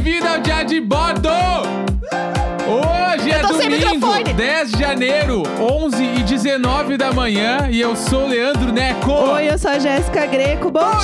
Bem-vindo 0.00 0.28
ao 0.28 0.38
Dia 0.40 0.62
de 0.62 0.80
Bordo! 0.80 1.28
Hoje 2.68 3.30
é 3.32 3.42
domingo, 3.42 3.68
microfone. 3.68 4.32
10 4.32 4.70
de 4.70 4.78
janeiro, 4.78 5.42
11 5.58 6.04
e 6.04 6.22
19 6.22 6.96
da 6.96 7.12
manhã, 7.12 7.68
e 7.68 7.80
eu 7.80 7.96
sou 7.96 8.22
o 8.22 8.28
Leandro 8.28 8.72
Neco. 8.72 9.10
Oi, 9.10 9.50
eu 9.50 9.58
sou 9.58 9.72
a 9.72 9.78
Jéssica 9.80 10.24
Greco. 10.26 10.70
Bom, 10.70 11.00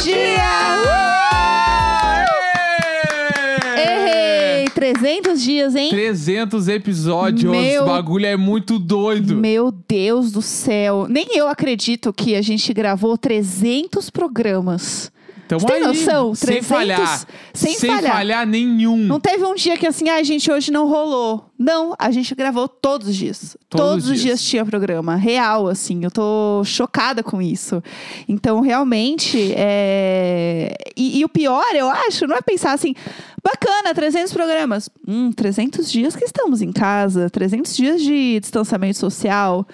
Errei! 3.77 4.67
300 4.73 5.43
dias, 5.43 5.75
hein? 5.75 5.91
300 5.91 6.69
episódios, 6.69 7.51
Meu- 7.51 7.83
o 7.83 7.87
bagulho 7.87 8.27
é 8.27 8.37
muito 8.37 8.79
doido. 8.79 9.35
Meu 9.35 9.73
Deus 9.89 10.31
do 10.31 10.41
céu. 10.41 11.07
Nem 11.11 11.37
eu 11.37 11.49
acredito 11.49 12.13
que 12.13 12.37
a 12.37 12.43
gente 12.43 12.73
gravou 12.73 13.19
300 13.19 14.09
programas. 14.09 15.13
Tamo 15.47 15.61
Você 15.61 15.67
tem 15.67 15.77
aí, 15.77 15.83
noção? 15.83 16.35
Sem 16.35 16.47
300? 16.47 16.69
falhar. 16.69 17.27
Sem 17.53 17.79
falhar. 17.79 18.13
falhar. 18.13 18.47
nenhum. 18.47 18.97
Não 18.97 19.21
teve 19.21 19.45
um 19.45 19.55
dia 19.55 19.77
que 19.77 19.87
assim, 19.87 20.09
ai, 20.09 20.25
gente, 20.25 20.51
hoje 20.51 20.71
não 20.71 20.89
rolou. 20.89 21.51
Não, 21.59 21.95
a 21.99 22.11
gente 22.11 22.35
gravou 22.35 22.67
todos 22.67 23.09
os 23.09 23.17
dias. 23.17 23.57
Todos 23.69 23.87
Todos, 23.87 24.05
os 24.07 24.11
os 24.11 24.21
dias. 24.21 24.41
dias 24.41 24.43
tinha 24.43 24.65
programa. 24.65 25.17
Real, 25.17 25.69
assim. 25.69 26.03
Eu 26.03 26.11
tô 26.11 26.63
chocada 26.65 27.23
com 27.23 27.41
isso. 27.43 27.83
Então, 28.29 28.61
realmente, 28.61 29.53
é... 29.57 30.75
E, 30.97 31.21
e 31.21 31.25
o 31.25 31.29
pior, 31.29 31.75
eu 31.75 31.89
acho, 31.89 32.27
não 32.27 32.37
é 32.37 32.41
pensar 32.41 32.73
assim... 32.73 32.95
Bacana, 33.43 33.95
300 33.95 34.33
programas. 34.33 34.89
Hum, 35.07 35.31
300 35.31 35.93
dias 35.93 36.17
que 36.17 36.25
estamos 36.25 36.63
em 36.63 36.73
casa. 36.73 37.29
300 37.29 37.77
dias 37.77 38.01
de 38.01 38.41
distanciamento 38.41 38.99
social. 38.99 39.69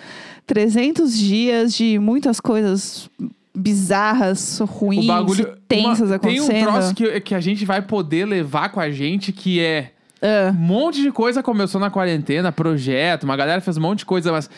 300 0.45 1.17
dias 1.17 1.73
de 1.73 1.97
muitas 2.01 2.41
coisas 2.41 3.09
bizarras, 3.55 4.59
ruins, 4.61 5.07
bagulho 5.07 5.57
tensas 5.69 6.11
uma- 6.11 6.19
Tem 6.19 6.39
acontecendo. 6.39 6.69
um 6.69 6.73
troço 6.73 6.95
que, 6.95 7.21
que 7.21 7.35
a 7.35 7.41
gente 7.41 7.65
vai 7.65 7.83
poder 7.83 8.25
levar 8.27 8.71
com 8.71 8.81
a 8.81 8.91
gente 8.91 9.33
que 9.33 9.61
é. 9.61 9.93
Ah, 10.23 10.51
Um 10.55 10.59
monte 10.59 11.01
de 11.01 11.11
coisa 11.11 11.43
começou 11.43 11.81
na 11.81 11.89
quarentena, 11.89 12.53
projeto, 12.53 13.25
uma 13.25 13.35
galera 13.37 13.59
fez 13.63 13.79
um 13.79 13.81
monte 13.81 14.01
de 14.01 14.05
coisa, 14.05 14.31
mas 14.31 14.51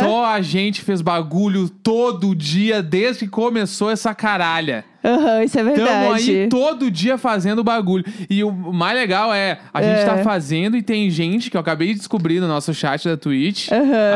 só 0.00 0.24
a 0.24 0.40
gente 0.40 0.80
fez 0.80 1.02
bagulho 1.02 1.68
todo 1.68 2.34
dia 2.34 2.82
desde 2.82 3.26
que 3.26 3.28
começou 3.30 3.90
essa 3.90 4.14
caralha. 4.14 4.82
Aham, 5.04 5.42
isso 5.44 5.58
é 5.58 5.62
Tamo 5.62 5.76
verdade. 5.76 6.30
aí 6.42 6.48
todo 6.48 6.90
dia 6.90 7.18
fazendo 7.18 7.62
bagulho. 7.62 8.02
E 8.30 8.42
o 8.42 8.50
mais 8.50 8.94
legal 8.98 9.32
é, 9.32 9.58
a 9.74 9.82
gente 9.82 9.98
É. 10.00 10.04
tá 10.06 10.18
fazendo 10.24 10.74
e 10.74 10.82
tem 10.82 11.10
gente 11.10 11.50
que 11.50 11.56
eu 11.56 11.60
acabei 11.60 11.88
de 11.88 11.96
descobrir 11.96 12.40
no 12.40 12.48
nosso 12.48 12.72
chat 12.72 13.06
da 13.06 13.16
Twitch, 13.16 13.68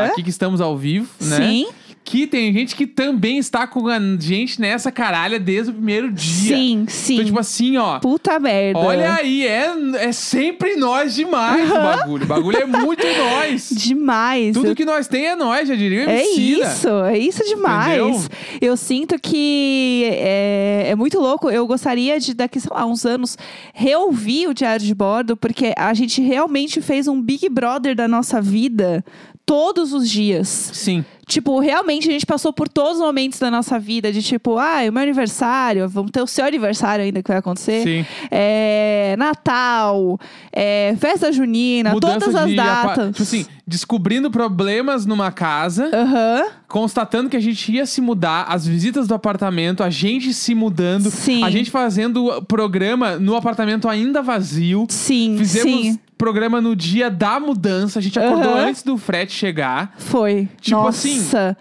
aqui 0.09 0.23
que 0.23 0.29
estamos 0.31 0.59
ao 0.59 0.75
vivo, 0.75 1.07
né? 1.21 1.37
Sim. 1.37 1.67
Que 2.05 2.27
tem 2.27 2.53
gente 2.53 2.75
que 2.75 2.85
também 2.85 3.39
está 3.39 3.65
com 3.65 3.87
a 3.87 3.99
gente 4.19 4.61
nessa 4.61 4.91
caralha 4.91 5.39
desde 5.39 5.71
o 5.71 5.73
primeiro 5.73 6.11
dia. 6.11 6.55
Sim, 6.55 6.85
sim. 6.87 7.15
Então, 7.15 7.25
tipo 7.25 7.39
assim, 7.39 7.77
ó. 7.77 7.99
Puta 7.99 8.39
merda. 8.39 8.79
Olha 8.79 9.15
aí, 9.15 9.45
é, 9.45 9.73
é 9.95 10.11
sempre 10.11 10.75
nós 10.75 11.15
demais 11.15 11.69
o 11.69 11.73
bagulho. 11.73 12.23
O 12.23 12.27
bagulho 12.27 12.57
é 12.57 12.65
muito 12.65 13.03
nós. 13.17 13.69
Demais. 13.71 14.53
Tudo 14.53 14.75
que 14.75 14.85
nós 14.85 15.07
tem 15.07 15.25
é 15.25 15.35
nós, 15.35 15.67
já 15.67 15.73
diria 15.73 16.09
É 16.09 16.23
isso, 16.27 16.87
é 17.05 17.17
isso 17.17 17.43
demais. 17.43 17.97
Entendeu? 17.97 18.29
Eu 18.61 18.77
sinto 18.77 19.19
que 19.19 20.03
é, 20.11 20.89
é 20.89 20.95
muito 20.95 21.19
louco. 21.19 21.49
Eu 21.49 21.65
gostaria 21.65 22.19
de, 22.19 22.35
daqui, 22.35 22.59
sei 22.59 22.69
lá, 22.71 22.85
uns 22.85 23.03
anos, 23.03 23.35
reouvir 23.73 24.47
o 24.47 24.53
Diário 24.53 24.85
de 24.85 24.93
Bordo, 24.93 25.35
porque 25.35 25.73
a 25.75 25.91
gente 25.95 26.21
realmente 26.21 26.81
fez 26.81 27.07
um 27.07 27.19
Big 27.19 27.49
Brother 27.49 27.95
da 27.95 28.07
nossa 28.07 28.39
vida 28.39 29.03
todos 29.45 29.93
os 29.93 30.09
dias. 30.09 30.47
Sim. 30.73 31.05
Tipo, 31.27 31.59
realmente 31.59 32.07
a 32.07 32.11
gente 32.11 32.25
passou 32.25 32.53
por 32.53 32.69
todos 32.69 32.99
os 32.99 33.03
momentos 33.03 33.39
da 33.39 33.49
nossa 33.49 33.79
vida, 33.79 34.11
de 34.11 34.21
tipo, 34.21 34.59
ah, 34.59 34.83
é 34.83 34.89
o 34.89 34.93
meu 34.93 35.01
aniversário, 35.01 35.89
vamos 35.89 36.11
ter 36.11 36.21
o 36.21 36.27
seu 36.27 36.45
aniversário 36.45 37.03
ainda 37.03 37.23
que 37.23 37.27
vai 37.27 37.37
acontecer. 37.37 37.83
Sim. 37.83 38.05
É, 38.29 39.15
Natal, 39.17 40.19
é, 40.53 40.95
festa 40.99 41.31
junina, 41.31 41.93
Mudança 41.93 42.19
todas 42.19 42.35
as 42.35 42.49
de 42.49 42.55
datas. 42.55 43.07
Tipo 43.07 43.23
assim, 43.23 43.45
descobrindo 43.65 44.29
problemas 44.29 45.07
numa 45.07 45.31
casa, 45.31 45.89
Aham. 45.91 46.43
constatando 46.67 47.27
que 47.27 47.37
a 47.37 47.41
gente 47.41 47.71
ia 47.71 47.87
se 47.87 48.01
mudar, 48.01 48.45
as 48.47 48.67
visitas 48.67 49.07
do 49.07 49.15
apartamento, 49.15 49.81
a 49.81 49.89
gente 49.89 50.31
se 50.31 50.53
mudando, 50.53 51.09
Sim. 51.09 51.43
a 51.43 51.49
gente 51.49 51.71
fazendo 51.71 52.43
programa 52.47 53.17
no 53.17 53.35
apartamento 53.35 53.89
ainda 53.89 54.21
vazio. 54.21 54.85
Sim, 54.89 55.37
Fizemos 55.39 55.81
sim. 55.81 55.99
Programa 56.17 56.61
no 56.61 56.75
dia 56.75 57.09
da 57.09 57.39
mudança, 57.39 57.99
a 57.99 58.01
gente 58.01 58.17
acordou 58.19 58.53
Aham. 58.53 58.67
antes 58.67 58.83
do 58.83 58.97
frete 58.97 59.33
chegar. 59.33 59.93
Foi. 59.97 60.47
Tipo 60.61 60.77
Nossa. 60.77 60.89
assim. 60.89 61.55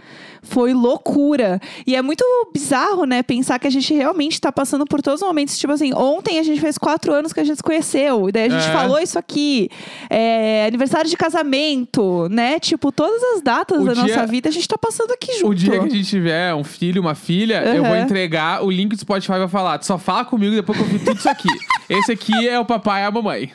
Foi 0.45 0.73
loucura. 0.73 1.61
E 1.87 1.97
é 1.97 2.03
muito 2.03 2.25
bizarro, 2.53 3.05
né? 3.05 3.23
Pensar 3.23 3.59
que 3.59 3.67
a 3.67 3.71
gente 3.71 3.93
realmente 3.95 4.41
tá 4.41 4.53
passando 4.53 4.85
por 4.85 5.03
todos 5.03 5.21
os 5.23 5.27
momentos. 5.27 5.59
Tipo 5.59 5.73
assim, 5.73 5.93
ontem 5.95 6.39
a 6.39 6.43
gente 6.43 6.61
fez 6.61 6.79
quatro 6.79 7.13
anos 7.13 7.33
que 7.33 7.41
a 7.41 7.45
gente 7.45 7.57
se 7.57 7.63
conheceu. 7.63 8.29
E 8.29 8.33
daí 8.33 8.47
a 8.47 8.49
gente 8.49 8.69
É. 8.69 8.73
falou 8.73 8.99
isso 8.99 9.19
aqui. 9.19 9.69
É, 10.11 10.67
aniversário 10.67 11.09
de 11.09 11.17
casamento, 11.17 12.29
né? 12.31 12.59
Tipo, 12.61 12.93
todas 12.93 13.23
as 13.35 13.43
datas 13.43 13.83
O 13.83 13.85
da 13.87 13.93
dia- 13.95 14.03
nossa 14.03 14.27
vida 14.27 14.49
a 14.49 14.53
gente 14.53 14.69
tá 14.69 14.77
passando 14.79 15.13
aqui 15.13 15.33
junto. 15.39 15.49
O 15.49 15.55
dia 15.55 15.73
que 15.81 15.87
a 15.87 15.89
gente 15.89 16.05
tiver 16.09 16.55
um 16.55 16.65
filho, 16.65 17.01
uma 17.01 17.15
filha, 17.15 17.63
eu 17.65 17.83
vou 17.85 17.97
entregar 17.97 18.63
o 18.65 18.71
link 18.71 18.91
do 18.95 18.99
Spotify 19.01 19.33
vai 19.39 19.49
falar: 19.49 19.83
só 19.83 19.99
fala 19.99 20.25
comigo 20.25 20.55
depois 20.55 20.79
que 20.79 20.85
eu 20.85 20.89
vi 20.89 20.99
tudo 20.99 21.19
isso 21.19 21.29
aqui. 21.29 21.49
Esse 21.89 22.13
aqui 22.13 22.49
é 22.49 22.59
o 22.59 22.65
papai 22.65 23.03
e 23.03 23.07
a 23.07 23.11
mamãe. 23.11 23.53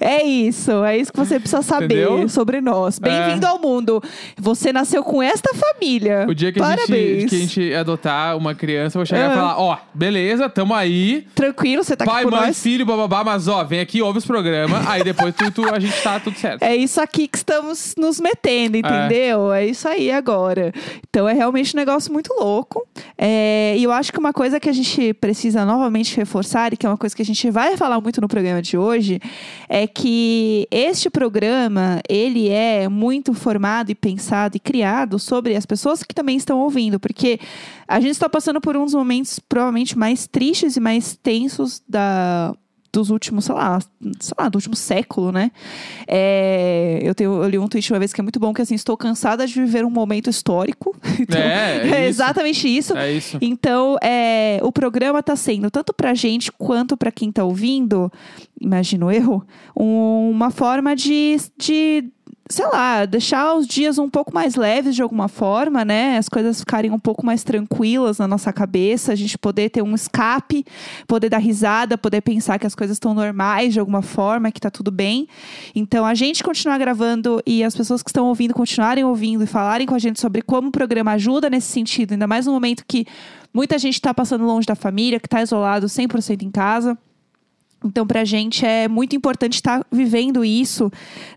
É 0.00 0.24
isso, 0.24 0.84
é 0.84 0.96
isso 0.96 1.12
que 1.12 1.18
você 1.18 1.38
precisa 1.40 1.62
saber 1.62 1.84
Entendeu? 2.06 2.28
sobre 2.28 2.60
nós. 2.60 2.98
Bem-vindo 2.98 3.46
ao 3.46 3.60
mundo. 3.60 4.02
Você 4.36 4.72
nasceu 4.72 5.02
com 5.02 5.22
esta 5.22 5.50
família. 5.54 6.07
O 6.28 6.34
dia 6.34 6.52
que 6.52 6.58
a, 6.60 6.62
Parabéns. 6.62 7.20
gente, 7.22 7.28
que 7.28 7.34
a 7.36 7.38
gente 7.38 7.74
adotar 7.74 8.36
uma 8.36 8.54
criança, 8.54 8.96
eu 8.96 9.00
vou 9.00 9.06
chegar 9.06 9.28
e 9.28 9.32
Ah. 9.32 9.34
falar: 9.34 9.58
ó, 9.60 9.76
beleza, 9.94 10.48
tamo 10.48 10.74
aí. 10.74 11.26
Tranquilo, 11.34 11.82
você 11.84 11.96
tá 11.96 12.04
pai, 12.04 12.22
aqui 12.22 12.30
com 12.30 12.36
mãe, 12.36 12.46
nós. 12.48 12.62
filho, 12.62 12.84
bababá, 12.86 13.22
mas 13.24 13.48
ó, 13.48 13.62
vem 13.64 13.80
aqui, 13.80 14.00
ouve 14.02 14.18
os 14.18 14.26
programas. 14.26 14.86
aí 14.88 15.02
depois 15.04 15.34
tu, 15.34 15.50
tu- 15.50 15.74
a 15.74 15.78
gente 15.78 16.00
tá 16.02 16.18
tudo 16.20 16.36
certo. 16.38 16.62
É 16.62 16.74
isso 16.76 17.00
aqui 17.00 17.26
que 17.28 17.36
estamos 17.38 17.94
nos 17.98 18.20
metendo, 18.20 18.76
entendeu? 18.76 19.52
É, 19.52 19.66
isso 19.66 19.86
aí 19.88 20.10
agora. 20.10 20.72
Então 21.08 21.28
é 21.28 21.32
realmente 21.32 21.74
um 21.74 21.78
negócio 21.78 22.12
muito 22.12 22.32
louco. 22.34 22.86
É, 23.16 23.74
e 23.76 23.84
eu 23.84 23.92
acho 23.92 24.12
que 24.12 24.18
uma 24.18 24.32
coisa 24.32 24.58
que 24.60 24.68
a 24.68 24.72
gente 24.72 25.12
precisa 25.14 25.64
novamente 25.64 26.16
reforçar, 26.16 26.72
e 26.72 26.76
que 26.76 26.86
é 26.86 26.88
uma 26.88 26.96
coisa 26.96 27.14
que 27.14 27.22
a 27.22 27.24
gente 27.24 27.50
vai 27.50 27.76
falar 27.76 28.00
muito 28.00 28.20
no 28.20 28.28
programa 28.28 28.62
de 28.62 28.76
hoje, 28.76 29.20
é 29.68 29.86
que 29.86 30.66
este 30.70 31.10
programa, 31.10 32.00
ele 32.08 32.48
é 32.48 32.88
muito 32.88 33.34
formado 33.34 33.90
e 33.90 33.94
pensado 33.94 34.56
e 34.56 34.60
criado 34.60 35.18
sobre 35.18 35.54
as 35.56 35.66
pessoas 35.66 35.97
que 36.06 36.14
também 36.14 36.36
estão 36.36 36.58
ouvindo, 36.60 36.98
porque 37.00 37.38
a 37.86 38.00
gente 38.00 38.12
está 38.12 38.28
passando 38.28 38.60
por 38.60 38.76
um 38.76 38.84
dos 38.84 38.94
momentos 38.94 39.38
provavelmente 39.48 39.96
mais 39.98 40.26
tristes 40.26 40.76
e 40.76 40.80
mais 40.80 41.16
tensos 41.22 41.82
da 41.88 42.54
dos 42.90 43.10
últimos, 43.10 43.44
sei 43.44 43.54
lá, 43.54 43.78
sei 44.18 44.34
lá, 44.38 44.48
do 44.48 44.56
último 44.56 44.74
século, 44.74 45.30
né? 45.30 45.50
É, 46.06 47.00
eu, 47.02 47.14
tenho, 47.14 47.42
eu 47.42 47.48
li 47.48 47.58
um 47.58 47.68
tweet 47.68 47.92
uma 47.92 47.98
vez 47.98 48.14
que 48.14 48.20
é 48.20 48.22
muito 48.22 48.40
bom, 48.40 48.54
que 48.54 48.62
assim, 48.62 48.74
estou 48.74 48.96
cansada 48.96 49.46
de 49.46 49.52
viver 49.54 49.84
um 49.84 49.90
momento 49.90 50.30
histórico. 50.30 50.96
Então, 51.20 51.38
É, 51.40 51.80
é 51.82 51.86
isso. 51.86 51.94
exatamente 52.22 52.68
isso. 52.68 52.96
É 52.96 53.12
isso. 53.12 53.36
Então, 53.42 53.96
é, 54.02 54.58
o 54.62 54.72
programa 54.72 55.22
tá 55.22 55.36
sendo, 55.36 55.70
tanto 55.70 55.92
pra 55.92 56.14
gente 56.14 56.50
quanto 56.52 56.96
pra 56.96 57.10
quem 57.12 57.30
tá 57.30 57.44
ouvindo, 57.44 58.10
imagino 58.58 59.12
eu, 59.12 59.42
um- 59.76 60.30
uma 60.30 60.50
forma 60.50 60.96
de, 60.96 61.36
de, 61.58 62.04
sei 62.48 62.66
lá, 62.66 63.04
deixar 63.04 63.54
os 63.54 63.66
dias 63.66 63.98
um 63.98 64.08
pouco 64.08 64.32
mais 64.32 64.54
leves 64.54 64.94
de 64.94 65.02
alguma 65.02 65.28
forma, 65.28 65.84
né? 65.84 66.16
As 66.16 66.28
coisas 66.28 66.60
ficarem 66.60 66.90
um 66.90 66.98
pouco 66.98 67.24
mais 67.24 67.44
tranquilas 67.44 68.18
na 68.18 68.26
nossa 68.26 68.52
cabeça, 68.52 69.12
a 69.12 69.14
gente 69.14 69.36
poder 69.36 69.68
ter 69.68 69.82
um 69.82 69.94
escape, 69.94 70.64
poder 71.06 71.28
dar 71.28 71.38
risada, 71.38 71.98
poder 71.98 72.22
pensar 72.22 72.58
que 72.58 72.66
as 72.66 72.74
coisas 72.74 72.96
estão 72.96 73.12
normais 73.12 73.74
de 73.74 73.80
alguma 73.80 74.00
forma, 74.00 74.50
que 74.50 74.60
tá 74.60 74.70
tudo 74.70 74.90
bem. 74.90 75.28
Então, 75.74 76.06
a 76.06 76.14
gente 76.14 76.42
continuar 76.42 76.78
gravando 76.78 77.42
e 77.46 77.62
as 77.62 77.76
pessoas 77.76 78.02
que 78.02 78.08
estão 78.08 78.26
ouvindo 78.26 78.54
continuarem 78.54 79.04
ouvindo 79.04 79.44
e 79.44 79.46
falarem 79.46 79.86
com 79.86 79.94
a 79.94 79.98
gente 79.98 80.18
sobre 80.18 80.40
como 80.40 80.68
o 80.68 80.72
programa 80.72 81.12
ajuda 81.12 81.50
nesse 81.50 81.68
sentido, 81.68 82.12
ainda 82.12 82.26
mais 82.26 82.46
no 82.46 82.52
momento 82.52 82.84
que 82.88 83.06
muita 83.52 83.78
gente 83.78 83.94
está 83.94 84.14
passando 84.14 84.44
longe 84.44 84.66
da 84.66 84.74
família, 84.74 85.20
que 85.20 85.26
está 85.26 85.42
isolado 85.42 85.86
100% 85.86 86.42
em 86.42 86.50
casa. 86.50 86.96
Então, 87.84 88.04
pra 88.06 88.24
gente 88.24 88.66
é 88.66 88.88
muito 88.88 89.14
importante 89.14 89.54
estar 89.54 89.86
vivendo 89.90 90.44
isso, 90.44 90.90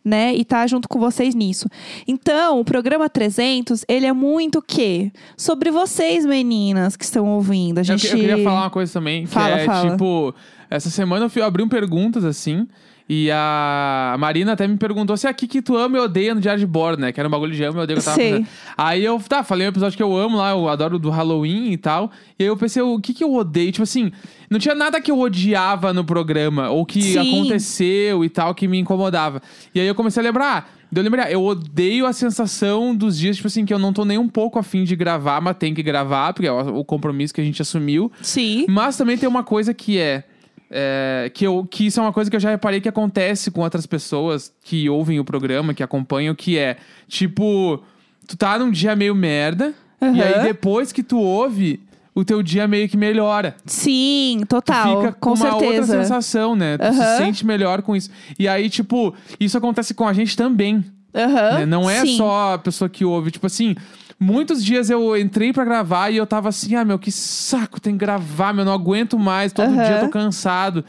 né? 0.04 0.34
E 0.36 0.42
estar 0.42 0.68
junto 0.68 0.90
com 0.90 1.00
vocês 1.00 1.36
nisso. 1.36 1.68
Então, 2.08 2.60
o 2.60 2.66
programa 2.66 3.08
300, 3.08 3.86
ele 3.88 4.08
é 4.08 4.14
muito 4.14 4.58
o 4.60 4.62
quê? 4.62 5.12
Sobre 5.38 5.70
vocês, 5.70 6.26
meninas, 6.26 6.96
que 6.96 7.04
estão 7.04 7.28
ouvindo. 7.28 7.78
A 7.78 7.82
Eu, 7.82 7.86
gente... 7.86 8.08
que- 8.08 8.14
eu 8.14 8.20
queria 8.20 8.44
falar 8.44 8.62
uma 8.62 8.70
coisa 8.72 8.92
também, 8.92 9.24
que 9.26 9.30
Fala, 9.30 9.60
é 9.60 9.66
fala. 9.66 9.92
tipo, 9.92 10.34
essa 10.70 10.90
semana 10.90 11.26
eu 11.26 11.30
fui 11.30 11.44
abrir 11.44 11.62
um 11.62 11.70
perguntas 11.70 12.26
assim. 12.26 12.68
E 13.14 13.30
a 13.30 14.16
Marina 14.18 14.54
até 14.54 14.66
me 14.66 14.78
perguntou 14.78 15.18
se 15.18 15.28
é 15.28 15.30
aqui 15.30 15.46
que 15.46 15.62
tu 15.62 15.76
ama 15.76 15.98
e 15.98 16.00
odeia 16.00 16.34
no 16.34 16.40
Diário 16.40 16.62
de 16.62 16.66
Bordo, 16.66 17.02
né? 17.02 17.12
Que 17.12 17.20
era 17.20 17.28
um 17.28 17.32
bagulho 17.32 17.52
de 17.52 17.62
ama 17.62 17.82
e 17.82 17.84
odeia 17.84 18.00
que 18.00 18.00
eu 18.00 18.06
tava 18.06 18.16
Sei. 18.16 18.32
fazendo. 18.32 18.48
Aí 18.78 19.04
eu, 19.04 19.20
tá, 19.20 19.44
falei 19.44 19.68
um 19.68 19.70
episódio 19.70 19.98
que 19.98 20.04
eu 20.04 20.16
amo 20.16 20.38
lá, 20.38 20.52
eu 20.52 20.70
adoro 20.70 20.98
do 20.98 21.10
Halloween 21.10 21.74
e 21.74 21.78
tal. 21.78 22.10
E 22.40 22.44
aí 22.44 22.48
eu 22.48 22.56
pensei, 22.56 22.82
o 22.82 22.98
que 23.02 23.14
que 23.14 23.22
eu 23.22 23.36
odeio? 23.36 23.70
Tipo 23.74 23.84
assim, 23.84 24.14
não 24.50 24.58
tinha 24.58 24.74
nada 24.74 25.02
que 25.02 25.12
eu 25.12 25.20
odiava 25.20 25.92
no 25.92 26.06
programa, 26.06 26.70
ou 26.70 26.86
que 26.86 27.02
Sim. 27.02 27.20
aconteceu 27.20 28.24
e 28.24 28.30
tal, 28.30 28.56
que 28.56 28.66
me 28.66 28.80
incomodava. 28.80 29.42
E 29.76 29.82
aí 29.82 29.88
eu 29.88 29.94
comecei 29.94 30.24
a 30.24 30.24
lembrar, 30.24 30.72
Deu 30.90 31.02
lembrar, 31.04 31.32
eu 31.32 31.42
odeio 31.42 32.06
a 32.06 32.12
sensação 32.12 32.94
dos 32.94 33.18
dias, 33.18 33.38
tipo 33.38 33.48
assim, 33.48 33.66
que 33.66 33.74
eu 33.74 33.80
não 33.80 33.94
tô 33.94 34.04
nem 34.04 34.18
um 34.18 34.28
pouco 34.28 34.60
afim 34.60 34.84
de 34.84 34.94
gravar, 34.94 35.40
mas 35.40 35.56
tem 35.56 35.74
que 35.74 35.82
gravar, 35.82 36.34
porque 36.34 36.48
é 36.48 36.52
o 36.52 36.80
o 36.80 36.86
compromisso 36.86 37.34
que 37.34 37.40
a 37.40 37.44
gente 37.44 37.62
assumiu. 37.62 38.12
Sim. 38.22 38.66
Mas 38.68 38.98
também 38.98 39.18
tem 39.18 39.28
uma 39.28 39.44
coisa 39.44 39.74
que 39.74 39.98
é. 39.98 40.26
É, 40.72 41.30
que, 41.34 41.46
eu, 41.46 41.68
que 41.70 41.86
isso 41.86 42.00
é 42.00 42.04
uma 42.04 42.14
coisa 42.14 42.30
que 42.30 42.36
eu 42.36 42.40
já 42.40 42.50
reparei 42.50 42.80
que 42.80 42.88
acontece 42.88 43.52
com 43.52 43.62
outras 43.62 43.86
pessoas 43.86 44.54
que 44.64 44.90
ouvem 44.90 45.20
o 45.20 45.26
programa, 45.26 45.74
que 45.74 45.84
acompanham, 45.84 46.34
que 46.34 46.58
é, 46.58 46.78
tipo, 47.08 47.84
tu 48.26 48.38
tá 48.38 48.58
num 48.58 48.72
dia 48.72 48.96
meio 48.96 49.14
merda, 49.14 49.74
Aham. 50.02 50.16
e 50.16 50.24
aí 50.24 50.44
depois 50.44 50.94
que 50.94 51.04
tu 51.04 51.20
ouve, 51.20 51.82
o 52.16 52.24
teu 52.24 52.42
dia 52.42 52.68
meio 52.68 52.88
que 52.88 52.96
melhora. 52.96 53.56
Sim, 53.66 54.44
total. 54.48 55.02
Fica 55.02 55.14
com 55.14 55.32
com 55.32 55.36
uma 55.36 55.56
outra 55.56 55.70
certeza. 55.70 56.02
sensação, 56.04 56.56
né? 56.56 56.78
Tu 56.78 56.94
se 56.94 57.00
Aham. 57.02 57.18
sente 57.18 57.46
melhor 57.46 57.82
com 57.82 57.96
isso. 57.96 58.10
E 58.40 58.48
aí, 58.48 58.70
tipo, 58.70 59.14
isso 59.40 59.58
acontece 59.58 59.94
com 59.94 60.08
a 60.08 60.14
gente 60.14 60.36
também. 60.38 60.84
Aham, 61.14 61.60
né? 61.60 61.66
Não 61.66 61.90
é 61.90 62.02
sim. 62.06 62.16
só 62.16 62.54
a 62.54 62.58
pessoa 62.58 62.90
que 62.90 63.04
ouve. 63.04 63.32
Tipo 63.32 63.48
assim, 63.48 63.76
muitos 64.22 64.64
dias 64.64 64.90
eu 64.92 65.18
entrei 65.18 65.52
pra 65.52 65.66
gravar 65.66 66.12
e 66.12 66.18
eu 66.18 66.28
tava 66.28 66.50
assim, 66.50 66.76
ah, 66.76 66.86
meu, 66.86 67.00
que 67.00 67.12
saco, 67.12 67.82
tem 67.82 67.94
que 67.94 68.00
gravar, 68.00 68.54
meu, 68.54 68.64
não 68.64 68.72
aguento 68.72 69.18
mais, 69.18 69.52
todo 69.52 69.74
Aham. 69.74 69.84
dia 69.84 69.96
eu 69.96 70.00
tô 70.00 70.10
cansado. 70.10 70.86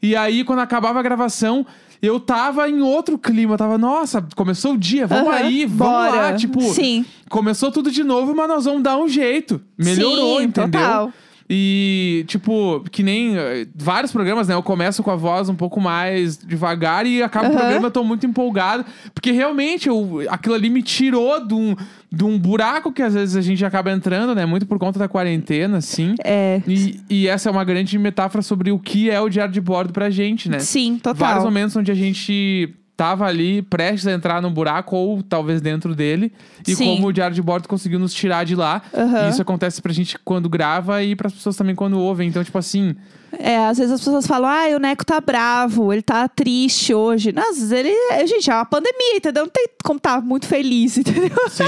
E 0.00 0.14
aí, 0.14 0.44
quando 0.44 0.60
acabava 0.60 1.00
a 1.00 1.02
gravação, 1.02 1.66
eu 2.00 2.20
tava 2.20 2.68
em 2.68 2.80
outro 2.80 3.18
clima, 3.18 3.54
eu 3.54 3.58
tava, 3.58 3.76
nossa, 3.76 4.24
começou 4.36 4.74
o 4.74 4.78
dia, 4.78 5.06
vamos 5.06 5.26
Aham, 5.28 5.36
aí, 5.36 5.66
vamos 5.66 5.92
bora. 5.92 6.16
lá, 6.16 6.32
tipo, 6.34 6.60
Sim. 6.60 7.04
começou 7.28 7.72
tudo 7.72 7.90
de 7.90 8.04
novo, 8.04 8.34
mas 8.36 8.46
nós 8.46 8.64
vamos 8.66 8.82
dar 8.82 8.96
um 8.98 9.08
jeito. 9.08 9.60
Melhorou, 9.76 10.38
Sim, 10.38 10.44
entendeu? 10.46 10.80
total. 10.80 11.12
E, 11.48 12.24
tipo, 12.26 12.84
que 12.90 13.02
nem 13.02 13.36
eh, 13.36 13.66
vários 13.74 14.10
programas, 14.10 14.48
né? 14.48 14.54
Eu 14.54 14.62
começo 14.62 15.02
com 15.02 15.10
a 15.10 15.16
voz 15.16 15.48
um 15.48 15.54
pouco 15.54 15.80
mais 15.80 16.36
devagar 16.36 17.06
e 17.06 17.22
acabo 17.22 17.46
o 17.46 17.48
Aham. 17.50 17.58
programa, 17.58 17.86
eu 17.86 17.90
tô 17.90 18.02
muito 18.02 18.26
empolgado. 18.26 18.84
Porque 19.14 19.30
realmente 19.30 19.88
eu, 19.88 20.22
aquilo 20.28 20.56
ali 20.56 20.68
me 20.68 20.82
tirou 20.82 21.46
de 21.46 21.54
um, 21.54 21.76
de 22.10 22.24
um 22.24 22.36
buraco 22.36 22.90
que 22.90 23.00
às 23.02 23.14
vezes 23.14 23.36
a 23.36 23.40
gente 23.40 23.64
acaba 23.64 23.92
entrando, 23.92 24.34
né? 24.34 24.44
Muito 24.44 24.66
por 24.66 24.78
conta 24.78 24.98
da 24.98 25.06
quarentena, 25.08 25.78
assim. 25.78 26.16
É. 26.24 26.60
E, 26.66 27.00
e 27.08 27.28
essa 27.28 27.48
é 27.48 27.52
uma 27.52 27.64
grande 27.64 27.96
metáfora 27.96 28.42
sobre 28.42 28.72
o 28.72 28.78
que 28.78 29.08
é 29.08 29.20
o 29.20 29.28
diário 29.28 29.52
de 29.52 29.60
bordo 29.60 29.92
pra 29.92 30.10
gente, 30.10 30.48
né? 30.48 30.58
Sim, 30.58 30.98
total. 30.98 31.14
Vários 31.14 31.44
momentos 31.44 31.76
onde 31.76 31.92
a 31.92 31.94
gente 31.94 32.74
tava 32.96 33.26
ali 33.26 33.60
prestes 33.62 34.06
a 34.06 34.12
entrar 34.12 34.40
num 34.40 34.50
buraco 34.50 34.96
ou 34.96 35.22
talvez 35.22 35.60
dentro 35.60 35.94
dele. 35.94 36.32
E 36.66 36.74
Sim. 36.74 36.96
como 36.96 37.08
o 37.08 37.12
diário 37.12 37.34
de 37.34 37.42
bordo 37.42 37.68
conseguiu 37.68 37.98
nos 37.98 38.14
tirar 38.14 38.44
de 38.44 38.54
lá. 38.56 38.82
E 39.26 39.30
isso 39.30 39.42
acontece 39.42 39.82
pra 39.82 39.92
gente 39.92 40.18
quando 40.24 40.48
grava 40.48 41.02
e 41.02 41.14
pras 41.14 41.32
pessoas 41.32 41.56
também 41.56 41.74
quando 41.74 41.98
ouvem. 41.98 42.28
Então, 42.28 42.42
tipo 42.42 42.56
assim, 42.56 42.96
É, 43.32 43.58
às 43.66 43.78
vezes 43.78 43.92
as 43.92 44.00
pessoas 44.00 44.26
falam, 44.26 44.48
ah, 44.48 44.76
o 44.76 44.78
Neco 44.78 45.04
tá 45.04 45.20
bravo, 45.20 45.92
ele 45.92 46.02
tá 46.02 46.28
triste 46.28 46.94
hoje. 46.94 47.32
Não, 47.32 47.50
às 47.50 47.56
vezes 47.56 47.72
ele. 47.72 47.90
é, 48.12 48.26
Gente, 48.26 48.50
é 48.50 48.54
uma 48.54 48.64
pandemia, 48.64 49.16
entendeu? 49.16 49.44
Não 49.44 49.50
tem 49.50 49.68
como 49.84 49.98
tá 49.98 50.20
muito 50.20 50.46
feliz, 50.46 50.96
entendeu? 50.98 51.36
sim. 51.48 51.64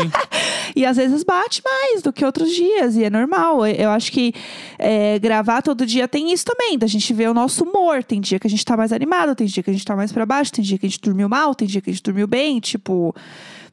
E 0.75 0.87
às 0.87 0.97
vezes 0.97 1.25
bate 1.25 1.63
mais 1.65 2.03
do 2.03 2.13
que 2.13 2.25
outros 2.25 2.51
dias, 2.51 2.97
e 2.97 3.05
é 3.05 3.11
normal. 3.11 3.67
Eu 3.67 3.91
acho 3.91 4.13
que 4.13 4.33
é, 4.79 5.19
gravar 5.19 5.61
todo 5.63 5.85
dia 5.85 6.07
tem 6.07 6.33
isso 6.33 6.45
também, 6.45 6.79
da 6.79 6.87
gente 6.87 7.13
ver 7.13 7.29
o 7.29 7.35
nosso 7.35 7.65
humor. 7.65 8.05
Tem 8.05 8.21
dia 8.21 8.39
que 8.39 8.47
a 8.47 8.51
gente 8.51 8.65
tá 8.65 8.77
mais 8.77 8.93
animado, 8.93 9.35
tem 9.35 9.47
dia 9.47 9.63
que 9.63 9.71
a 9.71 9.73
gente 9.73 9.85
tá 9.85 9.97
mais 9.97 10.13
pra 10.13 10.25
baixo, 10.25 10.53
tem 10.53 10.65
dia 10.65 10.79
que 10.79 10.87
a 10.87 10.89
gente 10.89 11.01
dormiu 11.01 11.29
mal, 11.29 11.55
tem 11.55 11.67
dia 11.67 11.81
que 11.81 11.91
a 11.91 11.93
gente 11.93 12.03
dormiu 12.03 12.27
bem, 12.27 12.61
tipo. 12.61 13.15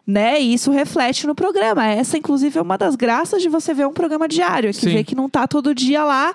Né? 0.08 0.40
E 0.40 0.54
isso 0.54 0.70
reflete 0.70 1.26
no 1.26 1.34
programa. 1.34 1.84
Essa, 1.88 2.16
inclusive, 2.16 2.60
é 2.60 2.62
uma 2.62 2.78
das 2.78 2.96
graças 2.96 3.42
de 3.42 3.50
você 3.50 3.74
ver 3.74 3.88
um 3.88 3.94
programa 3.94 4.28
diário. 4.28 4.70
É 4.70 4.74
que 4.74 4.82
Sim. 4.82 4.94
vê 4.94 5.04
que 5.04 5.16
não 5.16 5.28
tá 5.28 5.48
todo 5.48 5.74
dia 5.74 6.04
lá 6.04 6.34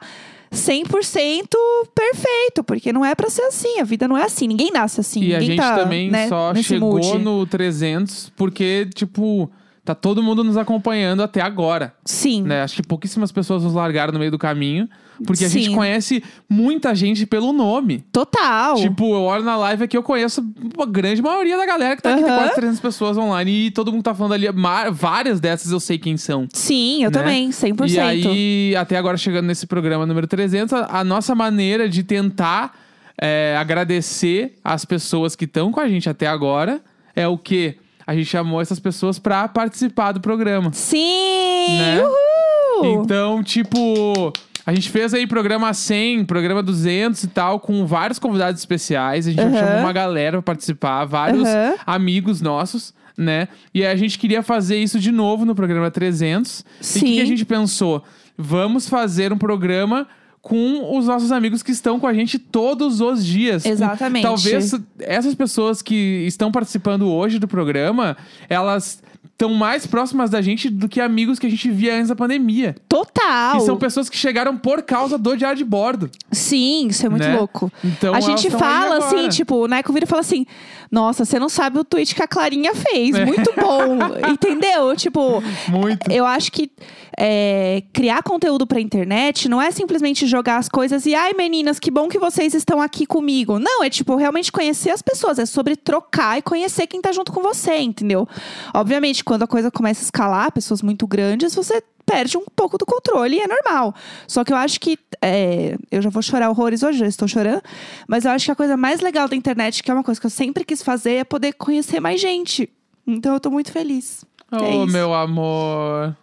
100% 0.53 1.47
perfeito, 1.95 2.65
porque 2.65 2.93
não 2.93 3.05
é 3.05 3.15
pra 3.15 3.31
ser 3.31 3.43
assim. 3.43 3.79
A 3.79 3.85
vida 3.85 4.09
não 4.09 4.19
é 4.19 4.25
assim. 4.25 4.49
Ninguém 4.49 4.71
nasce 4.73 5.01
assim. 5.01 5.23
E 5.23 5.35
a 5.35 5.41
gente 5.41 5.57
tá, 5.57 5.77
também 5.77 6.11
né, 6.11 6.29
só 6.29 6.53
chegou 6.57 6.95
mood. 6.95 7.19
no 7.19 7.47
300 7.47 8.33
porque, 8.37 8.89
tipo, 8.95 9.51
tá 9.85 9.95
todo 9.95 10.23
mundo 10.23 10.45
nos 10.45 10.57
acompanhando 10.57 11.23
até 11.23 11.41
agora. 11.41 11.95
Sim. 12.05 12.43
Né? 12.43 12.63
Acho 12.63 12.77
que 12.77 12.83
pouquíssimas 12.83 13.33
pessoas 13.33 13.63
nos 13.63 13.75
largaram 13.75 14.13
no 14.13 14.19
meio 14.19 14.31
do 14.31 14.39
caminho. 14.39 14.89
Porque 15.27 15.45
a 15.45 15.51
Sim. 15.51 15.61
gente 15.61 15.75
conhece 15.75 16.25
muita 16.49 16.95
gente 16.95 17.27
pelo 17.27 17.53
nome. 17.53 18.05
Total. 18.11 18.77
Tipo, 18.77 19.15
eu 19.15 19.23
olho 19.23 19.45
na 19.45 19.57
live 19.57 19.85
aqui, 19.85 19.97
eu 19.97 20.03
conheço 20.03 20.43
a 20.79 20.87
grande 20.87 21.21
maioria 21.21 21.57
da 21.59 21.67
galera 21.67 21.95
que 21.95 22.03
tá 22.03 22.15
aqui, 22.15 22.23
tem 22.23 22.35
quase 22.35 22.55
300 22.55 22.81
pessoas 22.81 23.19
online. 23.19 23.67
E 23.67 23.71
todo 23.71 23.93
mundo 23.93 24.03
tá 24.03 24.15
falando 24.15 24.33
ali, 24.33 24.47
várias 24.93 25.39
dessas 25.39 25.73
eu 25.73 25.81
sei 25.81 25.99
quem 25.99 26.17
são. 26.17 26.49
Sim, 26.53 27.05
eu 27.05 27.11
né? 27.11 27.19
também, 27.19 27.51
100%. 27.51 27.91
E 27.91 28.01
aí, 28.01 28.77
até 28.77 28.97
agora 28.97 29.17
chegando 29.17 29.47
nesse 29.47 29.67
programa 29.67 30.07
número 30.07 30.27
300, 30.27 30.73
a, 30.73 31.01
a 31.01 31.05
nossa 31.05 31.35
maneira 31.35 31.87
de 31.87 32.03
tentar 32.03 32.75
é, 33.21 33.55
agradecer 33.59 34.57
as 34.65 34.87
pessoas 34.87 35.37
que 35.37 35.45
estão 35.45 35.71
com 35.71 35.81
a 35.81 35.89
gente 35.89 36.09
até 36.09 36.27
agora 36.27 36.81
é 37.15 37.29
o 37.29 37.37
quê? 37.37 37.77
A 38.11 38.15
gente 38.17 38.27
chamou 38.27 38.61
essas 38.61 38.81
pessoas 38.81 39.21
pra 39.21 39.47
participar 39.47 40.11
do 40.11 40.21
programa. 40.21 40.73
Sim! 40.73 41.79
Né? 41.79 42.03
Uhul! 42.03 43.05
Então, 43.05 43.41
tipo, 43.41 44.33
a 44.67 44.75
gente 44.75 44.91
fez 44.91 45.15
aí 45.15 45.29
programa 45.29 45.73
100, 45.73 46.25
programa 46.25 46.61
200 46.61 47.23
e 47.23 47.29
tal, 47.29 47.61
com 47.61 47.87
vários 47.87 48.19
convidados 48.19 48.61
especiais. 48.61 49.29
A 49.29 49.31
gente 49.31 49.41
Aham. 49.41 49.57
chamou 49.57 49.79
uma 49.83 49.93
galera 49.93 50.39
pra 50.39 50.55
participar, 50.55 51.05
vários 51.05 51.47
Aham. 51.47 51.75
amigos 51.87 52.41
nossos, 52.41 52.93
né? 53.17 53.47
E 53.73 53.87
aí 53.87 53.93
a 53.93 53.97
gente 53.97 54.19
queria 54.19 54.43
fazer 54.43 54.77
isso 54.79 54.99
de 54.99 55.13
novo 55.13 55.45
no 55.45 55.55
programa 55.55 55.89
300. 55.89 56.59
E 56.59 56.63
o 56.63 56.65
que 56.65 56.85
Sim. 56.85 57.15
que 57.15 57.21
a 57.21 57.27
gente 57.27 57.45
pensou? 57.45 58.03
Vamos 58.37 58.89
fazer 58.89 59.33
um 59.33 59.39
programa 59.39 60.09
com 60.43 60.97
os 60.97 61.07
nossos 61.07 61.33
amigos 61.33 61.63
que 61.63 61.71
estão 61.71 62.01
com 62.01 62.07
a 62.07 62.15
gente 62.15 62.39
todos 62.39 63.01
os 63.01 63.25
dias. 63.25 63.65
Exatamente. 63.65 64.23
Talvez 64.23 64.75
essas 64.99 65.35
pessoas 65.35 65.83
que 65.83 66.25
estão 66.27 66.51
participando 66.51 67.09
hoje 67.09 67.39
do 67.39 67.47
programa, 67.47 68.17
elas 68.49 69.03
estão 69.41 69.55
mais 69.55 69.87
próximas 69.87 70.29
da 70.29 70.43
gente 70.43 70.69
do 70.69 70.87
que 70.87 71.01
amigos 71.01 71.39
que 71.39 71.47
a 71.47 71.51
gente 71.51 71.71
via 71.71 71.95
antes 71.95 72.09
da 72.09 72.17
pandemia. 72.17 72.77
Total! 72.87 73.57
E 73.57 73.61
são 73.63 73.77
pessoas 73.77 74.11
que 74.11 74.17
chegaram 74.17 74.57
por 74.57 74.83
causa 74.83 75.17
do 75.17 75.35
diário 75.35 75.57
de 75.57 75.65
bordo. 75.65 76.11
Sim, 76.31 76.89
isso 76.89 77.07
é 77.07 77.09
muito 77.09 77.27
né? 77.27 77.37
louco. 77.37 77.73
Então, 77.83 78.15
a 78.15 78.21
gente 78.21 78.51
fala 78.51 78.99
assim, 78.99 79.29
tipo, 79.31 79.57
o 79.57 79.67
Neco 79.67 79.93
vira 79.93 80.05
e 80.05 80.09
fala 80.09 80.21
assim: 80.21 80.45
Nossa, 80.91 81.25
você 81.25 81.39
não 81.39 81.49
sabe 81.49 81.79
o 81.79 81.85
tweet 81.85 82.15
que 82.15 82.23
a 82.23 82.29
Clarinha 82.29 82.75
fez. 82.75 83.15
É. 83.15 83.25
Muito 83.25 83.53
bom. 83.57 83.99
Entendeu? 84.29 84.95
Tipo, 85.01 85.43
Muito. 85.69 86.11
eu 86.11 86.27
acho 86.27 86.53
que 86.53 86.71
é, 87.17 87.83
criar 87.93 88.23
conteúdo 88.23 88.67
pra 88.67 88.81
internet 88.81 89.49
não 89.49 89.61
é 89.61 89.71
simplesmente 89.71 90.27
jogar 90.27 90.57
as 90.59 90.69
coisas 90.69 91.07
e, 91.07 91.15
ai, 91.15 91.33
meninas, 91.33 91.79
que 91.79 91.91
bom 91.91 92.09
que 92.09 92.19
vocês 92.19 92.55
estão 92.55 92.81
aqui 92.81 93.07
comigo. 93.07 93.59
Não, 93.59 93.83
é 93.83 93.91
tipo 93.91 94.17
realmente 94.17 94.53
conhecer 94.53 94.91
as 94.91 95.03
pessoas. 95.03 95.39
É 95.39 95.47
sobre 95.47 95.77
trocar 95.77 96.39
e 96.39 96.43
conhecer 96.43 96.87
quem 96.87 97.01
tá 97.01 97.13
junto 97.13 97.33
com 97.33 97.43
você, 97.43 97.79
entendeu? 97.79 98.29
Obviamente, 98.75 99.25
quando 99.25 99.43
a 99.43 99.47
coisa 99.47 99.71
começa 99.71 100.03
a 100.03 100.05
escalar, 100.05 100.53
pessoas 100.53 100.83
muito 100.83 101.07
grandes, 101.07 101.55
você 101.55 101.83
perde 102.11 102.37
um 102.37 102.45
pouco 102.57 102.77
do 102.77 102.85
controle 102.85 103.37
e 103.37 103.41
é 103.41 103.47
normal. 103.47 103.95
Só 104.27 104.43
que 104.43 104.53
eu 104.53 104.57
acho 104.57 104.81
que. 104.81 104.99
é, 105.23 105.77
eu 105.91 106.03
já 106.03 106.11
vou 106.11 106.23
chorar 106.23 106.51
horrores 106.51 106.83
hoje, 106.83 106.99
já 106.99 107.07
estou 107.07 107.29
chorando. 107.29 107.63
Mas 108.09 108.25
eu 108.25 108.33
acho 108.33 108.47
que 108.47 108.51
a 108.51 108.57
coisa 108.57 108.77
mais 108.77 109.01
legal 109.01 109.29
da 109.29 109.37
internet, 109.37 109.83
que 109.83 109.91
é 109.91 109.95
uma 109.95 110.03
coisa 110.03 110.21
que 110.21 110.27
eu 110.27 110.31
sempre 110.31 110.65
quis 110.65 110.83
fazer, 110.83 111.15
é 111.15 111.25
poder 111.25 111.53
conhecer 111.53 112.01
mais 112.01 112.21
gente. 112.21 112.69
Então 113.07 113.35
eu 113.35 113.41
tô 113.41 113.51
muito 113.51 113.73
feliz. 113.73 114.25
Oh, 114.53 114.57
é 114.57 114.87
meu 114.87 115.15
amor. 115.15 116.17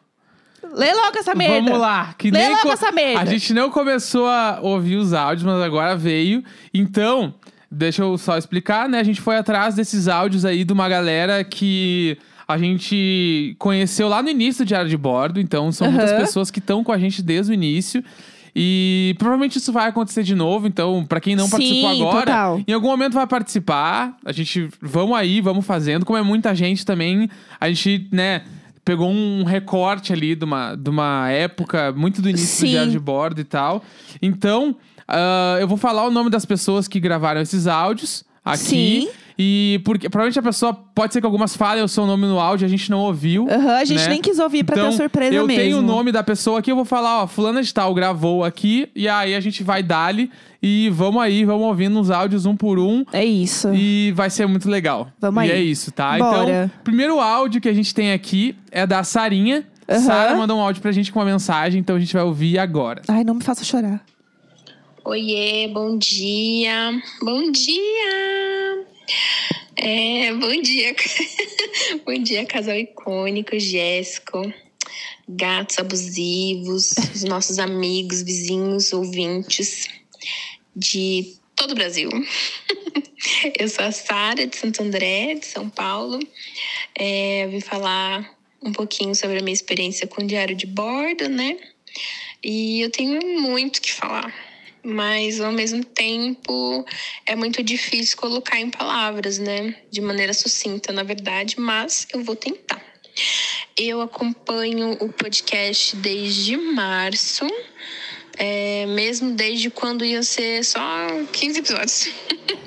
Lê 0.74 0.94
logo 0.94 1.18
essa 1.18 1.34
merda. 1.34 1.62
Vamos 1.62 1.80
lá. 1.80 2.14
Que 2.18 2.30
Lê 2.30 2.40
nem 2.40 2.56
logo 2.58 2.72
essa 2.72 2.92
merda. 2.92 3.22
A 3.22 3.26
gente 3.26 3.54
não 3.54 3.70
começou 3.70 4.28
a 4.28 4.60
ouvir 4.62 4.98
os 4.98 5.14
áudios, 5.14 5.44
mas 5.44 5.62
agora 5.62 5.96
veio. 5.96 6.44
Então, 6.74 7.34
deixa 7.72 8.02
eu 8.02 8.18
só 8.18 8.38
explicar, 8.38 8.90
né? 8.90 9.00
A 9.00 9.04
gente 9.04 9.22
foi 9.22 9.38
atrás 9.38 9.76
desses 9.76 10.08
áudios 10.08 10.44
aí 10.46 10.64
de 10.64 10.74
uma 10.74 10.90
galera 10.90 11.44
que 11.44 12.18
a 12.48 12.58
gente 12.58 13.56
conheceu 13.60 14.08
lá 14.08 14.22
no 14.22 14.30
início 14.30 14.64
do 14.66 14.68
Diário 14.68 14.90
de 14.90 14.98
Bordo. 14.98 15.40
Então, 15.40 15.72
são 15.72 15.92
muitas 15.92 16.12
Aham. 16.12 16.20
pessoas 16.22 16.52
que 16.52 16.60
estão 16.60 16.84
com 16.84 16.92
a 16.92 16.98
gente 16.98 17.22
desde 17.22 17.52
o 17.52 17.54
início. 17.54 18.04
E 18.60 19.14
provavelmente 19.20 19.60
isso 19.60 19.72
vai 19.72 19.88
acontecer 19.88 20.24
de 20.24 20.34
novo. 20.34 20.66
Então, 20.66 21.06
pra 21.06 21.20
quem 21.20 21.36
não 21.36 21.46
Sim, 21.46 21.52
participou 21.52 21.90
agora, 21.92 22.26
total. 22.26 22.62
em 22.68 22.74
algum 22.74 22.88
momento 22.88 23.14
vai 23.14 23.28
participar. 23.28 24.18
A 24.26 24.32
gente 24.32 24.68
vamos 24.82 25.16
aí, 25.16 25.40
vamos 25.42 25.64
fazendo. 25.64 26.04
Como 26.04 26.18
é 26.18 26.24
muita 26.24 26.56
gente 26.56 26.84
também, 26.84 27.30
a 27.60 27.70
gente, 27.70 28.08
né, 28.12 28.42
pegou 28.84 29.12
um 29.12 29.44
recorte 29.44 30.12
ali 30.12 30.34
de 30.34 30.44
uma, 30.44 30.74
de 30.74 30.90
uma 30.90 31.30
época 31.30 31.92
muito 31.92 32.20
do 32.20 32.30
início 32.30 32.48
Sim. 32.48 32.66
do 32.66 32.70
diário 32.72 32.92
de 32.92 33.00
bordo 33.00 33.40
e 33.40 33.44
tal. 33.44 33.84
Então, 34.20 34.76
ah, 35.08 35.58
eu 35.60 35.68
vou 35.68 35.78
falar 35.78 36.08
o 36.08 36.12
nome 36.12 36.32
das 36.32 36.44
pessoas 36.44 36.88
que 36.88 37.00
gravaram 37.00 37.40
esses 37.40 37.68
áudios 37.68 38.26
aqui. 38.44 39.08
Sim. 39.08 39.10
E 39.40 39.80
porque 39.86 40.10
provavelmente 40.10 40.40
a 40.40 40.42
pessoa 40.42 40.74
pode 40.74 41.14
ser 41.14 41.20
que 41.20 41.26
algumas 41.26 41.56
falem 41.56 41.84
o 41.84 41.88
seu 41.88 42.08
nome 42.08 42.26
no 42.26 42.40
áudio, 42.40 42.66
a 42.66 42.70
gente 42.70 42.90
não 42.90 43.00
ouviu. 43.00 43.48
Aham, 43.48 43.76
a 43.76 43.86
gente 43.86 44.02
né? 44.02 44.10
nem 44.10 44.22
quis 44.22 44.40
ouvir 44.40 44.64
pra 44.64 44.76
então, 44.76 44.90
ter 44.90 44.96
surpresa 44.96 45.36
eu 45.36 45.46
mesmo. 45.46 45.62
tenho 45.62 45.78
o 45.78 45.82
nome 45.82 46.12
da 46.12 46.24
pessoa 46.24 46.58
aqui, 46.58 46.72
eu 46.72 46.76
vou 46.76 46.86
falar, 46.86 47.22
ó, 47.22 47.28
fulana 47.28 47.62
de 47.62 47.72
tal 47.72 47.94
gravou 47.94 48.44
aqui, 48.44 48.90
e 48.96 49.08
aí 49.08 49.36
a 49.36 49.40
gente 49.40 49.64
vai 49.64 49.84
dali 49.84 50.32
e 50.62 50.90
vamos 50.90 51.22
aí, 51.22 51.46
vamos 51.46 51.68
ouvindo 51.68 52.00
os 52.00 52.10
áudios 52.10 52.48
um 52.48 52.56
por 52.56 52.80
um. 52.80 53.06
É 53.14 53.24
isso. 53.24 53.72
E 53.76 54.12
vai 54.16 54.32
ser 54.32 54.48
muito 54.48 54.68
legal. 54.68 55.08
Vamos 55.20 55.44
e 55.44 55.52
aí. 55.52 55.52
é 55.52 55.62
isso, 55.62 55.92
tá? 55.92 56.18
Bora. 56.18 56.66
Então, 56.66 56.72
primeiro 56.84 57.20
áudio 57.20 57.62
que 57.62 57.70
a 57.70 57.74
gente 57.74 57.94
tem 57.94 58.14
aqui 58.14 58.56
é 58.72 58.88
da 58.88 59.04
Sarinha. 59.04 59.64
Aham. 59.88 60.00
Sara 60.02 60.36
mandou 60.36 60.58
um 60.58 60.62
áudio 60.62 60.82
pra 60.82 60.92
gente 60.92 61.12
com 61.12 61.20
uma 61.20 61.26
mensagem, 61.26 61.80
então 61.80 61.96
a 61.96 62.00
gente 62.00 62.12
vai 62.12 62.24
ouvir 62.24 62.58
agora. 62.58 63.04
Ai, 63.08 63.24
não 63.24 63.36
me 63.36 63.44
faça 63.44 63.64
chorar. 63.64 64.04
Oiê, 65.06 65.70
bom 65.74 65.98
dia. 65.98 67.00
Bom 67.22 67.52
dia. 67.52 68.86
É, 69.76 70.34
bom 70.34 70.62
dia. 70.62 70.96
bom 72.06 72.14
dia, 72.22 72.46
casal 72.46 72.76
icônico, 72.76 73.58
Jéssico. 73.58 74.54
Gatos 75.28 75.78
abusivos, 75.78 76.92
os 77.14 77.24
nossos 77.24 77.60
amigos, 77.60 78.22
vizinhos, 78.22 78.92
ouvintes. 78.92 79.88
de 80.76 81.36
todo 81.56 81.72
o 81.72 81.76
Brasil. 81.76 82.10
eu 83.60 83.68
sou 83.68 83.86
a 83.86 83.92
Sara, 83.92 84.46
de 84.46 84.56
Santo 84.56 84.84
André, 84.84 85.36
de 85.36 85.46
São 85.46 85.70
Paulo. 85.70 86.20
É, 86.96 87.48
vim 87.48 87.62
falar 87.62 88.38
um 88.62 88.72
pouquinho 88.72 89.16
sobre 89.16 89.40
a 89.40 89.42
minha 89.42 89.54
experiência 89.54 90.08
com 90.08 90.22
o 90.22 90.28
diário 90.28 90.56
de 90.56 90.66
bordo, 90.66 91.30
né? 91.30 91.58
E 92.44 92.82
eu 92.82 92.92
tenho 92.92 93.20
muito 93.42 93.82
que 93.82 93.92
falar, 93.92 94.34
mas 94.88 95.42
ao 95.42 95.52
mesmo 95.52 95.84
tempo 95.84 96.86
é 97.26 97.36
muito 97.36 97.62
difícil 97.62 98.18
colocar 98.18 98.58
em 98.58 98.70
palavras, 98.70 99.38
né? 99.38 99.76
De 99.92 100.00
maneira 100.00 100.34
sucinta, 100.34 100.94
na 100.94 101.04
verdade, 101.04 101.60
mas 101.60 102.08
eu 102.14 102.24
vou 102.24 102.36
tentar. 102.36 102.82
Eu 103.76 104.00
acompanho 104.00 104.94
o 105.02 105.12
podcast 105.12 105.96
desde 105.98 106.56
março 106.56 107.46
é, 108.38 108.86
mesmo 108.86 109.32
desde 109.32 109.70
quando 109.70 110.06
ia 110.06 110.22
ser 110.22 110.64
só 110.64 110.80
15 111.32 111.60
episódios. 111.60 112.10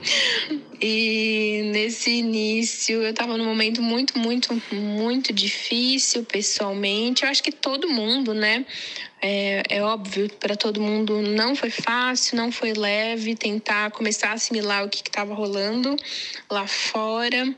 e 0.82 1.70
nesse 1.72 2.10
início 2.10 3.00
eu 3.02 3.14
tava 3.14 3.36
num 3.36 3.44
momento 3.44 3.80
muito, 3.80 4.18
muito, 4.18 4.60
muito 4.72 5.32
difícil 5.32 6.24
pessoalmente. 6.24 7.22
Eu 7.22 7.30
acho 7.30 7.42
que 7.42 7.52
todo 7.52 7.88
mundo, 7.88 8.34
né? 8.34 8.66
É, 9.22 9.62
é 9.68 9.82
óbvio, 9.82 10.30
para 10.40 10.56
todo 10.56 10.80
mundo 10.80 11.20
não 11.20 11.54
foi 11.54 11.70
fácil, 11.70 12.36
não 12.36 12.50
foi 12.50 12.72
leve 12.72 13.34
tentar 13.34 13.90
começar 13.90 14.30
a 14.30 14.32
assimilar 14.34 14.84
o 14.84 14.88
que 14.88 14.98
estava 14.98 15.34
rolando 15.34 15.94
lá 16.50 16.66
fora. 16.66 17.54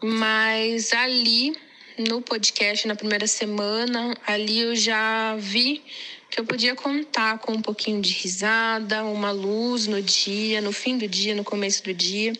Mas 0.00 0.92
ali 0.92 1.56
no 1.98 2.22
podcast, 2.22 2.86
na 2.86 2.94
primeira 2.94 3.26
semana, 3.26 4.16
ali 4.26 4.60
eu 4.60 4.76
já 4.76 5.36
vi 5.36 5.82
que 6.30 6.40
eu 6.40 6.44
podia 6.44 6.74
contar 6.74 7.38
com 7.38 7.52
um 7.52 7.60
pouquinho 7.60 8.00
de 8.00 8.12
risada, 8.12 9.04
uma 9.04 9.30
luz 9.30 9.86
no 9.86 10.00
dia, 10.00 10.60
no 10.62 10.72
fim 10.72 10.96
do 10.96 11.06
dia, 11.06 11.34
no 11.34 11.44
começo 11.44 11.82
do 11.84 11.92
dia. 11.92 12.32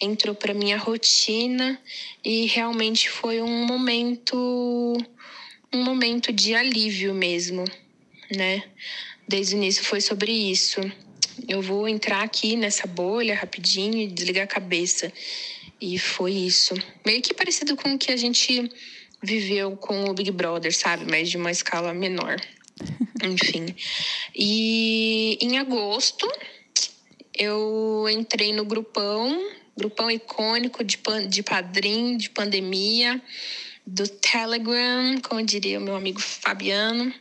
Entrou 0.00 0.34
para 0.34 0.52
minha 0.52 0.76
rotina 0.76 1.80
e 2.24 2.46
realmente 2.46 3.08
foi 3.08 3.40
um 3.40 3.66
momento 3.66 4.96
um 5.72 5.84
momento 5.84 6.32
de 6.32 6.54
alívio 6.54 7.14
mesmo, 7.14 7.64
né? 8.36 8.64
Desde 9.26 9.54
o 9.54 9.58
início 9.58 9.84
foi 9.84 10.00
sobre 10.00 10.32
isso. 10.32 10.80
Eu 11.48 11.62
vou 11.62 11.88
entrar 11.88 12.22
aqui 12.22 12.56
nessa 12.56 12.86
bolha 12.86 13.34
rapidinho 13.34 13.98
e 13.98 14.06
desligar 14.06 14.44
a 14.44 14.46
cabeça. 14.46 15.12
E 15.80 15.98
foi 15.98 16.32
isso. 16.32 16.74
Meio 17.06 17.22
que 17.22 17.32
parecido 17.32 17.76
com 17.76 17.94
o 17.94 17.98
que 17.98 18.12
a 18.12 18.16
gente 18.16 18.70
viveu 19.22 19.76
com 19.76 20.04
o 20.04 20.14
Big 20.14 20.30
Brother, 20.30 20.74
sabe? 20.76 21.04
Mas 21.10 21.30
de 21.30 21.36
uma 21.36 21.50
escala 21.50 21.94
menor. 21.94 22.36
Enfim. 23.22 23.74
E 24.34 25.38
em 25.40 25.58
agosto 25.58 26.30
eu 27.36 28.06
entrei 28.10 28.52
no 28.52 28.64
grupão, 28.64 29.50
grupão 29.76 30.10
icônico 30.10 30.84
de, 30.84 30.98
de 31.28 31.42
padrinho, 31.42 32.18
de 32.18 32.28
pandemia, 32.28 33.20
do 33.86 34.06
Telegram, 34.06 35.18
como 35.22 35.42
diria 35.42 35.78
o 35.78 35.82
meu 35.82 35.96
amigo 35.96 36.20
Fabiano. 36.20 37.12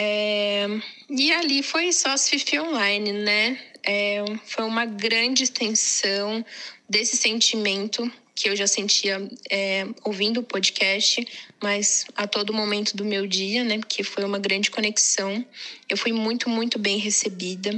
É, 0.00 0.64
e 1.10 1.32
ali 1.32 1.60
foi 1.60 1.92
só 1.92 2.10
as 2.10 2.28
Fifi 2.28 2.56
Online, 2.60 3.12
né? 3.12 3.58
É, 3.82 4.22
foi 4.46 4.64
uma 4.64 4.84
grande 4.84 5.42
extensão 5.42 6.44
desse 6.88 7.16
sentimento 7.16 8.08
que 8.32 8.48
eu 8.48 8.54
já 8.54 8.68
sentia 8.68 9.28
é, 9.50 9.84
ouvindo 10.04 10.38
o 10.38 10.44
podcast, 10.44 11.26
mas 11.60 12.04
a 12.14 12.28
todo 12.28 12.52
momento 12.52 12.96
do 12.96 13.04
meu 13.04 13.26
dia, 13.26 13.64
né? 13.64 13.78
Porque 13.78 14.04
foi 14.04 14.22
uma 14.22 14.38
grande 14.38 14.70
conexão. 14.70 15.44
Eu 15.88 15.96
fui 15.96 16.12
muito, 16.12 16.48
muito 16.48 16.78
bem 16.78 16.98
recebida 16.98 17.74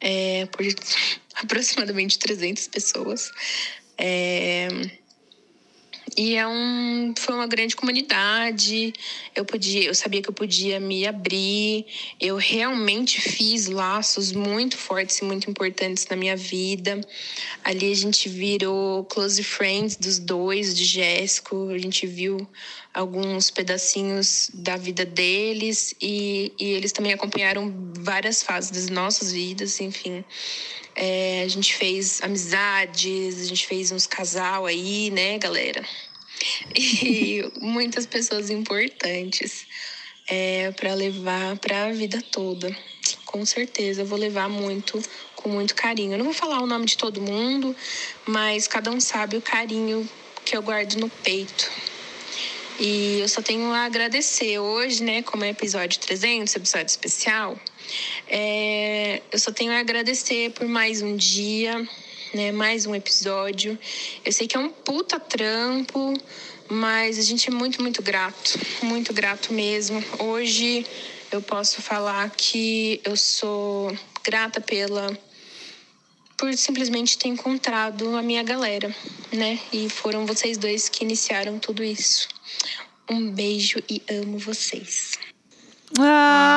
é, 0.00 0.46
por 0.46 0.66
aproximadamente 1.36 2.18
300 2.18 2.66
pessoas. 2.66 3.30
É, 3.96 4.66
e 6.16 6.34
é 6.34 6.46
um, 6.46 7.12
foi 7.14 7.34
uma 7.34 7.46
grande 7.46 7.76
comunidade. 7.76 8.94
Eu 9.34 9.44
podia, 9.44 9.84
eu 9.84 9.94
sabia 9.94 10.22
que 10.22 10.30
eu 10.30 10.32
podia 10.32 10.80
me 10.80 11.06
abrir. 11.06 11.84
Eu 12.18 12.36
realmente 12.36 13.20
fiz 13.20 13.66
laços 13.66 14.32
muito 14.32 14.78
fortes 14.78 15.18
e 15.18 15.24
muito 15.24 15.50
importantes 15.50 16.06
na 16.08 16.16
minha 16.16 16.34
vida. 16.34 17.00
Ali 17.62 17.92
a 17.92 17.94
gente 17.94 18.30
virou 18.30 19.04
close 19.04 19.42
friends 19.44 19.96
dos 19.96 20.18
dois, 20.18 20.74
de 20.74 20.86
Jéssico. 20.86 21.68
A 21.68 21.78
gente 21.78 22.06
viu 22.06 22.48
alguns 22.96 23.50
pedacinhos 23.50 24.50
da 24.54 24.78
vida 24.78 25.04
deles 25.04 25.94
e, 26.00 26.50
e 26.58 26.72
eles 26.72 26.92
também 26.92 27.12
acompanharam 27.12 27.92
várias 27.98 28.42
fases 28.42 28.70
das 28.70 28.88
nossas 28.88 29.30
vidas, 29.30 29.78
enfim. 29.80 30.24
É, 30.94 31.42
a 31.44 31.48
gente 31.48 31.74
fez 31.74 32.22
amizades, 32.22 33.38
a 33.38 33.44
gente 33.44 33.66
fez 33.66 33.92
uns 33.92 34.06
casal 34.06 34.64
aí, 34.64 35.10
né, 35.10 35.36
galera? 35.36 35.84
E 36.74 37.44
muitas 37.60 38.06
pessoas 38.06 38.48
importantes 38.48 39.66
é, 40.26 40.70
para 40.72 40.94
levar 40.94 41.58
para 41.58 41.88
a 41.88 41.92
vida 41.92 42.22
toda. 42.32 42.74
Com 43.26 43.44
certeza, 43.44 44.00
eu 44.00 44.06
vou 44.06 44.18
levar 44.18 44.48
muito, 44.48 45.02
com 45.34 45.50
muito 45.50 45.74
carinho. 45.74 46.14
Eu 46.14 46.18
não 46.18 46.24
vou 46.24 46.34
falar 46.34 46.62
o 46.62 46.66
nome 46.66 46.86
de 46.86 46.96
todo 46.96 47.20
mundo, 47.20 47.76
mas 48.26 48.66
cada 48.66 48.90
um 48.90 49.00
sabe 49.00 49.36
o 49.36 49.42
carinho 49.42 50.08
que 50.46 50.56
eu 50.56 50.62
guardo 50.62 50.94
no 50.94 51.10
peito. 51.10 51.70
E 52.78 53.20
eu 53.20 53.28
só 53.28 53.40
tenho 53.40 53.72
a 53.72 53.84
agradecer 53.84 54.58
hoje, 54.58 55.02
né, 55.02 55.22
como 55.22 55.44
é 55.44 55.48
episódio 55.48 55.98
300, 55.98 56.54
episódio 56.54 56.86
especial. 56.86 57.58
É, 58.28 59.22
eu 59.32 59.38
só 59.38 59.50
tenho 59.50 59.72
a 59.72 59.78
agradecer 59.78 60.50
por 60.50 60.68
mais 60.68 61.00
um 61.00 61.16
dia, 61.16 61.88
né, 62.34 62.52
mais 62.52 62.84
um 62.84 62.94
episódio. 62.94 63.78
Eu 64.22 64.30
sei 64.30 64.46
que 64.46 64.56
é 64.56 64.60
um 64.60 64.68
puta 64.68 65.18
trampo, 65.18 66.12
mas 66.68 67.18
a 67.18 67.22
gente 67.22 67.48
é 67.48 67.52
muito, 67.52 67.80
muito 67.80 68.02
grato, 68.02 68.58
muito 68.82 69.10
grato 69.12 69.54
mesmo. 69.54 70.04
Hoje 70.18 70.84
eu 71.32 71.40
posso 71.40 71.80
falar 71.80 72.30
que 72.36 73.00
eu 73.04 73.16
sou 73.16 73.96
grata 74.22 74.60
pela 74.60 75.16
por 76.36 76.54
simplesmente 76.54 77.16
ter 77.18 77.28
encontrado 77.28 78.16
a 78.16 78.22
minha 78.22 78.42
galera, 78.42 78.94
né? 79.32 79.58
E 79.72 79.88
foram 79.88 80.26
vocês 80.26 80.58
dois 80.58 80.88
que 80.88 81.04
iniciaram 81.04 81.58
tudo 81.58 81.82
isso. 81.82 82.28
Um 83.10 83.30
beijo 83.30 83.82
e 83.88 84.02
amo 84.10 84.38
vocês. 84.38 85.12
Ah! 85.98 86.56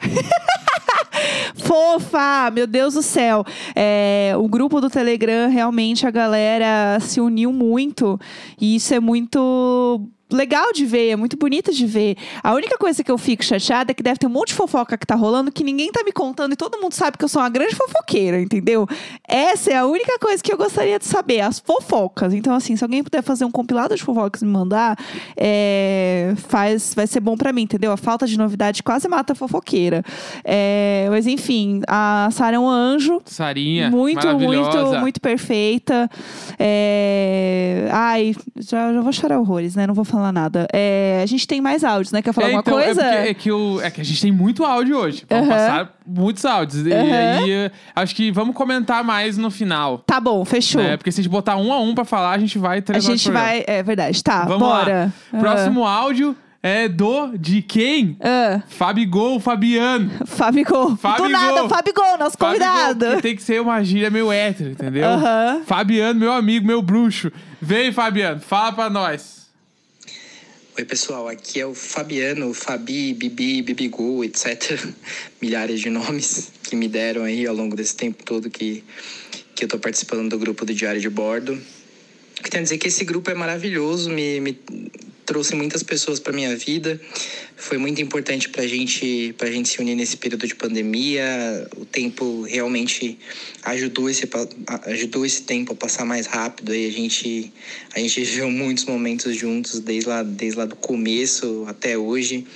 Fofa! 1.56 2.50
Meu 2.52 2.66
Deus 2.66 2.94
do 2.94 3.02
céu. 3.02 3.44
É, 3.74 4.32
o 4.36 4.48
grupo 4.48 4.80
do 4.80 4.88
Telegram, 4.88 5.50
realmente 5.50 6.06
a 6.06 6.10
galera 6.10 6.98
se 7.00 7.20
uniu 7.20 7.52
muito. 7.52 8.20
E 8.60 8.76
isso 8.76 8.94
é 8.94 9.00
muito 9.00 10.08
legal 10.30 10.72
de 10.72 10.84
ver, 10.84 11.10
é 11.10 11.16
muito 11.16 11.36
bonito 11.36 11.72
de 11.72 11.86
ver. 11.86 12.16
A 12.42 12.52
única 12.54 12.76
coisa 12.76 13.02
que 13.02 13.10
eu 13.10 13.18
fico 13.18 13.44
chateada 13.44 13.90
é 13.90 13.94
que 13.94 14.02
deve 14.02 14.18
ter 14.18 14.26
um 14.26 14.30
monte 14.30 14.48
de 14.48 14.54
fofoca 14.54 14.96
que 14.96 15.06
tá 15.06 15.14
rolando 15.14 15.50
que 15.50 15.64
ninguém 15.64 15.90
tá 15.90 16.02
me 16.04 16.12
contando 16.12 16.52
e 16.52 16.56
todo 16.56 16.78
mundo 16.78 16.92
sabe 16.92 17.16
que 17.16 17.24
eu 17.24 17.28
sou 17.28 17.40
uma 17.40 17.48
grande 17.48 17.74
fofoqueira, 17.74 18.40
entendeu? 18.40 18.86
Essa 19.26 19.72
é 19.72 19.76
a 19.76 19.86
única 19.86 20.18
coisa 20.18 20.42
que 20.42 20.52
eu 20.52 20.56
gostaria 20.56 20.98
de 20.98 21.06
saber, 21.06 21.40
as 21.40 21.58
fofocas. 21.58 22.34
Então, 22.34 22.54
assim, 22.54 22.76
se 22.76 22.84
alguém 22.84 23.02
puder 23.02 23.22
fazer 23.22 23.44
um 23.44 23.50
compilado 23.50 23.94
de 23.94 24.02
fofocas 24.02 24.42
e 24.42 24.44
me 24.44 24.52
mandar, 24.52 24.98
é, 25.36 26.34
faz, 26.36 26.92
vai 26.94 27.06
ser 27.06 27.20
bom 27.20 27.36
para 27.36 27.52
mim, 27.52 27.62
entendeu? 27.62 27.90
A 27.92 27.96
falta 27.96 28.26
de 28.26 28.36
novidade 28.36 28.82
quase 28.82 29.08
mata 29.08 29.32
a 29.32 29.36
fofoqueira. 29.36 30.02
É, 30.44 31.06
mas, 31.10 31.26
enfim, 31.26 31.80
a 31.88 32.28
Sara 32.32 32.56
é 32.56 32.58
um 32.58 32.68
anjo. 32.68 33.20
Sarinha, 33.24 33.90
Muito, 33.90 34.26
muito, 34.38 35.00
muito 35.00 35.20
perfeita. 35.20 36.10
É... 36.58 37.88
Ai, 37.92 38.34
já, 38.56 38.92
já 38.92 39.00
vou 39.00 39.12
chorar 39.12 39.38
horrores, 39.38 39.74
né? 39.74 39.86
Não 39.86 39.94
vou 39.94 40.04
falar 40.04 40.17
nada. 40.32 40.66
É, 40.72 41.20
A 41.22 41.26
gente 41.26 41.46
tem 41.46 41.60
mais 41.60 41.82
áudios, 41.84 42.12
né? 42.12 42.22
Quer 42.22 42.32
falar 42.32 42.48
É, 42.48 42.54
alguma 42.54 42.60
então, 42.60 42.74
coisa? 42.84 43.02
É, 43.02 43.16
porque- 43.16 43.28
é 43.30 43.34
que 43.34 43.52
o- 43.52 43.80
é 43.80 43.90
que 43.90 44.00
a 44.00 44.04
gente 44.04 44.20
tem 44.20 44.30
muito 44.32 44.64
áudio 44.64 44.96
hoje. 44.96 45.24
Vamos 45.28 45.48
Aham. 45.48 45.56
passar 45.56 45.94
muitos 46.06 46.44
áudios. 46.44 46.86
E 46.86 46.92
Aham. 46.92 47.38
aí, 47.44 47.70
acho 47.96 48.14
que 48.14 48.30
vamos 48.30 48.54
comentar 48.54 49.02
mais 49.04 49.36
no 49.36 49.50
final. 49.50 49.98
Tá 50.06 50.20
bom, 50.20 50.44
fechou. 50.44 50.80
É, 50.80 50.96
porque 50.96 51.10
se 51.12 51.20
a 51.20 51.22
gente 51.22 51.30
botar 51.32 51.56
um 51.56 51.72
a 51.72 51.80
um 51.80 51.94
pra 51.94 52.04
falar, 52.04 52.32
a 52.32 52.38
gente 52.38 52.58
vai 52.58 52.82
a 52.88 52.98
gente 52.98 53.30
vai. 53.30 53.64
É 53.66 53.82
verdade. 53.82 54.22
Tá, 54.22 54.44
Vamos 54.44 54.60
bora. 54.68 55.12
lá. 55.32 55.40
Próximo 55.40 55.84
áudio 55.86 56.36
é 56.62 56.88
do 56.88 57.36
de 57.38 57.62
quem? 57.62 58.16
Ah, 58.20 58.60
Fabigol 58.68 59.38
Fabiano. 59.40 60.10
ah, 60.20 60.26
Fabigol. 60.26 60.90
Do 60.90 60.96
Fabigol. 60.96 61.28
nada, 61.28 61.68
Fabigol, 61.68 62.18
nosso 62.18 62.36
convidado. 62.38 62.88
Fabigol, 63.00 63.16
que 63.16 63.22
tem 63.22 63.36
que 63.36 63.42
ser 63.42 63.60
uma 63.60 63.82
gíria 63.84 64.10
meio 64.10 64.30
hétero, 64.32 64.70
entendeu? 64.70 65.06
Aham. 65.08 65.62
Fabiano, 65.66 66.18
meu 66.18 66.32
amigo, 66.32 66.66
meu 66.66 66.80
bruxo. 66.82 67.30
Vem, 67.60 67.90
Fabiano, 67.92 68.40
fala 68.40 68.72
pra 68.72 68.88
nós. 68.90 69.37
Oi, 70.78 70.84
pessoal, 70.84 71.26
aqui 71.26 71.58
é 71.58 71.66
o 71.66 71.74
Fabiano, 71.74 72.54
Fabi, 72.54 73.12
Bibi, 73.12 73.62
Bibigu, 73.62 74.22
etc. 74.22 74.78
Milhares 75.42 75.80
de 75.80 75.90
nomes 75.90 76.52
que 76.62 76.76
me 76.76 76.86
deram 76.86 77.24
aí 77.24 77.44
ao 77.48 77.52
longo 77.52 77.74
desse 77.74 77.96
tempo 77.96 78.22
todo 78.22 78.48
que, 78.48 78.84
que 79.56 79.64
eu 79.64 79.68
tô 79.68 79.76
participando 79.76 80.30
do 80.30 80.38
grupo 80.38 80.64
do 80.64 80.72
Diário 80.72 81.00
de 81.00 81.10
Bordo. 81.10 81.60
Eu 82.38 82.50
Quero 82.50 82.62
dizer 82.62 82.78
que 82.78 82.88
esse 82.88 83.04
grupo 83.04 83.30
é 83.30 83.34
maravilhoso, 83.34 84.10
me, 84.10 84.40
me 84.40 84.56
trouxe 85.28 85.54
muitas 85.54 85.82
pessoas 85.82 86.18
para 86.18 86.32
minha 86.32 86.56
vida. 86.56 86.98
Foi 87.54 87.76
muito 87.76 88.00
importante 88.00 88.48
para 88.48 88.66
gente, 88.66 89.34
a 89.40 89.50
gente 89.50 89.68
se 89.68 89.78
unir 89.80 89.94
nesse 89.94 90.16
período 90.16 90.46
de 90.46 90.54
pandemia. 90.54 91.68
O 91.76 91.84
tempo 91.84 92.42
realmente 92.42 93.18
ajudou 93.62 94.08
esse, 94.08 94.26
ajudou 94.86 95.26
esse 95.26 95.42
tempo 95.42 95.72
a 95.72 95.76
passar 95.76 96.06
mais 96.06 96.26
rápido. 96.26 96.74
E 96.74 96.86
a 96.86 96.90
gente, 96.90 97.52
a 97.94 97.98
gente 97.98 98.20
viveu 98.24 98.50
muitos 98.50 98.86
momentos 98.86 99.36
juntos, 99.36 99.80
desde 99.80 100.08
lá, 100.08 100.22
desde 100.22 100.58
lá 100.58 100.64
do 100.64 100.76
começo 100.76 101.64
até 101.66 101.98
hoje. 101.98 102.46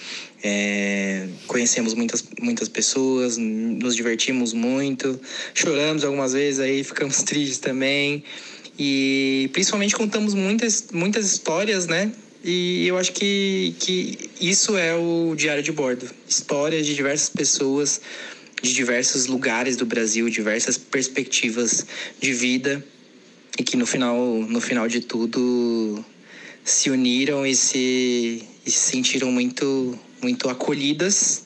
É, 0.45 1.29
conhecemos 1.47 1.95
muitas, 1.95 2.25
muitas 2.41 2.69
pessoas, 2.69 3.37
nos 3.37 3.95
divertimos 3.95 4.53
muito, 4.53 5.21
choramos 5.55 6.05
algumas 6.05 6.33
vezes, 6.33 6.59
aí 6.59 6.83
ficamos 6.85 7.23
tristes 7.23 7.59
também. 7.59 8.25
E 8.85 9.49
principalmente 9.53 9.95
contamos 9.95 10.35
muitas, 10.35 10.87
muitas 10.93 11.25
histórias, 11.27 11.87
né? 11.87 12.11
E 12.43 12.85
eu 12.85 12.99
acho 12.99 13.13
que, 13.13 13.77
que 13.79 14.29
isso 14.41 14.77
é 14.77 14.93
o 14.93 15.37
diário 15.37 15.63
de 15.63 15.71
bordo. 15.71 16.11
Histórias 16.29 16.85
de 16.85 16.93
diversas 16.93 17.29
pessoas, 17.29 18.01
de 18.61 18.75
diversos 18.75 19.27
lugares 19.29 19.77
do 19.77 19.87
Brasil, 19.87 20.29
diversas 20.29 20.77
perspectivas 20.77 21.87
de 22.21 22.33
vida. 22.33 22.85
E 23.57 23.63
que 23.63 23.77
no 23.77 23.87
final, 23.87 24.19
no 24.49 24.61
final 24.61 24.89
de 24.89 24.99
tudo 24.99 26.05
se 26.65 26.91
uniram 26.91 27.47
e 27.47 27.55
se, 27.55 28.43
e 28.67 28.71
se 28.73 28.91
sentiram 28.91 29.31
muito, 29.31 29.97
muito 30.21 30.49
acolhidas 30.49 31.45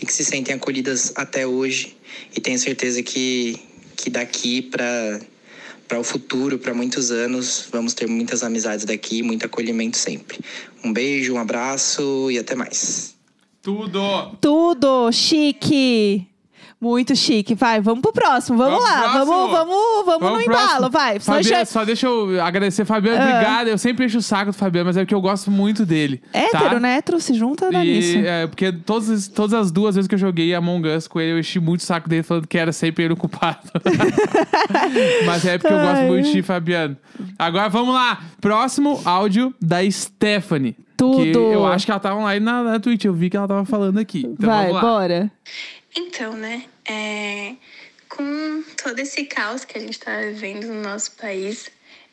e 0.00 0.06
que 0.06 0.12
se 0.12 0.24
sentem 0.24 0.54
acolhidas 0.54 1.12
até 1.16 1.44
hoje. 1.44 1.96
E 2.36 2.40
tenho 2.40 2.60
certeza 2.60 3.02
que, 3.02 3.58
que 3.96 4.08
daqui 4.08 4.62
para 4.62 5.20
para 5.90 5.98
o 5.98 6.04
futuro, 6.04 6.56
para 6.56 6.72
muitos 6.72 7.10
anos, 7.10 7.66
vamos 7.72 7.94
ter 7.94 8.06
muitas 8.06 8.44
amizades 8.44 8.84
daqui, 8.84 9.24
muito 9.24 9.44
acolhimento 9.44 9.96
sempre. 9.96 10.38
Um 10.84 10.92
beijo, 10.92 11.34
um 11.34 11.38
abraço 11.38 12.30
e 12.30 12.38
até 12.38 12.54
mais. 12.54 13.16
Tudo! 13.60 14.00
Tudo! 14.40 15.10
Chique! 15.10 16.29
Muito 16.80 17.14
chique. 17.14 17.54
Vai, 17.54 17.78
vamos 17.78 18.00
pro 18.00 18.10
próximo. 18.10 18.56
Vamos, 18.56 18.78
vamos 18.78 18.90
lá. 18.90 19.10
Próximo. 19.10 19.26
Vamos, 19.26 19.50
vamos, 19.50 20.06
vamos, 20.06 20.20
vamos 20.20 20.38
no 20.38 20.40
embalo. 20.40 20.90
Vai. 20.90 21.20
Só, 21.20 21.34
deixa... 21.34 21.64
só 21.66 21.84
deixa 21.84 22.06
eu 22.06 22.42
agradecer, 22.42 22.86
Fabiano. 22.86 23.20
Ah. 23.20 23.24
Obrigado. 23.24 23.68
Eu 23.68 23.76
sempre 23.76 24.06
encho 24.06 24.16
o 24.16 24.22
saco 24.22 24.50
do 24.50 24.56
Fabiano, 24.56 24.86
mas 24.86 24.96
é 24.96 25.00
porque 25.00 25.14
eu 25.14 25.20
gosto 25.20 25.50
muito 25.50 25.84
dele. 25.84 26.22
Hétero, 26.32 26.70
tá? 26.70 26.80
né? 26.80 26.96
Hétero 26.96 27.20
se 27.20 27.34
junta 27.34 27.70
né, 27.70 27.84
nisso. 27.84 28.16
É, 28.18 28.46
porque 28.46 28.72
todas, 28.72 29.28
todas 29.28 29.52
as 29.52 29.70
duas 29.70 29.94
vezes 29.94 30.08
que 30.08 30.14
eu 30.14 30.18
joguei 30.18 30.54
Among 30.54 30.88
Us 30.88 31.06
com 31.06 31.20
ele, 31.20 31.32
eu 31.32 31.38
enchi 31.38 31.60
muito 31.60 31.80
o 31.80 31.84
saco 31.84 32.08
dele 32.08 32.22
falando 32.22 32.46
que 32.46 32.56
era 32.56 32.72
sempre 32.72 33.04
ele 33.04 33.12
o 33.12 33.16
culpado. 33.16 33.58
mas 35.26 35.44
é 35.44 35.58
porque 35.58 35.74
eu 35.74 35.80
gosto 35.80 36.02
muito 36.04 36.32
de 36.32 36.42
Fabiano. 36.42 36.96
Agora 37.38 37.68
vamos 37.68 37.94
lá. 37.94 38.22
Próximo 38.40 39.02
áudio 39.04 39.54
da 39.60 39.78
Stephanie. 39.90 40.74
Tudo. 40.96 41.38
Eu 41.38 41.66
acho 41.66 41.84
que 41.84 41.90
ela 41.90 42.00
tava 42.00 42.20
online 42.20 42.44
na, 42.44 42.62
na 42.62 42.80
Twitch. 42.80 43.04
Eu 43.04 43.12
vi 43.12 43.28
que 43.28 43.36
ela 43.36 43.48
tava 43.48 43.64
falando 43.66 43.98
aqui. 43.98 44.26
Então, 44.26 44.48
Vai, 44.48 44.70
bora. 44.70 45.30
Então, 45.94 46.34
né, 46.36 46.64
é, 46.84 47.54
com 48.08 48.62
todo 48.76 48.98
esse 49.00 49.24
caos 49.24 49.64
que 49.64 49.76
a 49.76 49.80
gente 49.80 49.94
está 49.94 50.20
vivendo 50.20 50.66
no 50.66 50.82
nosso 50.82 51.12
país, 51.12 51.70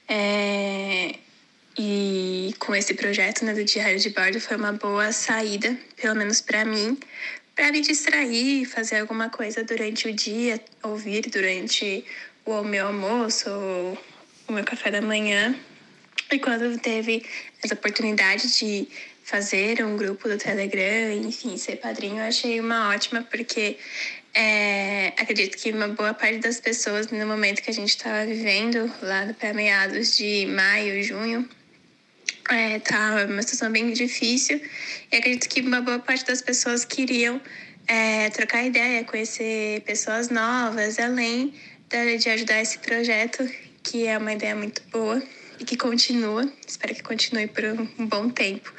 é, 0.07 1.15
e 1.77 2.55
com 2.57 2.75
esse 2.75 2.95
projeto 2.95 3.45
né, 3.45 3.53
do 3.53 3.63
Diário 3.63 3.99
de 3.99 4.09
Bordo 4.09 4.39
foi 4.39 4.57
uma 4.57 4.73
boa 4.73 5.11
saída, 5.11 5.77
pelo 5.95 6.15
menos 6.15 6.41
para 6.41 6.65
mim, 6.65 6.97
para 7.55 7.71
me 7.71 7.81
distrair, 7.81 8.65
fazer 8.65 8.99
alguma 8.99 9.29
coisa 9.29 9.63
durante 9.63 10.07
o 10.07 10.13
dia, 10.13 10.59
ouvir 10.81 11.29
durante 11.29 12.03
o 12.45 12.63
meu 12.63 12.87
almoço 12.87 13.49
ou 13.49 13.97
o 14.47 14.53
meu 14.53 14.63
café 14.63 14.89
da 14.89 15.01
manhã. 15.01 15.55
E 16.31 16.39
quando 16.39 16.79
teve 16.79 17.23
essa 17.63 17.75
oportunidade 17.75 18.57
de 18.57 18.87
fazer 19.27 19.83
um 19.83 19.97
grupo 19.97 20.29
do 20.29 20.37
Telegram, 20.37 21.11
enfim, 21.11 21.57
ser 21.57 21.75
padrinho, 21.75 22.15
eu 22.15 22.23
achei 22.23 22.61
uma 22.61 22.91
ótima, 22.95 23.21
porque 23.23 23.77
é, 24.33 25.09
acredito 25.17 25.57
que 25.57 25.69
uma 25.69 25.89
boa 25.89 26.13
parte 26.13 26.39
das 26.39 26.61
pessoas, 26.61 27.07
no 27.07 27.27
momento 27.27 27.61
que 27.61 27.69
a 27.69 27.73
gente 27.73 27.89
estava 27.89 28.25
vivendo, 28.25 28.89
lá 29.01 29.35
para 29.37 29.53
meados 29.53 30.15
de 30.15 30.45
maio, 30.45 31.03
junho, 31.03 31.47
é, 32.49 32.81
uma 33.25 33.41
situação 33.41 33.69
bem 33.69 33.91
difícil. 33.91 34.61
E 35.11 35.17
acredito 35.17 35.49
que 35.49 35.59
uma 35.59 35.81
boa 35.81 35.99
parte 35.99 36.23
das 36.23 36.41
pessoas 36.41 36.85
queriam 36.85 37.41
é, 37.85 38.29
trocar 38.29 38.63
ideia, 38.63 39.03
conhecer 39.03 39.81
pessoas 39.81 40.29
novas, 40.29 40.99
além 40.99 41.53
de 41.89 42.29
ajudar 42.29 42.61
esse 42.61 42.79
projeto, 42.79 43.45
que 43.83 44.07
é 44.07 44.17
uma 44.17 44.31
ideia 44.31 44.55
muito 44.55 44.81
boa 44.89 45.21
e 45.59 45.65
que 45.65 45.75
continua, 45.75 46.51
espero 46.67 46.93
que 46.93 47.03
continue 47.03 47.47
por 47.47 47.63
um 47.65 48.07
bom 48.07 48.29
tempo. 48.29 48.71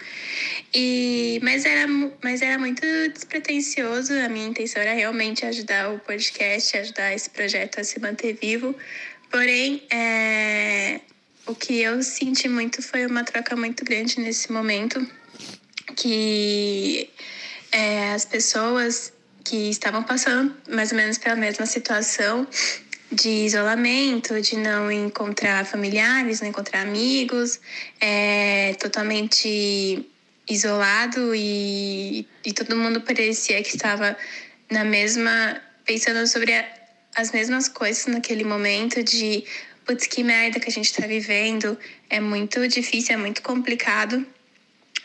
E, 0.75 1.41
mas, 1.43 1.65
era, 1.65 1.87
mas 2.23 2.43
era 2.43 2.59
muito 2.59 2.83
despretensioso, 3.13 4.13
a 4.13 4.29
minha 4.29 4.49
intenção 4.49 4.83
era 4.83 4.95
realmente 4.95 5.45
ajudar 5.47 5.91
o 5.91 5.99
podcast, 5.99 6.77
ajudar 6.77 7.15
esse 7.15 7.31
projeto 7.31 7.81
a 7.81 7.85
se 7.85 7.99
manter 8.01 8.39
vivo. 8.41 8.75
Porém, 9.31 9.83
é, 9.91 11.01
o 11.47 11.55
que 11.55 11.81
eu 11.81 12.03
senti 12.03 12.49
muito 12.49 12.83
foi 12.83 13.07
uma 13.07 13.25
troca 13.25 13.57
muito 13.57 13.85
grande 13.85 14.21
nesse 14.21 14.53
momento, 14.53 15.07
que 15.97 17.11
é, 17.73 18.13
as 18.13 18.25
pessoas 18.25 19.13
que 19.45 19.71
estavam 19.71 20.03
passando 20.03 20.55
mais 20.69 20.93
ou 20.93 20.99
menos 20.99 21.17
pela 21.17 21.37
mesma 21.37 21.65
situação 21.65 22.47
de 23.11 23.29
isolamento, 23.29 24.41
de 24.41 24.57
não 24.57 24.93
encontrar 24.93 25.65
familiares, 25.65 26.41
não 26.41 26.49
encontrar 26.49 26.83
amigos, 26.83 27.59
é, 28.01 28.75
totalmente 28.75 30.07
isolado 30.49 31.35
e, 31.35 32.27
e 32.45 32.53
todo 32.53 32.77
mundo 32.77 33.01
parecia 33.01 33.63
que 33.63 33.77
estava 33.77 34.17
na 34.71 34.85
mesma, 34.85 35.61
pensando 35.85 36.27
sobre 36.27 36.53
a, 36.55 36.69
as 37.17 37.33
mesmas 37.33 37.69
coisas 37.69 38.07
naquele 38.07 38.45
momento 38.45 39.03
de 39.03 39.45
putz, 39.87 40.07
que 40.07 40.23
merda 40.23 40.61
que 40.61 40.69
a 40.69 40.73
gente 40.73 40.87
está 40.87 41.07
vivendo, 41.07 41.79
é 42.11 42.21
muito 42.21 42.69
difícil, 42.69 43.15
é 43.15 43.17
muito 43.17 43.43
complicado. 43.43 44.25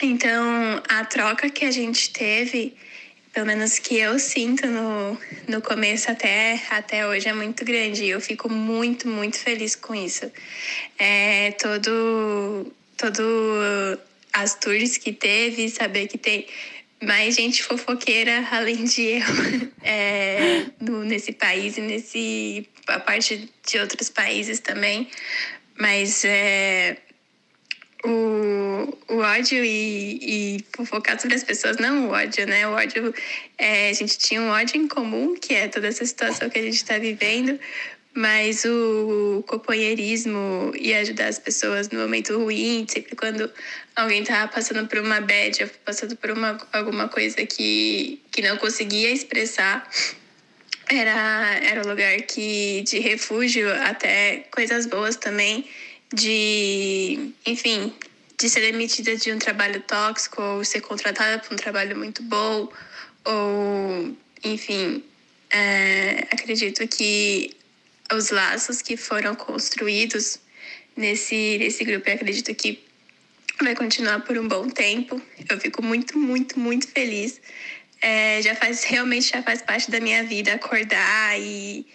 Então, 0.02 0.84
a 0.90 1.06
troca 1.06 1.50
que 1.50 1.64
a 1.64 1.72
gente 1.72 2.12
teve 2.12 2.76
pelo 3.34 3.48
menos 3.48 3.80
que 3.80 3.98
eu 3.98 4.20
sinto 4.20 4.68
no, 4.68 5.18
no 5.48 5.62
começo 5.62 6.10
até, 6.12 6.62
até 6.70 7.08
hoje, 7.08 7.28
é 7.28 7.34
muito 7.34 7.66
grande. 7.66 8.06
E 8.06 8.10
eu 8.10 8.22
fico 8.22 8.48
muito, 8.48 9.08
muito 9.08 9.40
feliz 9.40 9.76
com 9.76 9.96
isso. 9.96 10.32
É, 11.00 11.52
todo, 11.54 12.72
todo 12.96 14.00
as 14.32 14.54
tours 14.54 14.98
que 14.98 15.12
teve, 15.12 15.68
saber 15.68 16.08
que 16.08 16.18
tem 16.18 16.48
mais 17.02 17.36
gente 17.36 17.64
fofoqueira 17.64 18.48
além 18.52 18.86
de 18.86 19.02
eu 19.02 19.22
é, 19.82 20.66
no, 20.80 21.04
nesse 21.04 21.34
país 21.34 21.76
e 21.78 21.82
nesse 21.82 22.70
a 22.88 23.00
parte 23.00 23.50
de 23.68 23.80
outros 23.80 24.10
países 24.10 24.60
também. 24.60 25.10
Mas 25.76 26.24
é, 26.24 26.98
o, 28.04 28.98
o 29.08 29.18
ódio 29.20 29.64
e, 29.64 30.58
e 30.58 30.66
fofocar 30.76 31.20
sobre 31.20 31.36
as 31.36 31.44
pessoas, 31.44 31.78
não 31.78 32.08
o 32.08 32.12
ódio, 32.12 32.46
né? 32.46 32.68
O 32.68 32.72
ódio, 32.72 33.14
é, 33.58 33.90
a 33.90 33.94
gente 33.94 34.18
tinha 34.18 34.42
um 34.42 34.50
ódio 34.50 34.78
em 34.78 34.88
comum, 34.88 35.36
que 35.36 35.54
é 35.54 35.68
toda 35.68 35.88
essa 35.88 36.06
situação 36.06 36.50
que 36.50 36.60
a 36.60 36.62
gente 36.62 36.76
está 36.76 36.98
vivendo, 36.98 37.58
mas 38.14 38.66
o 38.66 39.44
companheirismo 39.48 40.72
e 40.78 40.94
ajudar 40.94 41.28
as 41.28 41.40
pessoas 41.40 41.90
no 41.90 42.00
momento 42.00 42.38
ruim, 42.38 42.86
sempre 42.88 43.16
quando 43.16 43.50
alguém 43.96 44.24
tá 44.24 44.48
passando 44.48 44.88
por 44.88 45.00
uma 45.00 45.22
bad, 45.22 45.66
passando 45.86 46.16
por 46.16 46.30
uma, 46.30 46.58
alguma 46.74 47.08
coisa 47.08 47.46
que, 47.46 48.22
que 48.32 48.42
não 48.42 48.58
conseguia 48.58 49.12
expressar, 49.12 49.90
era, 50.90 51.60
era 51.64 51.82
o 51.82 51.88
lugar 51.88 52.22
que 52.24 52.82
de 52.82 53.00
refúgio, 53.00 53.72
até 53.82 54.46
coisas 54.52 54.86
boas 54.86 55.16
também 55.16 55.66
de, 56.14 57.34
enfim, 57.46 57.92
de 58.40 58.48
ser 58.48 58.62
demitida 58.62 59.18
de 59.18 59.32
um 59.32 59.40
trabalho 59.40 59.82
tóxico 59.82 60.42
ou 60.42 60.64
ser 60.64 60.82
contratada 60.82 61.40
para 61.40 61.54
um 61.54 61.58
trabalho 61.58 61.98
muito 61.98 62.22
bom, 62.22 62.72
ou, 63.26 64.16
enfim, 64.44 65.04
é, 65.50 66.28
acredito 66.32 66.88
que 66.88 67.56
os 68.14 68.30
laços 68.30 68.82
que 68.82 68.96
foram 68.96 69.34
construídos 69.34 70.40
nesse, 70.96 71.58
nesse 71.58 71.84
grupo, 71.84 72.08
eu 72.08 72.16
acredito 72.16 72.54
que 72.54 72.84
vai 73.62 73.76
continuar 73.76 74.20
por 74.22 74.38
um 74.38 74.48
bom 74.48 74.70
tempo. 74.70 75.22
Eu 75.50 75.60
fico 75.60 75.82
muito, 75.82 76.18
muito, 76.18 76.60
muito 76.60 76.88
feliz. 76.88 77.42
É, 78.02 78.42
já 78.42 78.54
faz 78.56 78.84
realmente 78.84 79.30
já 79.30 79.42
faz 79.42 79.62
parte 79.62 79.90
da 79.90 80.00
minha 80.00 80.24
vida 80.26 80.54
acordar 80.54 81.40
e 81.40 81.86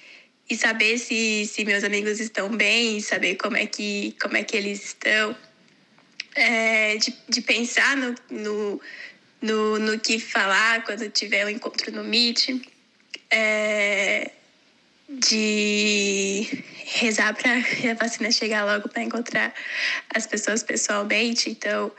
e 0.48 0.56
saber 0.56 0.98
se, 0.98 1.46
se 1.46 1.64
meus 1.64 1.84
amigos 1.84 2.20
estão 2.20 2.48
bem, 2.48 3.00
saber 3.00 3.36
como 3.36 3.56
é 3.56 3.66
que, 3.66 4.16
como 4.20 4.36
é 4.36 4.42
que 4.42 4.56
eles 4.56 4.82
estão, 4.82 5.36
é, 6.34 6.96
de, 6.96 7.14
de 7.28 7.42
pensar 7.42 7.96
no, 7.96 8.14
no, 8.30 8.80
no, 9.42 9.78
no, 9.78 10.00
que 10.00 10.18
falar 10.18 10.84
quando 10.84 11.08
tiver 11.10 11.44
um 11.44 11.50
encontro 11.50 11.92
no 11.92 12.02
Meet, 12.02 12.48
é, 13.30 14.30
de 15.08 16.64
rezar 16.86 17.34
para 17.34 17.52
a 17.90 17.94
vacina 17.94 18.30
chegar 18.30 18.64
logo 18.64 18.88
para 18.88 19.02
encontrar 19.02 19.54
as 20.14 20.26
pessoas 20.26 20.62
pessoalmente. 20.62 21.50
Então, 21.50 21.92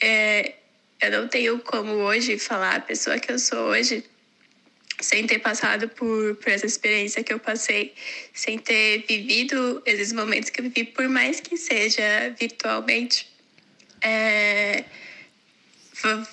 é, 0.00 0.54
eu 1.02 1.10
não 1.10 1.28
tenho 1.28 1.58
como 1.60 1.92
hoje 1.92 2.38
falar 2.38 2.76
a 2.76 2.80
pessoa 2.80 3.18
que 3.18 3.30
eu 3.30 3.38
sou 3.38 3.68
hoje 3.68 4.04
sem 5.00 5.26
ter 5.26 5.38
passado 5.38 5.88
por, 5.88 6.36
por 6.36 6.48
essa 6.48 6.66
experiência 6.66 7.24
que 7.24 7.32
eu 7.32 7.38
passei, 7.38 7.94
sem 8.34 8.58
ter 8.58 9.04
vivido 9.08 9.82
esses 9.86 10.12
momentos 10.12 10.50
que 10.50 10.60
eu 10.60 10.64
vivi, 10.64 10.84
por 10.84 11.08
mais 11.08 11.40
que 11.40 11.56
seja 11.56 12.34
virtualmente. 12.38 13.28
É, 14.02 14.84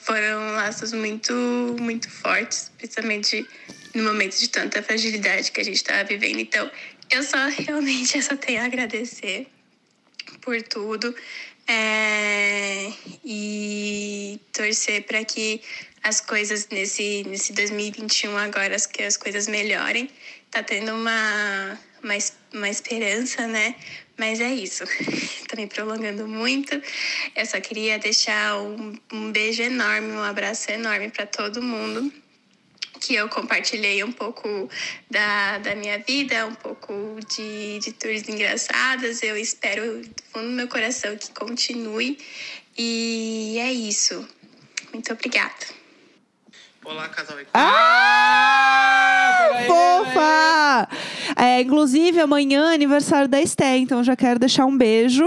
foram 0.01 0.53
laços 0.53 0.93
muito, 0.93 1.33
muito 1.79 2.09
fortes, 2.09 2.71
principalmente 2.77 3.45
no 3.93 4.03
momento 4.03 4.37
de 4.37 4.49
tanta 4.49 4.81
fragilidade 4.81 5.51
que 5.51 5.59
a 5.59 5.63
gente 5.63 5.75
estava 5.75 6.03
vivendo. 6.03 6.39
Então, 6.39 6.69
eu 7.09 7.23
só 7.23 7.37
realmente 7.59 8.21
só 8.21 8.35
tenho 8.35 8.61
a 8.61 8.65
agradecer 8.65 9.47
por 10.41 10.61
tudo 10.61 11.13
é, 11.67 12.91
e 13.25 14.39
torcer 14.53 15.03
para 15.03 15.23
que 15.25 15.61
as 16.07 16.21
coisas 16.21 16.69
nesse, 16.71 17.25
nesse 17.27 17.51
2021 17.51 18.37
agora, 18.37 18.77
que 18.79 19.03
as 19.03 19.17
coisas 19.17 19.45
melhorem. 19.47 20.09
Tá 20.49 20.63
tendo 20.63 20.93
uma, 20.93 21.77
uma, 22.01 22.13
uma 22.53 22.69
esperança, 22.69 23.45
né? 23.45 23.75
Mas 24.17 24.39
é 24.39 24.49
isso. 24.49 24.85
Tô 25.49 25.57
me 25.57 25.67
prolongando 25.67 26.25
muito. 26.25 26.81
Eu 27.35 27.45
só 27.45 27.59
queria 27.59 27.99
deixar 27.99 28.57
um, 28.57 28.97
um 29.11 29.31
beijo 29.33 29.61
enorme, 29.61 30.13
um 30.13 30.23
abraço 30.23 30.71
enorme 30.71 31.09
para 31.09 31.25
todo 31.25 31.61
mundo 31.61 32.11
que 33.01 33.13
eu 33.13 33.29
compartilhei 33.29 34.03
um 34.03 34.11
pouco 34.11 34.67
da, 35.11 35.59
da 35.59 35.75
minha 35.75 35.99
vida, 35.99 36.47
um 36.47 36.55
pouco 36.55 37.19
de, 37.29 37.79
de 37.79 37.91
tours 37.91 38.27
engraçadas. 38.27 39.21
Eu 39.21 39.37
espero 39.37 40.01
do 40.01 40.23
fundo 40.31 40.47
do 40.47 40.53
meu 40.53 40.67
coração 40.67 41.15
que 41.17 41.31
continue. 41.31 42.17
E 42.77 43.57
é 43.59 43.71
isso. 43.71 44.27
Muito 44.91 45.13
obrigada. 45.13 45.77
Olá, 46.89 47.09
casal 47.09 47.35
Ah! 47.53 49.49
Fofa! 49.67 50.87
É, 51.35 51.59
inclusive, 51.59 52.17
amanhã 52.21 52.71
é 52.71 52.75
aniversário 52.75 53.27
da 53.27 53.41
Esté, 53.41 53.75
então 53.77 54.01
já 54.05 54.15
quero 54.15 54.39
deixar 54.39 54.65
um 54.65 54.77
beijo. 54.77 55.25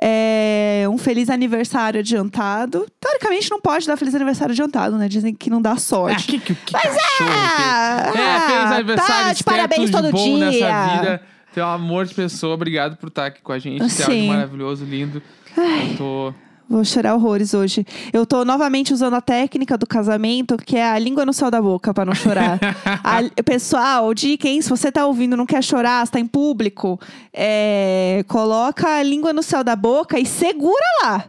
É, 0.00 0.86
um 0.90 0.96
feliz 0.96 1.28
aniversário 1.28 2.00
adiantado. 2.00 2.86
Teoricamente, 2.98 3.50
não 3.50 3.60
pode 3.60 3.86
dar 3.86 3.98
feliz 3.98 4.14
aniversário 4.14 4.52
adiantado, 4.52 4.96
né? 4.96 5.06
Dizem 5.06 5.34
que 5.34 5.50
não 5.50 5.60
dá 5.60 5.76
sorte. 5.76 6.24
Ah, 6.26 6.30
que, 6.30 6.38
que, 6.38 6.54
que 6.54 6.72
Mas 6.72 6.82
cachorro 6.84 7.30
é, 7.30 8.12
que- 8.12 8.18
É, 8.18 8.40
feliz 8.40 8.70
ah, 8.70 8.74
aniversário, 8.74 9.26
tá, 9.26 9.32
de 9.34 9.44
parabéns 9.44 9.90
tudo 9.90 10.02
de 10.06 10.10
todo 10.10 10.10
bom 10.10 10.24
dia. 10.24 10.38
nessa 10.38 10.96
vida. 10.96 11.22
Tem 11.52 11.62
um 11.62 11.68
amor 11.68 12.06
de 12.06 12.14
pessoa. 12.14 12.54
Obrigado 12.54 12.96
por 12.96 13.08
estar 13.10 13.26
aqui 13.26 13.42
com 13.42 13.52
a 13.52 13.58
gente. 13.58 13.84
Esse 13.84 14.02
áudio 14.02 14.22
Sim. 14.22 14.28
maravilhoso, 14.28 14.86
lindo. 14.86 15.22
Eu 15.54 15.96
tô... 15.98 16.34
Vou 16.68 16.82
chorar 16.84 17.14
horrores 17.14 17.52
hoje. 17.52 17.86
Eu 18.12 18.24
tô 18.24 18.42
novamente 18.44 18.92
usando 18.92 19.14
a 19.14 19.20
técnica 19.20 19.76
do 19.76 19.86
casamento, 19.86 20.56
que 20.56 20.76
é 20.76 20.88
a 20.90 20.98
língua 20.98 21.26
no 21.26 21.32
céu 21.32 21.50
da 21.50 21.60
boca, 21.60 21.92
pra 21.92 22.04
não 22.06 22.14
chorar. 22.14 22.58
A- 23.04 23.42
pessoal, 23.44 24.14
dica, 24.14 24.48
hein? 24.48 24.62
Se 24.62 24.70
você 24.70 24.90
tá 24.90 25.04
ouvindo 25.06 25.36
não 25.36 25.44
quer 25.44 25.62
chorar, 25.62 26.02
está 26.02 26.18
em 26.18 26.26
público, 26.26 26.98
é, 27.32 28.24
coloca 28.28 28.88
a 28.88 29.02
língua 29.02 29.32
no 29.32 29.42
céu 29.42 29.62
da 29.62 29.76
boca 29.76 30.18
e 30.18 30.24
segura 30.24 30.84
lá. 31.02 31.24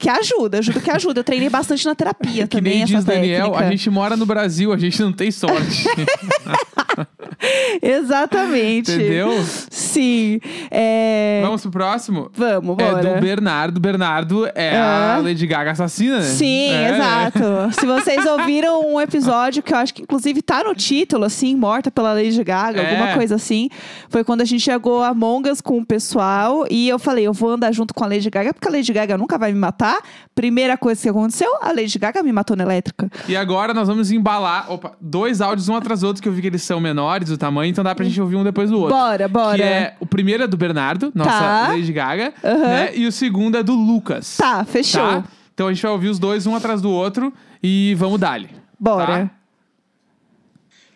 Que 0.00 0.08
ajuda, 0.08 0.58
ajuda 0.60 0.80
que 0.80 0.90
ajuda. 0.90 1.20
Eu 1.20 1.24
treinei 1.24 1.50
bastante 1.50 1.84
na 1.84 1.94
terapia 1.94 2.48
Que 2.48 2.56
também, 2.56 2.72
nem 2.76 2.82
essa 2.84 2.94
diz 2.94 3.04
Daniel, 3.04 3.42
técnica. 3.50 3.66
a 3.66 3.70
gente 3.70 3.90
mora 3.90 4.16
no 4.16 4.24
Brasil, 4.24 4.72
a 4.72 4.78
gente 4.78 4.98
não 5.02 5.12
tem 5.12 5.30
sorte. 5.30 5.84
Exatamente. 7.82 8.92
Entendeu? 8.92 9.30
Sim. 9.70 10.40
É... 10.70 11.40
Vamos 11.44 11.62
pro 11.62 11.70
próximo? 11.70 12.30
Vamos, 12.34 12.76
É 12.78 12.90
bora. 12.90 13.14
do 13.14 13.20
Bernardo. 13.20 13.80
Bernardo 13.80 14.46
é 14.54 14.76
a 14.78 15.16
Ah. 15.16 15.18
Lady 15.18 15.46
Gaga 15.46 15.72
assassina, 15.72 16.16
né? 16.18 16.22
Sim, 16.24 16.70
É. 16.70 16.94
exato. 16.94 17.40
Se 17.78 17.86
vocês 17.86 18.24
ouviram 18.26 18.80
um 18.94 19.00
episódio 19.00 19.62
que 19.62 19.72
eu 19.72 19.78
acho 19.78 19.92
que 19.94 20.02
inclusive 20.02 20.40
tá 20.42 20.62
no 20.64 20.74
título, 20.74 21.24
assim, 21.24 21.54
Morta 21.56 21.90
pela 21.90 22.12
Lady 22.12 22.42
Gaga, 22.42 22.80
É. 22.80 22.90
alguma 22.90 23.14
coisa 23.14 23.34
assim, 23.34 23.68
foi 24.08 24.24
quando 24.24 24.40
a 24.40 24.44
gente 24.44 24.64
jogou 24.64 25.02
Among 25.02 25.48
Us 25.50 25.60
com 25.60 25.78
o 25.78 25.84
pessoal 25.84 26.66
e 26.70 26.88
eu 26.88 26.98
falei, 26.98 27.26
eu 27.26 27.32
vou 27.32 27.50
andar 27.50 27.72
junto 27.72 27.92
com 27.94 28.04
a 28.04 28.06
Lady 28.06 28.30
Gaga, 28.30 28.52
porque 28.54 28.68
a 28.68 28.70
Lady 28.70 28.92
Gaga 28.92 29.16
nunca 29.18 29.36
vai 29.38 29.52
me 29.52 29.58
matar. 29.58 29.89
Primeira 30.34 30.76
coisa 30.76 31.00
que 31.02 31.08
aconteceu, 31.08 31.50
a 31.60 31.68
Lady 31.72 31.98
Gaga 31.98 32.22
me 32.22 32.32
matou 32.32 32.56
na 32.56 32.62
elétrica. 32.64 33.10
E 33.28 33.36
agora 33.36 33.74
nós 33.74 33.88
vamos 33.88 34.10
embalar 34.10 34.70
opa, 34.70 34.96
dois 35.00 35.40
áudios 35.40 35.68
um 35.68 35.74
atrás 35.76 36.00
do 36.00 36.06
outro, 36.06 36.22
que 36.22 36.28
eu 36.28 36.32
vi 36.32 36.40
que 36.40 36.46
eles 36.46 36.62
são 36.62 36.80
menores, 36.80 37.30
o 37.30 37.36
tamanho, 37.36 37.70
então 37.70 37.84
dá 37.84 37.94
pra 37.94 38.04
gente 38.04 38.20
ouvir 38.20 38.36
um 38.36 38.44
depois 38.44 38.70
do 38.70 38.78
outro. 38.78 38.96
Bora, 38.96 39.28
bora. 39.28 39.56
Que 39.56 39.62
é 39.62 39.96
o 40.00 40.06
primeiro 40.06 40.44
é 40.44 40.46
do 40.46 40.56
Bernardo, 40.56 41.10
nossa 41.14 41.30
Tá. 41.30 41.68
Lady 41.68 41.92
Gaga, 41.92 42.32
Aham. 42.44 42.58
né? 42.66 42.96
E 42.96 43.06
o 43.06 43.12
segundo 43.12 43.56
é 43.56 43.62
do 43.62 43.74
Lucas. 43.74 44.36
Tá, 44.36 44.64
fechou. 44.64 45.00
Tá? 45.02 45.24
Então 45.54 45.68
a 45.68 45.72
gente 45.72 45.82
vai 45.82 45.90
ouvir 45.92 46.08
os 46.08 46.18
dois 46.18 46.46
um 46.46 46.54
atrás 46.54 46.80
do 46.80 46.90
outro 46.90 47.32
e 47.62 47.94
vamos 47.98 48.18
dali. 48.18 48.48
Bora. 48.78 49.06
Tá? 49.26 49.30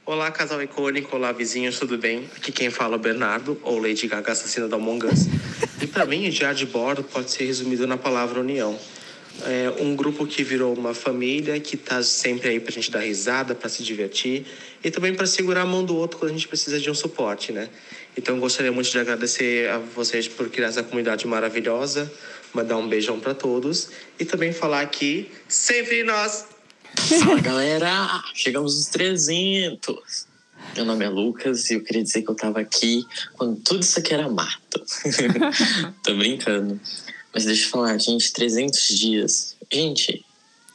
Olá, 0.07 0.31
casal 0.31 0.63
icônico, 0.63 1.17
olá, 1.17 1.33
vizinhos, 1.33 1.79
tudo 1.79 1.97
bem? 1.97 2.29
Aqui 2.37 2.53
quem 2.53 2.69
fala 2.71 2.95
é 2.95 2.97
o 2.97 3.01
Bernardo, 3.01 3.59
ou 3.63 3.79
Lady 3.81 4.07
Gaga 4.07 4.33
assassina 4.33 4.69
da 4.69 4.77
Among 4.77 5.07
Us. 5.07 5.27
Pra 5.95 6.05
mim, 6.05 6.29
diário 6.29 6.57
de 6.59 6.67
bordo 6.67 7.05
pode 7.05 7.31
ser 7.31 7.45
resumido 7.45 7.87
na 7.87 7.97
palavra 7.97 8.41
união. 8.41 8.77
É 9.43 9.73
um 9.81 9.95
grupo 9.95 10.27
que 10.27 10.43
virou 10.43 10.75
uma 10.75 10.93
família, 10.93 11.59
que 11.61 11.77
tá 11.77 12.03
sempre 12.03 12.49
aí 12.49 12.59
pra 12.59 12.73
gente 12.73 12.91
dar 12.91 12.99
risada, 12.99 13.55
pra 13.55 13.69
se 13.69 13.85
divertir 13.85 14.45
e 14.83 14.91
também 14.91 15.15
pra 15.15 15.25
segurar 15.25 15.63
a 15.63 15.65
mão 15.65 15.85
do 15.85 15.97
outro 15.97 16.19
quando 16.19 16.33
a 16.33 16.35
gente 16.35 16.49
precisa 16.49 16.81
de 16.81 16.91
um 16.91 16.95
suporte, 16.95 17.53
né? 17.53 17.69
Então, 18.17 18.41
gostaria 18.41 18.73
muito 18.73 18.91
de 18.91 18.99
agradecer 18.99 19.71
a 19.71 19.79
vocês 19.79 20.27
por 20.27 20.49
criar 20.49 20.67
essa 20.67 20.83
comunidade 20.83 21.29
maravilhosa, 21.29 22.13
mandar 22.53 22.77
um 22.77 22.89
beijão 22.89 23.21
pra 23.21 23.33
todos 23.33 23.91
e 24.19 24.25
também 24.25 24.53
falar 24.53 24.85
que 24.87 25.31
sempre 25.47 26.03
nós 26.03 26.47
Fala 27.23 27.41
galera, 27.41 28.23
chegamos 28.35 28.75
nos 28.77 28.87
300. 28.87 30.34
Meu 30.75 30.85
nome 30.85 31.05
é 31.05 31.09
Lucas 31.09 31.71
e 31.71 31.75
eu 31.75 31.85
queria 31.85 32.03
dizer 32.03 32.23
que 32.23 32.31
eu 32.31 32.35
tava 32.35 32.59
aqui 32.59 33.07
quando 33.37 33.61
tudo 33.61 33.83
isso 33.83 33.99
aqui 33.99 34.13
era 34.13 34.29
mato. 34.29 34.83
Tô 36.03 36.17
brincando. 36.17 36.81
Mas 37.33 37.45
deixa 37.45 37.67
eu 37.67 37.71
falar, 37.71 37.97
gente, 37.99 38.33
300 38.33 38.89
dias. 38.89 39.57
Gente, 39.73 40.25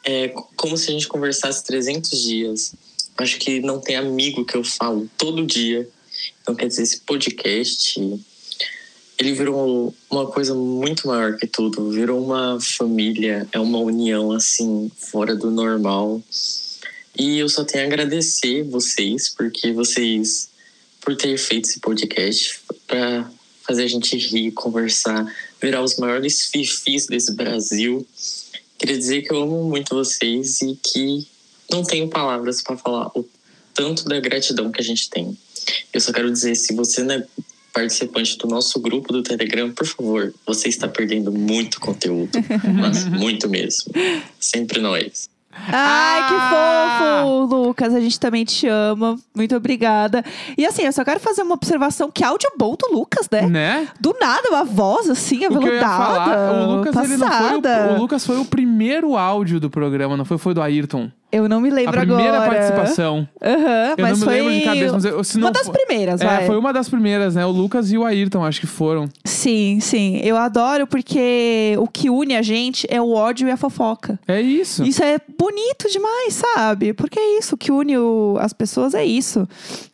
é 0.06 0.30
como 0.56 0.78
se 0.78 0.90
a 0.90 0.94
gente 0.94 1.08
conversasse 1.08 1.66
300 1.66 2.22
dias. 2.22 2.74
Acho 3.18 3.38
que 3.40 3.60
não 3.60 3.82
tem 3.82 3.98
amigo 3.98 4.46
que 4.46 4.56
eu 4.56 4.64
falo 4.64 5.10
todo 5.18 5.46
dia. 5.46 5.88
Então, 6.42 6.56
quer 6.56 6.68
dizer, 6.68 6.84
esse 6.84 7.02
podcast 7.02 8.00
ele 9.20 9.34
virou 9.34 9.94
uma 10.10 10.28
coisa 10.28 10.56
muito 10.56 11.08
maior 11.08 11.36
que 11.36 11.46
tudo. 11.46 11.90
Virou 11.92 12.24
uma 12.24 12.58
família, 12.62 13.46
é 13.52 13.60
uma 13.60 13.80
união 13.80 14.32
assim, 14.32 14.90
fora 14.98 15.36
do 15.36 15.52
normal. 15.52 16.22
E 17.20 17.38
eu 17.38 17.50
só 17.50 17.66
tenho 17.66 17.84
a 17.84 17.88
agradecer 17.88 18.64
vocês, 18.64 19.28
porque 19.28 19.74
vocês, 19.74 20.50
por 21.02 21.18
ter 21.18 21.38
feito 21.38 21.68
esse 21.68 21.82
podcast, 21.82 22.62
para 22.88 23.30
fazer 23.68 23.84
a 23.84 23.88
gente 23.88 24.18
rir, 24.18 24.52
conversar, 24.52 25.32
virar 25.62 25.84
os 25.84 25.98
maiores 25.98 26.46
fifis 26.46 27.08
desse 27.08 27.34
Brasil. 27.34 28.08
Queria 28.78 28.98
dizer 28.98 29.22
que 29.24 29.34
eu 29.34 29.44
amo 29.44 29.66
muito 29.66 29.94
vocês 29.94 30.62
e 30.62 30.80
que 30.82 31.28
não 31.70 31.84
tenho 31.84 32.08
palavras 32.08 32.62
para 32.62 32.78
falar 32.78 33.12
o 33.14 33.28
tanto 33.74 34.06
da 34.06 34.18
gratidão 34.22 34.72
que 34.72 34.80
a 34.80 34.84
gente 34.84 35.10
tem. 35.10 35.38
Eu 35.94 36.00
só 36.00 36.14
quero 36.14 36.32
dizer, 36.32 36.56
se 36.56 36.74
você 36.74 37.04
não 37.04 37.16
é 37.16 37.28
participante 37.74 38.38
do 38.38 38.48
nosso 38.48 38.80
grupo 38.80 39.12
do 39.12 39.22
Telegram, 39.22 39.72
por 39.74 39.86
favor, 39.86 40.34
você 40.48 40.70
está 40.70 40.88
perdendo 40.88 41.34
muito 41.34 41.82
conteúdo, 41.82 42.32
mas 42.80 43.04
muito 43.06 43.50
mesmo. 43.50 43.92
Sempre 44.40 44.80
nós. 44.80 45.30
Ai, 45.52 46.28
que 46.28 46.34
Ah! 46.36 47.22
fofo, 47.24 47.56
Lucas. 47.56 47.94
A 47.94 48.00
gente 48.00 48.20
também 48.20 48.46
te 48.46 48.68
ama. 48.68 49.18
Muito 49.36 49.56
obrigada. 49.56 50.24
E 50.58 50.66
assim, 50.66 50.84
eu 50.84 50.92
só 50.94 51.04
quero 51.04 51.20
fazer 51.20 51.42
uma 51.42 51.56
observação. 51.56 52.12
Que 52.12 52.24
áudio 52.24 52.50
bom 52.58 52.76
do 52.76 52.94
Lucas, 52.94 53.28
né? 53.32 53.42
Né? 53.48 53.88
Do 54.00 54.16
nada, 54.20 54.50
uma 54.50 54.64
voz 54.64 55.10
assim, 55.10 55.38
O 55.38 55.40
que 55.40 55.46
aveludada. 55.46 56.54
o 56.54 56.76
Lucas, 56.76 56.96
ele 57.04 57.18
não 57.18 57.28
passada. 57.28 57.84
foi 57.84 57.94
o, 57.94 57.96
o 57.96 58.00
Lucas 58.00 58.26
foi 58.26 58.38
o 58.40 58.46
primeiro 58.46 59.18
áudio 59.18 59.60
do 59.60 59.70
programa, 59.70 60.16
não 60.16 60.26
foi? 60.26 60.38
Foi 60.38 60.54
do 60.54 60.62
Ayrton. 60.62 61.12
Eu 61.32 61.48
não 61.48 61.62
me 61.62 61.70
lembro 61.70 62.00
a 62.00 62.06
primeira 62.06 62.38
agora. 62.42 62.50
participação. 62.50 63.28
Aham, 63.42 63.94
Eu 63.98 64.04
mas 64.04 64.20
não 64.20 64.28
me 64.28 64.34
foi 64.34 64.42
lembro 64.42 64.54
de 64.60 64.62
cabeça, 64.66 64.94
mas 64.94 65.06
eu, 65.06 65.24
se 65.24 65.38
não 65.38 65.48
uma 65.48 65.52
das 65.54 65.70
primeiras, 65.70 66.22
vai. 66.22 66.44
É, 66.44 66.48
foi 66.48 66.58
uma 66.58 66.74
das 66.74 66.90
primeiras, 66.90 67.36
né? 67.36 67.46
O 67.46 67.52
Lucas 67.52 67.92
e 67.92 67.98
o 68.00 68.04
Ayrton, 68.04 68.44
acho 68.44 68.60
que 68.60 68.66
foram. 68.66 69.08
Sim, 69.24 69.80
sim. 69.80 70.18
Eu 70.24 70.36
adoro 70.38 70.88
porque 70.88 71.76
o 71.78 71.88
que 71.88 72.10
une 72.10 72.36
a 72.36 72.42
gente 72.42 72.88
é 72.90 73.00
o 73.00 73.12
ódio 73.14 73.48
e 73.48 73.52
a 73.52 73.58
fofoca. 73.58 74.20
É 74.28 74.42
isso. 74.42 74.84
Isso 74.84 75.04
é 75.04 75.20
bonito 75.38 75.88
demais, 75.92 76.34
sabe? 76.34 76.94
Porque 76.94 77.20
é 77.20 77.38
isso, 77.38 77.54
o 77.54 77.58
que 77.58 77.72
une 77.72 77.96
o- 77.98 78.38
as 78.42 78.52
pessoas 78.52 78.96
é 78.96 79.06
isso. 79.06 79.48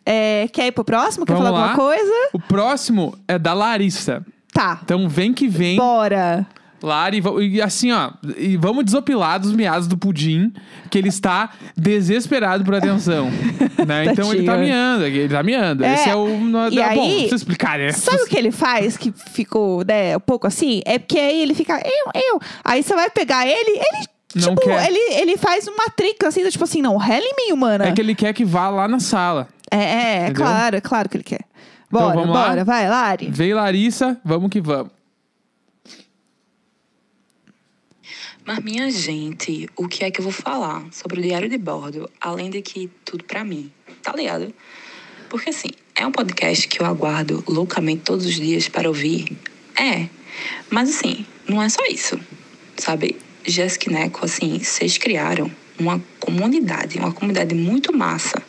É, 0.05 0.47
quer 0.53 0.67
ir 0.67 0.71
pro 0.71 0.85
próximo? 0.85 1.25
Quer 1.25 1.33
Vamos 1.33 1.49
falar 1.49 1.59
lá. 1.59 1.71
alguma 1.71 1.89
coisa? 1.89 2.13
O 2.31 2.39
próximo 2.39 3.13
é 3.27 3.37
da 3.37 3.53
Larissa. 3.53 4.25
Tá. 4.53 4.79
Então 4.83 5.09
vem 5.09 5.33
que 5.33 5.49
vem. 5.49 5.75
Bora. 5.75 6.47
Lari, 6.85 7.21
e 7.41 7.61
assim, 7.61 7.91
ó, 7.91 8.11
e 8.37 8.55
vamos 8.57 8.85
desopilar 8.85 9.39
dos 9.39 9.51
meados 9.51 9.87
do 9.87 9.97
pudim, 9.97 10.53
que 10.89 10.97
ele 10.97 11.09
está 11.09 11.49
desesperado 11.75 12.63
por 12.63 12.75
atenção. 12.75 13.29
né? 13.85 14.05
Então 14.05 14.33
ele 14.33 14.45
tá 14.45 14.57
miando, 14.57 15.05
ele 15.05 15.27
tá 15.29 15.43
miando. 15.43 15.83
É, 15.83 15.93
Esse 15.95 16.09
é 16.09 16.15
o. 16.15 16.27
no- 16.37 16.67
e 16.67 16.75
Bom, 16.75 16.83
aí- 16.83 16.97
não 16.97 17.05
precisa 17.09 17.35
explicar, 17.35 17.77
né? 17.79 17.91
Sabe 17.91 18.23
o 18.23 18.27
que 18.27 18.37
ele 18.37 18.51
faz 18.51 18.95
que 18.97 19.11
ficou, 19.33 19.83
né, 19.85 20.15
um 20.15 20.19
pouco 20.21 20.47
assim? 20.47 20.81
É 20.85 20.97
porque 20.99 21.17
aí 21.19 21.41
ele 21.41 21.53
fica, 21.53 21.81
eu, 21.83 22.21
eu. 22.33 22.39
Aí 22.63 22.81
você 22.83 22.93
vai 22.95 23.09
pegar 23.09 23.45
ele, 23.45 23.71
ele 23.71 24.05
Não 24.35 24.55
tipo, 24.55 24.61
quer. 24.61 24.87
ele, 24.87 24.99
ele 25.21 25.37
faz 25.37 25.67
uma 25.67 25.89
trica 25.89 26.27
assim, 26.27 26.47
tipo 26.49 26.63
assim, 26.63 26.81
não, 26.81 26.97
rela 26.97 27.25
em 27.25 27.47
mim, 27.47 27.53
humana. 27.53 27.85
É 27.87 27.91
que 27.91 28.01
ele 28.01 28.15
quer 28.15 28.33
que 28.33 28.45
vá 28.45 28.69
lá 28.69 28.87
na 28.87 28.99
sala. 28.99 29.47
É, 29.71 29.77
é, 29.77 30.25
é 30.27 30.31
claro, 30.31 30.75
é 30.75 30.81
claro 30.81 31.09
que 31.09 31.17
ele 31.17 31.23
quer. 31.23 31.41
Então, 31.87 32.11
Bora, 32.13 32.21
lá? 32.29 32.47
bora, 32.49 32.65
vai, 32.65 32.89
Lari. 32.89 33.29
Veio 33.31 33.55
Larissa, 33.55 34.17
vamos 34.25 34.49
que 34.49 34.59
vamos. 34.59 34.91
Mas, 38.45 38.63
minha 38.63 38.91
gente, 38.91 39.67
o 39.75 39.87
que 39.87 40.05
é 40.05 40.11
que 40.11 40.19
eu 40.19 40.23
vou 40.23 40.31
falar 40.31 40.85
sobre 40.91 41.19
o 41.19 41.23
diário 41.23 41.49
de 41.49 41.57
bordo, 41.57 42.07
além 42.21 42.51
de 42.51 42.61
que 42.61 42.91
tudo 43.03 43.23
pra 43.23 43.43
mim, 43.43 43.71
tá 44.03 44.13
ligado? 44.15 44.53
Porque, 45.27 45.49
assim, 45.49 45.69
é 45.95 46.05
um 46.05 46.11
podcast 46.11 46.67
que 46.67 46.79
eu 46.79 46.85
aguardo 46.85 47.43
loucamente 47.47 48.03
todos 48.03 48.23
os 48.23 48.35
dias 48.35 48.67
para 48.67 48.87
ouvir. 48.87 49.35
É, 49.75 50.07
mas, 50.69 50.89
assim, 50.89 51.25
não 51.47 51.59
é 51.59 51.67
só 51.69 51.83
isso, 51.89 52.19
sabe? 52.77 53.17
Jéssica 53.43 53.89
e 53.89 53.93
Neco, 53.93 54.23
assim, 54.23 54.59
vocês 54.59 54.95
criaram 54.99 55.49
uma 55.79 55.99
comunidade, 56.19 56.99
uma 56.99 57.11
comunidade 57.11 57.55
muito 57.55 57.97
massa 57.97 58.39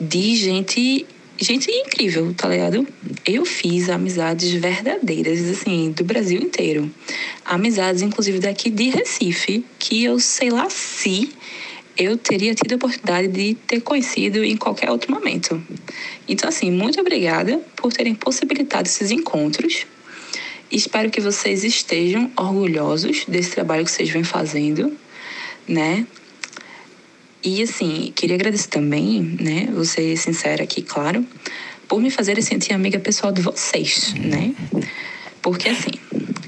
de 0.00 0.34
gente 0.34 1.06
gente 1.38 1.70
incrível, 1.70 2.32
tá 2.34 2.48
ligado? 2.48 2.86
Eu 3.24 3.44
fiz 3.44 3.88
amizades 3.88 4.50
verdadeiras, 4.52 5.40
assim, 5.48 5.92
do 5.92 6.04
Brasil 6.04 6.40
inteiro. 6.40 6.90
Amizades, 7.44 8.02
inclusive, 8.02 8.38
daqui 8.38 8.70
de 8.70 8.90
Recife, 8.90 9.64
que 9.78 10.04
eu 10.04 10.18
sei 10.20 10.50
lá 10.50 10.68
se 10.70 11.32
eu 11.96 12.16
teria 12.16 12.54
tido 12.54 12.72
a 12.72 12.76
oportunidade 12.76 13.28
de 13.28 13.54
ter 13.54 13.80
conhecido 13.80 14.42
em 14.42 14.56
qualquer 14.56 14.90
outro 14.90 15.12
momento. 15.12 15.62
Então, 16.28 16.48
assim, 16.48 16.70
muito 16.70 17.00
obrigada 17.00 17.58
por 17.76 17.92
terem 17.92 18.14
possibilitado 18.14 18.88
esses 18.88 19.10
encontros. 19.10 19.86
Espero 20.70 21.10
que 21.10 21.20
vocês 21.20 21.62
estejam 21.62 22.30
orgulhosos 22.36 23.24
desse 23.26 23.50
trabalho 23.50 23.84
que 23.84 23.90
vocês 23.90 24.10
vêm 24.10 24.24
fazendo, 24.24 24.92
né? 25.68 26.06
E 27.44 27.62
assim, 27.62 28.10
queria 28.16 28.36
agradecer 28.36 28.68
também, 28.68 29.20
né, 29.38 29.68
vou 29.70 29.84
ser 29.84 30.16
sincera 30.16 30.64
aqui, 30.64 30.80
claro, 30.80 31.26
por 31.86 32.00
me 32.00 32.10
fazerem 32.10 32.42
sentir 32.42 32.72
amiga 32.72 32.98
pessoal 32.98 33.30
de 33.30 33.42
vocês, 33.42 34.14
né? 34.14 34.54
Porque 35.42 35.68
assim, 35.68 35.90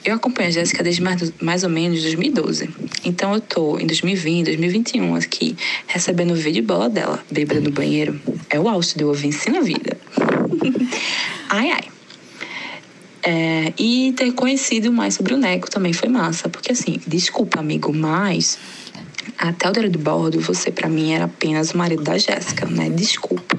eu 0.03 0.15
acompanho 0.15 0.49
a 0.49 0.53
Jéssica 0.53 0.83
desde 0.83 1.03
mais, 1.03 1.33
mais 1.39 1.65
ou 1.65 1.69
menos 1.69 2.01
2012. 2.01 2.71
Então 3.05 3.35
eu 3.35 3.43
tô 3.43 3.79
em 3.79 3.87
2020, 3.87 4.47
2021 4.47 5.17
aqui, 5.17 5.55
recebendo 5.87 6.31
o 6.31 6.35
vídeo 6.35 6.63
bola 6.63 6.89
dela, 6.89 7.23
bêbada 7.31 7.61
no 7.61 7.71
banheiro. 7.71 8.19
É 8.49 8.59
o 8.59 8.67
auge 8.67 8.95
de 8.97 9.03
eu 9.03 9.09
ouvir 9.09 9.29
ensina 9.29 9.59
a 9.59 9.63
vida. 9.63 9.99
ai, 11.51 11.73
ai. 11.73 11.85
É, 13.23 13.73
e 13.79 14.15
ter 14.17 14.33
conhecido 14.33 14.91
mais 14.93 15.15
sobre 15.15 15.35
o 15.35 15.37
Neco 15.37 15.69
também 15.69 15.93
foi 15.93 16.09
massa. 16.09 16.49
Porque 16.49 16.73
assim, 16.73 16.99
desculpa, 17.07 17.61
amigo, 17.61 17.93
mas 17.93 18.59
até 19.39 19.69
o 19.69 19.73
Diário 19.73 19.91
de 19.91 19.99
Bordo, 19.99 20.41
você 20.41 20.71
pra 20.71 20.89
mim 20.89 21.13
era 21.13 21.25
apenas 21.25 21.73
o 21.73 21.79
marido 21.79 22.03
da 22.03 22.17
Jéssica, 22.17 22.67
né? 22.67 22.89
Desculpa. 22.91 23.59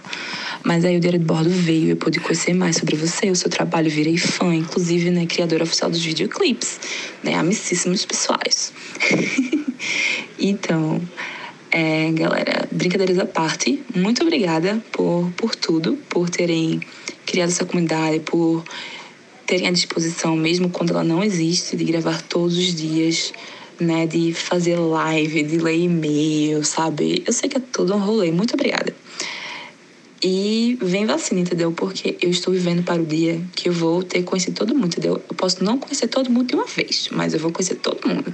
Mas 0.63 0.83
aí 0.83 0.97
o 0.97 0.99
Diário 0.99 1.19
de 1.19 1.25
Bordo 1.25 1.49
veio, 1.49 1.89
eu 1.89 1.95
pude 1.95 2.19
conhecer 2.19 2.53
mais 2.53 2.77
sobre 2.77 2.95
você, 2.95 3.29
o 3.29 3.35
seu 3.35 3.49
trabalho, 3.49 3.89
virei 3.89 4.17
fã, 4.17 4.53
inclusive, 4.53 5.09
né, 5.09 5.25
criadora 5.25 5.63
oficial 5.63 5.89
dos 5.89 6.03
videoclipes, 6.03 6.79
né? 7.23 7.35
Amicíssimos 7.35 8.05
pessoais. 8.05 8.73
então, 10.39 11.01
é, 11.71 12.11
galera, 12.11 12.67
brincadeiras 12.71 13.19
à 13.19 13.25
parte, 13.25 13.83
muito 13.95 14.23
obrigada 14.23 14.83
por, 14.91 15.31
por 15.37 15.55
tudo, 15.55 15.97
por 16.09 16.29
terem 16.29 16.81
criado 17.25 17.49
essa 17.49 17.65
comunidade, 17.65 18.19
por 18.21 18.63
terem 19.45 19.67
à 19.67 19.71
disposição, 19.71 20.35
mesmo 20.35 20.69
quando 20.69 20.91
ela 20.91 21.03
não 21.03 21.23
existe, 21.23 21.77
de 21.77 21.83
gravar 21.85 22.21
todos 22.21 22.57
os 22.57 22.75
dias, 22.75 23.33
né? 23.79 24.07
De 24.07 24.33
fazer 24.33 24.77
live, 24.77 25.43
de 25.43 25.57
ler 25.57 25.77
e-mail, 25.77 26.63
sabe? 26.63 27.23
Eu 27.25 27.33
sei 27.33 27.49
que 27.49 27.57
é 27.57 27.61
tudo 27.71 27.95
um 27.95 27.99
rolê. 27.99 28.31
Muito 28.31 28.53
obrigada. 28.53 28.93
E 30.23 30.77
vem 30.81 31.05
vacina, 31.05 31.41
entendeu? 31.41 31.71
Porque 31.71 32.17
eu 32.21 32.29
estou 32.29 32.53
vivendo 32.53 32.83
para 32.83 33.01
o 33.01 33.05
dia 33.05 33.39
que 33.55 33.69
eu 33.69 33.73
vou 33.73 34.01
ter 34.01 34.23
conhecido 34.23 34.55
todo 34.55 34.73
mundo, 34.73 34.87
entendeu? 34.87 35.21
Eu 35.29 35.35
posso 35.35 35.63
não 35.63 35.77
conhecer 35.77 36.07
todo 36.07 36.29
mundo 36.29 36.47
de 36.47 36.55
uma 36.55 36.65
vez, 36.65 37.09
mas 37.11 37.33
eu 37.33 37.39
vou 37.39 37.51
conhecer 37.51 37.75
todo 37.75 38.07
mundo. 38.07 38.33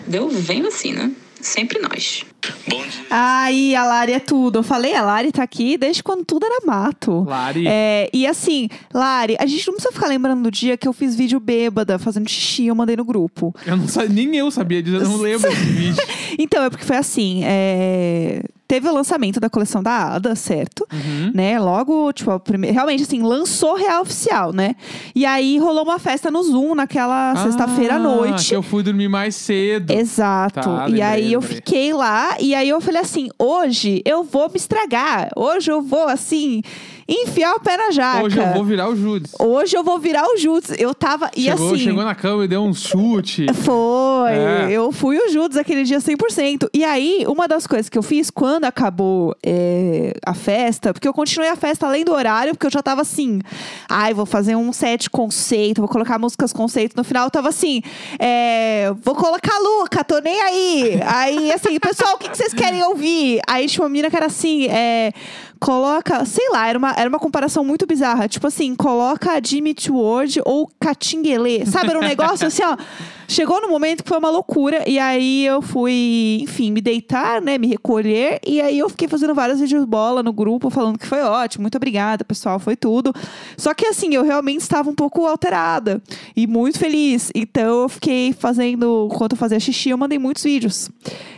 Entendeu? 0.00 0.28
Vem 0.28 0.62
vacina. 0.62 1.12
Sempre 1.40 1.78
nós. 1.78 2.24
Bom 2.68 2.82
dia. 2.82 3.06
Ai, 3.10 3.74
a 3.74 3.84
Lari 3.84 4.12
é 4.12 4.18
tudo. 4.18 4.58
Eu 4.58 4.62
falei, 4.62 4.94
a 4.94 5.02
Lari 5.02 5.32
tá 5.32 5.42
aqui 5.42 5.76
desde 5.76 6.02
quando 6.02 6.24
tudo 6.24 6.46
era 6.46 6.64
mato. 6.64 7.24
Lari. 7.24 7.66
É, 7.66 8.08
e 8.12 8.26
assim, 8.26 8.68
Lari, 8.92 9.36
a 9.38 9.46
gente 9.46 9.66
não 9.66 9.74
precisa 9.74 9.92
ficar 9.92 10.06
lembrando 10.06 10.42
do 10.42 10.50
dia 10.50 10.76
que 10.76 10.88
eu 10.88 10.92
fiz 10.92 11.14
vídeo 11.14 11.38
bêbada, 11.38 11.98
fazendo 11.98 12.28
xixi, 12.28 12.66
eu 12.66 12.74
mandei 12.74 12.96
no 12.96 13.04
grupo. 13.04 13.54
Eu 13.66 13.76
não 13.76 13.88
sabia, 13.88 14.08
nem 14.08 14.36
eu 14.36 14.50
sabia 14.50 14.82
disso, 14.82 14.96
eu 14.96 15.08
não 15.08 15.18
lembro 15.18 15.48
desse 15.48 15.62
vídeo. 15.66 16.02
Então, 16.38 16.64
é 16.64 16.70
porque 16.70 16.84
foi 16.84 16.96
assim, 16.96 17.42
é, 17.44 18.42
teve 18.68 18.88
o 18.88 18.92
lançamento 18.94 19.38
da 19.40 19.48
coleção 19.48 19.82
da 19.82 20.14
Ada, 20.14 20.34
certo? 20.34 20.86
Uhum. 20.92 21.30
Né? 21.34 21.58
Logo, 21.58 22.12
tipo, 22.12 22.30
a 22.30 22.40
primeira, 22.40 22.74
realmente 22.74 23.02
assim, 23.04 23.22
lançou 23.22 23.74
real 23.74 24.02
oficial, 24.02 24.52
né? 24.52 24.74
E 25.14 25.24
aí 25.24 25.58
rolou 25.58 25.84
uma 25.84 25.98
festa 25.98 26.30
no 26.30 26.42
Zoom 26.42 26.74
naquela 26.74 27.34
sexta-feira 27.42 27.94
à 27.94 27.96
Ah, 27.96 28.00
noite. 28.00 28.52
Eu 28.54 28.62
fui 28.62 28.82
dormir 28.82 29.08
mais 29.08 29.34
cedo. 29.36 29.90
Exato. 29.92 30.60
Tá, 30.60 30.84
e 30.88 30.92
lembrei, 30.92 31.02
aí 31.02 31.32
eu 31.32 31.40
lembrei. 31.40 31.56
fiquei 31.56 31.92
lá 31.92 32.36
e 32.40 32.54
aí 32.54 32.68
eu 32.68 32.80
falei 32.80 33.00
assim: 33.02 33.28
hoje 33.38 34.02
eu 34.04 34.24
vou 34.24 34.48
me 34.48 34.56
estragar. 34.56 35.28
Hoje 35.36 35.70
eu 35.70 35.80
vou, 35.82 36.08
assim, 36.08 36.62
enfiar 37.08 37.54
o 37.54 37.60
pé 37.60 37.76
na 37.76 37.90
jaca. 37.90 38.24
Hoje 38.24 38.38
eu 38.38 38.52
vou 38.52 38.64
virar 38.64 38.88
o 38.88 38.96
Judas. 38.96 39.32
Hoje 39.38 39.76
eu 39.76 39.84
vou 39.84 39.98
virar 39.98 40.24
o 40.26 40.36
Judas. 40.36 40.74
Eu 40.78 40.94
tava. 40.94 41.30
E 41.36 41.42
chegou, 41.42 41.68
assim. 41.74 41.78
chegou 41.78 42.04
na 42.04 42.14
cama 42.14 42.44
e 42.44 42.48
deu 42.48 42.62
um 42.62 42.74
chute. 42.74 43.46
Foi, 43.54 44.32
É. 44.32 44.68
eu 44.70 44.90
fui 44.90 45.16
o 45.18 45.28
Judas 45.30 45.56
aquele 45.56 45.84
dia 45.84 45.98
100%. 46.00 46.68
E 46.74 46.84
aí, 46.84 47.24
uma 47.28 47.46
das 47.46 47.66
coisas 47.66 47.88
que 47.88 47.96
eu 47.96 48.02
fiz 48.02 48.30
quando 48.30 48.64
acabou 48.64 49.36
é, 49.44 50.14
a 50.24 50.34
festa, 50.34 50.92
porque 50.92 51.06
eu 51.06 51.12
continuei 51.12 51.50
a 51.50 51.56
festa 51.56 51.86
além 51.86 52.04
do 52.04 52.12
horário, 52.12 52.54
porque 52.54 52.66
eu 52.66 52.70
já 52.70 52.82
tava 52.82 53.02
assim, 53.02 53.40
ai, 53.88 54.12
vou 54.12 54.26
fazer 54.26 54.56
um 54.56 54.72
set 54.72 55.08
conceito, 55.08 55.80
vou 55.80 55.88
colocar 55.88 56.18
músicas 56.18 56.52
conceito. 56.52 56.96
No 56.96 57.04
final 57.04 57.24
eu 57.26 57.30
tava 57.30 57.48
assim, 57.48 57.82
é, 58.18 58.92
vou 59.02 59.14
colocar 59.14 59.56
Luca, 59.58 60.02
tô 60.02 60.18
nem 60.18 60.40
aí. 60.40 61.00
Aí, 61.06 61.52
assim, 61.52 61.78
pessoal, 61.78 62.14
o 62.16 62.18
que, 62.18 62.28
que 62.28 62.36
vocês 62.36 62.52
querem 62.52 62.82
ouvir? 62.82 63.40
Aí 63.46 63.66
tinha 63.68 63.82
uma 63.84 63.88
menina 63.88 64.10
que 64.10 64.16
era 64.16 64.26
assim, 64.26 64.66
é, 64.66 65.12
coloca, 65.60 66.24
sei 66.24 66.48
lá, 66.50 66.68
era 66.68 66.78
uma, 66.78 66.92
era 66.92 67.08
uma 67.08 67.18
comparação 67.18 67.64
muito 67.64 67.86
bizarra. 67.86 68.28
Tipo 68.28 68.46
assim, 68.46 68.74
coloca 68.74 69.40
Jimmy 69.44 69.74
Ward 69.90 70.40
ou 70.44 70.70
Catinguelê. 70.80 71.64
Sabe, 71.66 71.90
era 71.90 71.98
um 71.98 72.02
negócio 72.02 72.46
assim, 72.46 72.62
ó. 72.62 72.76
Chegou 73.28 73.60
no 73.60 73.68
momento 73.68 74.02
que 74.02 74.08
foi 74.08 74.18
uma 74.18 74.30
loucura. 74.30 74.88
E 74.88 74.98
aí 74.98 75.44
eu 75.44 75.60
fui, 75.60 76.38
enfim, 76.42 76.70
me 76.70 76.80
deitar, 76.80 77.40
né? 77.40 77.58
Me 77.58 77.66
recolher. 77.66 78.40
E 78.46 78.60
aí 78.60 78.78
eu 78.78 78.88
fiquei 78.88 79.08
fazendo 79.08 79.34
vários 79.34 79.60
vídeos 79.60 79.84
bola 79.84 80.22
no 80.22 80.32
grupo, 80.32 80.70
falando 80.70 80.98
que 80.98 81.06
foi 81.06 81.22
ótimo. 81.22 81.62
Muito 81.62 81.76
obrigada, 81.76 82.24
pessoal. 82.24 82.58
Foi 82.58 82.76
tudo. 82.76 83.12
Só 83.56 83.74
que 83.74 83.86
assim, 83.86 84.14
eu 84.14 84.22
realmente 84.22 84.60
estava 84.60 84.88
um 84.90 84.94
pouco 84.94 85.26
alterada. 85.26 86.02
E 86.36 86.46
muito 86.46 86.78
feliz. 86.78 87.30
Então 87.34 87.82
eu 87.82 87.88
fiquei 87.88 88.32
fazendo. 88.32 89.08
Enquanto 89.12 89.32
eu 89.32 89.38
fazia 89.38 89.58
xixi, 89.58 89.90
eu 89.90 89.98
mandei 89.98 90.18
muitos 90.18 90.42
vídeos. 90.42 90.90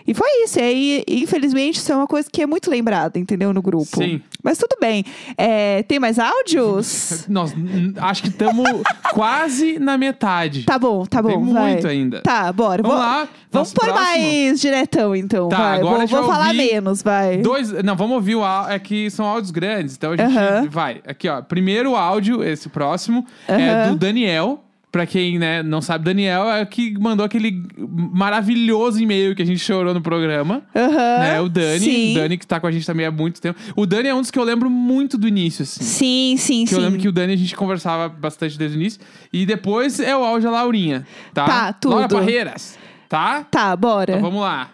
E 0.06 0.14
foi 0.14 0.28
isso. 0.44 0.58
E 0.58 0.62
aí, 0.62 1.04
infelizmente, 1.06 1.76
isso 1.76 1.92
é 1.92 1.96
uma 1.96 2.06
coisa 2.06 2.28
que 2.32 2.42
é 2.42 2.46
muito 2.46 2.70
lembrada, 2.70 3.18
entendeu? 3.18 3.52
No 3.52 3.60
grupo. 3.60 3.98
Sim. 3.98 4.22
Mas 4.42 4.56
tudo 4.56 4.76
bem. 4.80 5.04
É, 5.36 5.82
tem 5.82 5.98
mais 5.98 6.18
áudios? 6.18 7.26
Nós 7.28 7.52
acho 7.96 8.22
que 8.22 8.28
estamos 8.28 8.66
quase 9.12 9.78
na 9.78 9.98
metade. 9.98 10.64
Tá 10.64 10.78
bom, 10.78 11.04
tá 11.04 11.20
bom. 11.20 11.44
Tem 11.44 11.52
vai. 11.52 11.77
Muito 11.80 11.88
ainda. 11.88 12.20
Tá, 12.22 12.52
bora. 12.52 12.82
Vamos 12.82 12.96
Vou- 12.96 13.06
lá. 13.06 13.28
Vamos 13.50 13.72
pôr 13.72 13.84
próximo. 13.86 14.06
mais 14.06 14.60
diretão, 14.60 15.16
então. 15.16 15.48
Tá, 15.48 15.56
vai. 15.56 15.78
agora 15.78 16.06
vou 16.06 16.22
vou 16.22 16.30
falar 16.32 16.52
menos, 16.54 17.02
vai. 17.02 17.38
Dois. 17.38 17.70
Não, 17.82 17.96
vamos 17.96 18.14
ouvir 18.16 18.34
o 18.36 18.44
áudio. 18.44 18.72
É 18.72 18.78
que 18.78 19.10
são 19.10 19.24
áudios 19.26 19.50
grandes, 19.50 19.94
então 19.96 20.12
a 20.12 20.16
gente 20.16 20.36
Aham. 20.36 20.66
vai. 20.70 21.00
Aqui, 21.06 21.28
ó. 21.28 21.40
Primeiro 21.42 21.96
áudio, 21.96 22.42
esse 22.44 22.68
próximo, 22.68 23.24
é 23.46 23.70
Aham. 23.70 23.92
do 23.92 23.98
Daniel. 23.98 24.64
Pra 24.90 25.04
quem 25.06 25.38
né, 25.38 25.62
não 25.62 25.82
sabe, 25.82 26.06
Daniel 26.06 26.44
é 26.50 26.62
o 26.62 26.66
que 26.66 26.98
mandou 26.98 27.24
aquele 27.26 27.62
maravilhoso 27.76 28.98
e-mail 29.02 29.34
que 29.36 29.42
a 29.42 29.44
gente 29.44 29.58
chorou 29.60 29.92
no 29.92 30.00
programa. 30.00 30.62
Aham. 30.74 31.18
né? 31.18 31.40
O 31.42 31.48
Dani. 31.48 31.80
Sim. 31.80 32.12
O 32.12 32.14
Dani 32.14 32.38
que 32.38 32.46
tá 32.46 32.58
com 32.58 32.66
a 32.66 32.72
gente 32.72 32.86
também 32.86 33.04
há 33.04 33.10
muito 33.10 33.40
tempo. 33.40 33.58
O 33.76 33.84
Dani 33.84 34.08
é 34.08 34.14
um 34.14 34.20
dos 34.22 34.30
que 34.30 34.38
eu 34.38 34.44
lembro 34.44 34.70
muito 34.70 35.18
do 35.18 35.28
início, 35.28 35.62
assim. 35.62 35.84
Sim, 35.84 36.36
sim, 36.38 36.64
Que 36.64 36.70
sim. 36.70 36.76
eu 36.76 36.80
lembro 36.80 36.98
que 36.98 37.06
o 37.08 37.12
Dani 37.12 37.34
a 37.34 37.36
gente 37.36 37.54
conversava 37.54 38.08
bastante 38.08 38.56
desde 38.56 38.76
o 38.78 38.80
início. 38.80 39.00
E 39.30 39.44
depois 39.44 40.00
é 40.00 40.16
o 40.16 40.24
áudio 40.24 40.50
da 40.50 40.56
Laurinha, 40.56 41.06
tá? 41.34 41.44
Tá, 41.46 41.72
tudo. 41.74 41.92
Laura 41.92 42.08
Barreiras, 42.08 42.78
tá? 43.10 43.44
Tá, 43.50 43.76
bora. 43.76 44.12
Então 44.12 44.22
vamos 44.22 44.40
lá. 44.40 44.70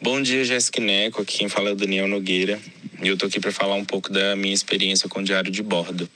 Bom 0.00 0.22
dia, 0.22 0.44
Jéssica 0.44 0.80
Neco. 0.80 1.22
Aqui 1.22 1.38
quem 1.38 1.48
fala 1.48 1.70
é 1.70 1.72
o 1.72 1.76
Daniel 1.76 2.06
Nogueira. 2.06 2.58
E 3.02 3.08
eu 3.08 3.16
tô 3.16 3.26
aqui 3.26 3.40
para 3.40 3.50
falar 3.50 3.74
um 3.74 3.84
pouco 3.84 4.12
da 4.12 4.36
minha 4.36 4.54
experiência 4.54 5.08
com 5.08 5.18
o 5.20 5.24
diário 5.24 5.50
de 5.50 5.62
bordo. 5.62 6.08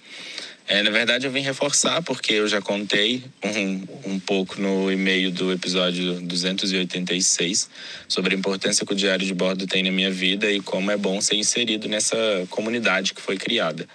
É, 0.66 0.82
na 0.82 0.90
verdade, 0.90 1.26
eu 1.26 1.32
vim 1.32 1.40
reforçar, 1.40 2.02
porque 2.02 2.34
eu 2.34 2.46
já 2.46 2.60
contei 2.60 3.22
um, 3.42 4.12
um 4.12 4.20
pouco 4.20 4.60
no 4.60 4.90
e-mail 4.90 5.30
do 5.30 5.52
episódio 5.52 6.20
286 6.20 7.68
sobre 8.06 8.34
a 8.34 8.38
importância 8.38 8.86
que 8.86 8.92
o 8.92 8.96
diário 8.96 9.26
de 9.26 9.34
bordo 9.34 9.66
tem 9.66 9.82
na 9.82 9.90
minha 9.90 10.10
vida 10.10 10.50
e 10.50 10.60
como 10.60 10.90
é 10.90 10.96
bom 10.96 11.20
ser 11.20 11.34
inserido 11.34 11.88
nessa 11.88 12.16
comunidade 12.48 13.12
que 13.12 13.20
foi 13.20 13.36
criada. 13.36 13.88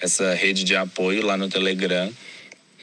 Essa 0.00 0.34
rede 0.34 0.64
de 0.64 0.74
apoio 0.74 1.24
lá 1.24 1.36
no 1.36 1.48
Telegram 1.48 2.10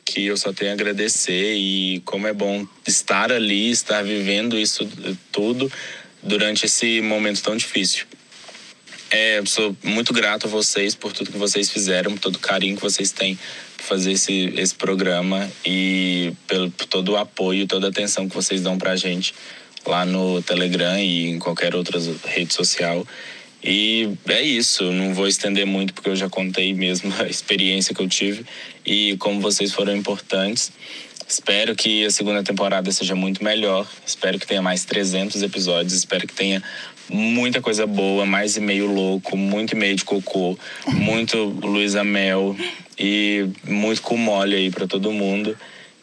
que 0.05 0.25
eu 0.25 0.35
só 0.35 0.51
tenho 0.51 0.71
a 0.71 0.73
agradecer 0.73 1.55
e 1.55 2.01
como 2.03 2.27
é 2.27 2.33
bom 2.33 2.67
estar 2.85 3.31
ali, 3.31 3.71
estar 3.71 4.03
vivendo 4.03 4.59
isso 4.59 4.87
tudo 5.31 5.71
durante 6.21 6.65
esse 6.65 7.01
momento 7.01 7.41
tão 7.41 7.55
difícil. 7.55 8.05
É, 9.13 9.43
sou 9.45 9.75
muito 9.83 10.13
grato 10.13 10.47
a 10.47 10.49
vocês 10.49 10.95
por 10.95 11.11
tudo 11.11 11.33
que 11.33 11.37
vocês 11.37 11.69
fizeram, 11.69 12.13
por 12.13 12.19
todo 12.19 12.35
o 12.37 12.39
carinho 12.39 12.77
que 12.77 12.81
vocês 12.81 13.11
têm 13.11 13.37
por 13.75 13.83
fazer 13.83 14.13
esse, 14.13 14.53
esse 14.55 14.73
programa 14.73 15.51
e 15.65 16.31
pelo, 16.47 16.71
por 16.71 16.85
todo 16.85 17.11
o 17.11 17.17
apoio, 17.17 17.67
toda 17.67 17.87
a 17.87 17.89
atenção 17.89 18.29
que 18.29 18.33
vocês 18.33 18.61
dão 18.61 18.77
pra 18.77 18.95
gente 18.95 19.35
lá 19.85 20.05
no 20.05 20.41
Telegram 20.41 20.97
e 20.97 21.27
em 21.27 21.39
qualquer 21.39 21.75
outra 21.75 21.99
rede 22.25 22.53
social. 22.53 23.05
E 23.61 24.09
é 24.29 24.41
isso, 24.41 24.89
não 24.93 25.13
vou 25.13 25.27
estender 25.27 25.65
muito 25.65 25.93
porque 25.93 26.09
eu 26.09 26.15
já 26.15 26.29
contei 26.29 26.73
mesmo 26.73 27.13
a 27.19 27.27
experiência 27.27 27.93
que 27.93 28.01
eu 28.01 28.07
tive 28.07 28.45
e 28.85 29.17
como 29.17 29.41
vocês 29.41 29.73
foram 29.73 29.93
importantes. 29.93 30.71
Espero 31.27 31.75
que 31.75 32.05
a 32.05 32.11
segunda 32.11 32.43
temporada 32.43 32.91
seja 32.91 33.15
muito 33.15 33.43
melhor. 33.43 33.87
Espero 34.05 34.37
que 34.37 34.45
tenha 34.45 34.61
mais 34.61 34.83
300 34.83 35.41
episódios. 35.41 35.93
Espero 35.93 36.27
que 36.27 36.33
tenha 36.33 36.61
muita 37.11 37.61
coisa 37.61 37.85
boa, 37.85 38.25
mais 38.25 38.55
e-mail 38.55 38.87
louco, 38.87 39.35
muito 39.35 39.75
e-mail 39.75 39.95
de 39.95 40.05
cocô, 40.05 40.57
muito 40.87 41.37
Luísa 41.37 42.03
Mel 42.03 42.55
e 42.97 43.47
muito 43.67 44.01
com 44.01 44.15
mole 44.15 44.55
aí 44.55 44.71
para 44.71 44.87
todo 44.87 45.11
mundo. 45.11 45.57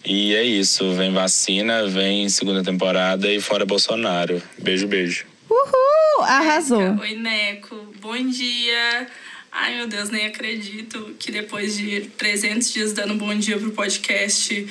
E 0.04 0.34
é 0.34 0.44
isso, 0.44 0.92
vem 0.92 1.12
vacina, 1.12 1.86
vem 1.88 2.28
segunda 2.28 2.62
temporada 2.62 3.30
e 3.32 3.40
fora 3.40 3.66
Bolsonaro. 3.66 4.40
Beijo, 4.58 4.86
beijo. 4.86 5.26
Uhul! 5.50 6.24
Arrasou. 6.24 6.98
Oi, 7.00 7.14
Neco. 7.16 7.92
Bom 8.00 8.16
dia. 8.28 9.06
Ai, 9.50 9.76
meu 9.76 9.88
Deus, 9.88 10.10
nem 10.10 10.26
acredito 10.26 11.14
que 11.18 11.32
depois 11.32 11.76
de 11.76 12.02
300 12.16 12.72
dias 12.72 12.92
dando 12.92 13.14
bom 13.14 13.34
dia 13.34 13.58
pro 13.58 13.72
podcast, 13.72 14.66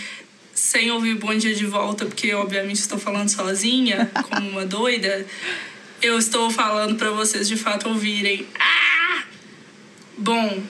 sem 0.54 0.89
ouvir 0.91 1.15
bom 1.15 1.36
dia 1.36 1.54
de 1.54 1.65
volta, 1.65 2.06
porque 2.06 2.34
obviamente 2.34 2.80
estou 2.80 2.97
falando 2.97 3.30
sozinha, 3.30 4.10
como 4.30 4.50
uma 4.50 4.65
doida, 4.65 5.26
eu 6.01 6.17
estou 6.17 6.49
falando 6.49 6.95
para 6.95 7.12
vocês 7.12 7.47
de 7.47 7.55
fato 7.55 7.89
ouvirem. 7.89 8.45
Ah! 8.60 9.23
Bom, 10.17 10.63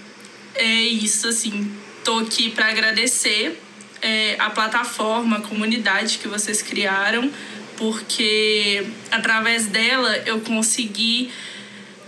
é 0.55 0.81
isso, 0.81 1.27
assim. 1.27 1.71
Tô 2.03 2.19
aqui 2.19 2.49
para 2.49 2.69
agradecer 2.69 3.59
é, 4.01 4.35
a 4.39 4.49
plataforma, 4.49 5.37
a 5.37 5.41
comunidade 5.41 6.17
que 6.17 6.27
vocês 6.27 6.61
criaram, 6.61 7.31
porque 7.75 8.85
através 9.11 9.67
dela 9.67 10.17
eu 10.25 10.41
consegui 10.41 11.31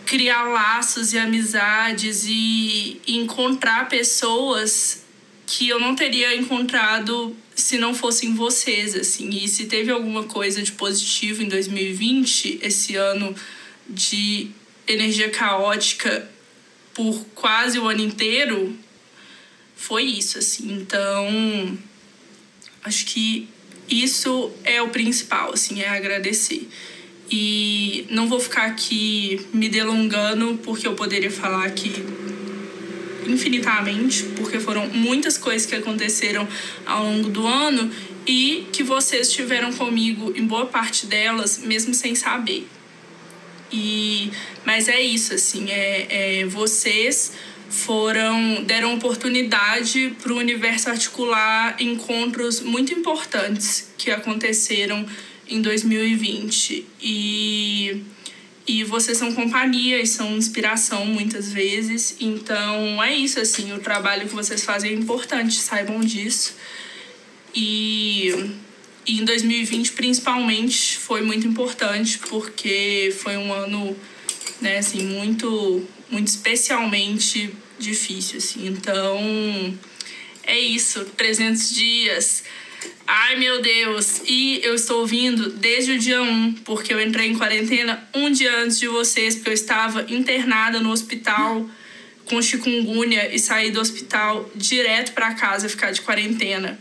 criar 0.05 0.43
laços 0.43 1.13
e 1.13 1.19
amizades 1.19 2.25
e 2.25 2.99
encontrar 3.07 3.87
pessoas 3.87 5.05
que 5.45 5.69
eu 5.69 5.79
não 5.79 5.95
teria 5.95 6.35
encontrado 6.35 7.35
se 7.59 7.77
não 7.77 7.93
fossem 7.93 8.33
vocês, 8.33 8.95
assim. 8.95 9.29
E 9.29 9.47
se 9.47 9.65
teve 9.65 9.91
alguma 9.91 10.23
coisa 10.23 10.61
de 10.61 10.71
positivo 10.71 11.43
em 11.43 11.47
2020, 11.47 12.59
esse 12.61 12.95
ano 12.95 13.35
de 13.87 14.51
energia 14.87 15.29
caótica 15.29 16.29
por 16.93 17.25
quase 17.35 17.79
o 17.79 17.87
ano 17.87 18.01
inteiro, 18.01 18.75
foi 19.75 20.03
isso, 20.03 20.37
assim. 20.37 20.71
Então, 20.73 21.77
acho 22.83 23.05
que 23.05 23.47
isso 23.87 24.51
é 24.63 24.81
o 24.81 24.89
principal, 24.89 25.53
assim, 25.53 25.81
é 25.81 25.89
agradecer. 25.89 26.67
E 27.31 28.05
não 28.09 28.27
vou 28.27 28.39
ficar 28.39 28.65
aqui 28.65 29.47
me 29.53 29.69
delongando, 29.69 30.59
porque 30.63 30.87
eu 30.87 30.95
poderia 30.95 31.31
falar 31.31 31.65
aqui 31.65 31.91
infinitamente, 33.29 34.23
porque 34.35 34.59
foram 34.59 34.87
muitas 34.87 35.37
coisas 35.37 35.65
que 35.65 35.75
aconteceram 35.75 36.47
ao 36.85 37.03
longo 37.03 37.29
do 37.29 37.45
ano 37.45 37.91
e 38.25 38.67
que 38.71 38.83
vocês 38.83 39.27
estiveram 39.27 39.71
comigo 39.73 40.33
em 40.35 40.45
boa 40.45 40.65
parte 40.65 41.05
delas, 41.05 41.59
mesmo 41.59 41.93
sem 41.93 42.15
saber. 42.15 42.67
E, 43.71 44.31
mas 44.65 44.87
é 44.87 44.99
isso, 44.99 45.33
assim, 45.33 45.69
é, 45.69 46.41
é 46.41 46.45
vocês 46.45 47.33
foram 47.69 48.63
deram 48.63 48.95
oportunidade 48.95 50.15
para 50.21 50.33
o 50.33 50.37
universo 50.37 50.89
articular 50.89 51.75
encontros 51.79 52.61
muito 52.61 52.91
importantes 52.93 53.91
que 53.95 54.09
aconteceram 54.09 55.05
em 55.47 55.61
2020 55.61 56.85
e 57.01 58.03
e 58.69 58.83
vocês 58.83 59.17
são 59.17 59.33
companhia 59.33 59.99
e 59.99 60.05
são 60.05 60.37
inspiração 60.37 61.03
muitas 61.03 61.51
vezes. 61.51 62.15
Então 62.19 63.01
é 63.01 63.15
isso, 63.15 63.39
assim, 63.39 63.73
o 63.73 63.79
trabalho 63.79 64.27
que 64.27 64.35
vocês 64.35 64.63
fazem 64.63 64.91
é 64.91 64.93
importante, 64.93 65.55
saibam 65.55 65.99
disso. 66.01 66.55
E, 67.55 68.53
e 69.07 69.21
em 69.21 69.25
2020, 69.25 69.93
principalmente, 69.93 70.99
foi 70.99 71.23
muito 71.23 71.47
importante 71.47 72.19
porque 72.19 73.11
foi 73.17 73.37
um 73.37 73.51
ano, 73.51 73.97
né, 74.61 74.77
assim, 74.77 75.01
muito, 75.01 75.83
muito 76.11 76.27
especialmente 76.27 77.51
difícil, 77.79 78.37
assim. 78.37 78.67
Então 78.67 79.75
é 80.43 80.59
isso, 80.59 81.05
300 81.17 81.71
dias. 81.71 82.43
Ai, 83.11 83.37
meu 83.37 83.59
Deus! 83.59 84.21
E 84.27 84.59
eu 84.61 84.75
estou 84.75 84.99
ouvindo 84.99 85.49
desde 85.49 85.93
o 85.93 85.97
dia 85.97 86.21
1, 86.21 86.53
porque 86.63 86.93
eu 86.93 87.01
entrei 87.01 87.27
em 87.27 87.35
quarentena 87.35 88.07
um 88.13 88.29
dia 88.29 88.55
antes 88.59 88.77
de 88.77 88.87
vocês, 88.87 89.33
porque 89.33 89.49
eu 89.49 89.53
estava 89.55 90.05
internada 90.09 90.79
no 90.79 90.91
hospital 90.91 91.67
com 92.25 92.39
chikungunya 92.39 93.33
e 93.33 93.39
saí 93.39 93.71
do 93.71 93.79
hospital 93.79 94.47
direto 94.55 95.13
para 95.13 95.33
casa 95.33 95.67
ficar 95.67 95.89
de 95.89 96.01
quarentena. 96.01 96.79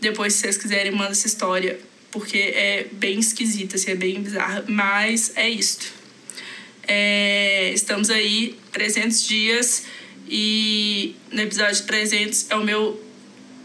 Depois, 0.00 0.32
se 0.32 0.40
vocês 0.40 0.58
quiserem, 0.58 0.90
manda 0.90 1.12
essa 1.12 1.28
história, 1.28 1.78
porque 2.10 2.38
é 2.38 2.88
bem 2.90 3.20
esquisita, 3.20 3.76
assim, 3.76 3.92
é 3.92 3.94
bem 3.94 4.20
bizarra. 4.20 4.64
Mas 4.66 5.30
é 5.36 5.48
isto. 5.48 5.92
É, 6.88 7.70
estamos 7.72 8.10
aí, 8.10 8.58
300 8.72 9.24
dias, 9.28 9.84
e 10.28 11.14
no 11.30 11.40
episódio 11.40 11.86
300 11.86 12.50
é 12.50 12.56
o 12.56 12.64
meu 12.64 13.00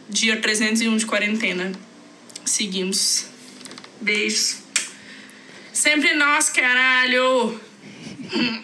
dia 0.07 0.37
301 0.37 0.95
de 0.95 1.07
quarentena. 1.07 1.71
Seguimos. 2.45 3.27
Beijos. 4.01 4.59
Sempre 5.71 6.13
nós, 6.13 6.49
caralho! 6.49 7.59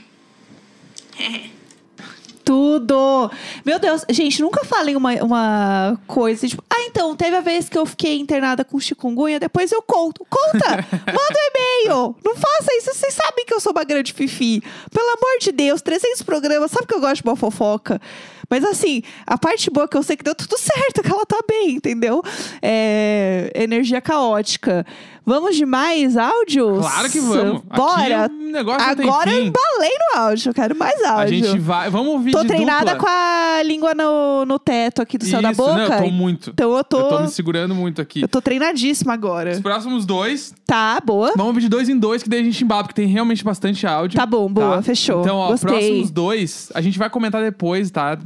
Tudo! 2.50 3.30
Meu 3.64 3.78
Deus, 3.78 4.04
gente, 4.10 4.42
nunca 4.42 4.66
falei 4.66 4.96
uma, 4.96 5.14
uma 5.24 6.02
coisa 6.08 6.48
tipo, 6.48 6.64
ah, 6.68 6.82
então, 6.82 7.16
teve 7.16 7.36
a 7.36 7.42
vez 7.42 7.70
que 7.70 7.78
eu 7.78 7.86
fiquei 7.86 8.18
internada 8.18 8.66
com 8.66 8.80
chikungunya, 8.80 9.40
depois 9.40 9.72
eu 9.72 9.84
conto. 9.84 10.26
Conta! 10.28 10.70
Manda 11.06 11.36
um 11.36 11.86
e-mail! 11.86 12.16
Não 12.26 12.36
faça 12.36 12.74
isso, 12.78 12.92
vocês 12.94 13.14
sabem 13.14 13.46
que 13.46 13.54
eu 13.54 13.60
sou 13.60 13.72
uma 13.72 13.84
grande 13.84 14.14
fifi. 14.14 14.64
Pelo 14.92 15.10
amor 15.10 15.40
de 15.42 15.52
Deus, 15.52 15.82
300 15.82 16.24
programas, 16.24 16.72
sabe 16.72 16.88
que 16.88 16.96
eu 16.96 17.00
gosto 17.00 17.22
de 17.22 17.30
uma 17.30 17.36
fofoca? 17.36 18.02
Mas 18.50 18.64
assim, 18.64 19.04
a 19.28 19.38
parte 19.38 19.70
boa 19.70 19.86
é 19.86 19.88
que 19.88 19.96
eu 19.96 20.04
sei 20.04 20.18
que 20.18 20.24
deu 20.24 20.36
tudo 20.36 20.58
certo, 20.58 21.04
que 21.04 21.12
ela 21.12 21.26
tá 21.26 21.40
bem, 21.48 21.76
entendeu? 21.76 22.22
É, 22.62 23.52
energia 23.56 24.02
caótica. 24.02 24.86
Vamos 25.30 25.56
de 25.56 25.64
mais 25.64 26.18
áudios? 26.18 26.80
Claro 26.80 27.08
que 27.08 27.20
vamos. 27.20 27.62
Bora! 27.62 28.26
Aqui 28.26 28.34
o 28.34 28.52
negócio 28.52 28.88
não 28.88 28.96
tem 28.96 29.08
Agora 29.08 29.30
eu 29.32 29.46
embalei 29.46 29.92
no 30.16 30.20
áudio, 30.22 30.50
eu 30.50 30.54
quero 30.56 30.76
mais 30.76 31.04
áudio. 31.04 31.24
A 31.24 31.28
gente 31.28 31.60
vai. 31.60 31.88
Vamos 31.92 32.08
ouvir 32.14 32.32
Tô 32.32 32.44
treinada 32.44 32.96
dupla. 32.96 32.98
com 32.98 33.08
a 33.08 33.62
língua 33.64 33.94
no, 33.94 34.44
no 34.48 34.58
teto 34.58 35.04
aqui 35.04 35.20
do 35.20 35.26
céu 35.26 35.40
da 35.40 35.52
Isso, 35.52 35.62
boca. 35.62 35.76
Não, 35.76 35.84
eu 35.98 36.04
tô 36.04 36.10
muito. 36.10 36.50
Então 36.50 36.76
eu 36.76 36.84
tô. 36.84 37.00
Eu 37.00 37.10
tô 37.10 37.20
me 37.20 37.28
segurando 37.28 37.76
muito 37.76 38.02
aqui. 38.02 38.24
Eu 38.24 38.28
tô 38.28 38.42
treinadíssima 38.42 39.14
agora. 39.14 39.52
Os 39.52 39.60
próximos 39.60 40.04
dois, 40.04 40.52
Tá, 40.66 41.00
boa. 41.00 41.28
vamos 41.38 41.50
ouvir 41.50 41.62
de 41.62 41.70
dois 41.70 41.90
em 41.90 41.98
dois, 42.00 42.24
que 42.24 42.30
daí 42.30 42.40
a 42.40 42.44
gente 42.44 42.64
embala, 42.64 42.82
porque 42.84 43.00
tem 43.00 43.08
realmente 43.08 43.44
bastante 43.44 43.86
áudio. 43.86 44.18
Tá 44.18 44.26
bom, 44.26 44.52
boa, 44.52 44.82
fechou. 44.82 45.22
Então, 45.22 45.38
ó, 45.38 45.46
os 45.54 45.62
Gostei. 45.62 45.70
próximos 45.70 46.10
dois, 46.10 46.72
a 46.74 46.82
gente 46.82 46.98
vai 46.98 47.08
comentar 47.08 47.40
depois, 47.44 47.92
tá? 47.92 48.18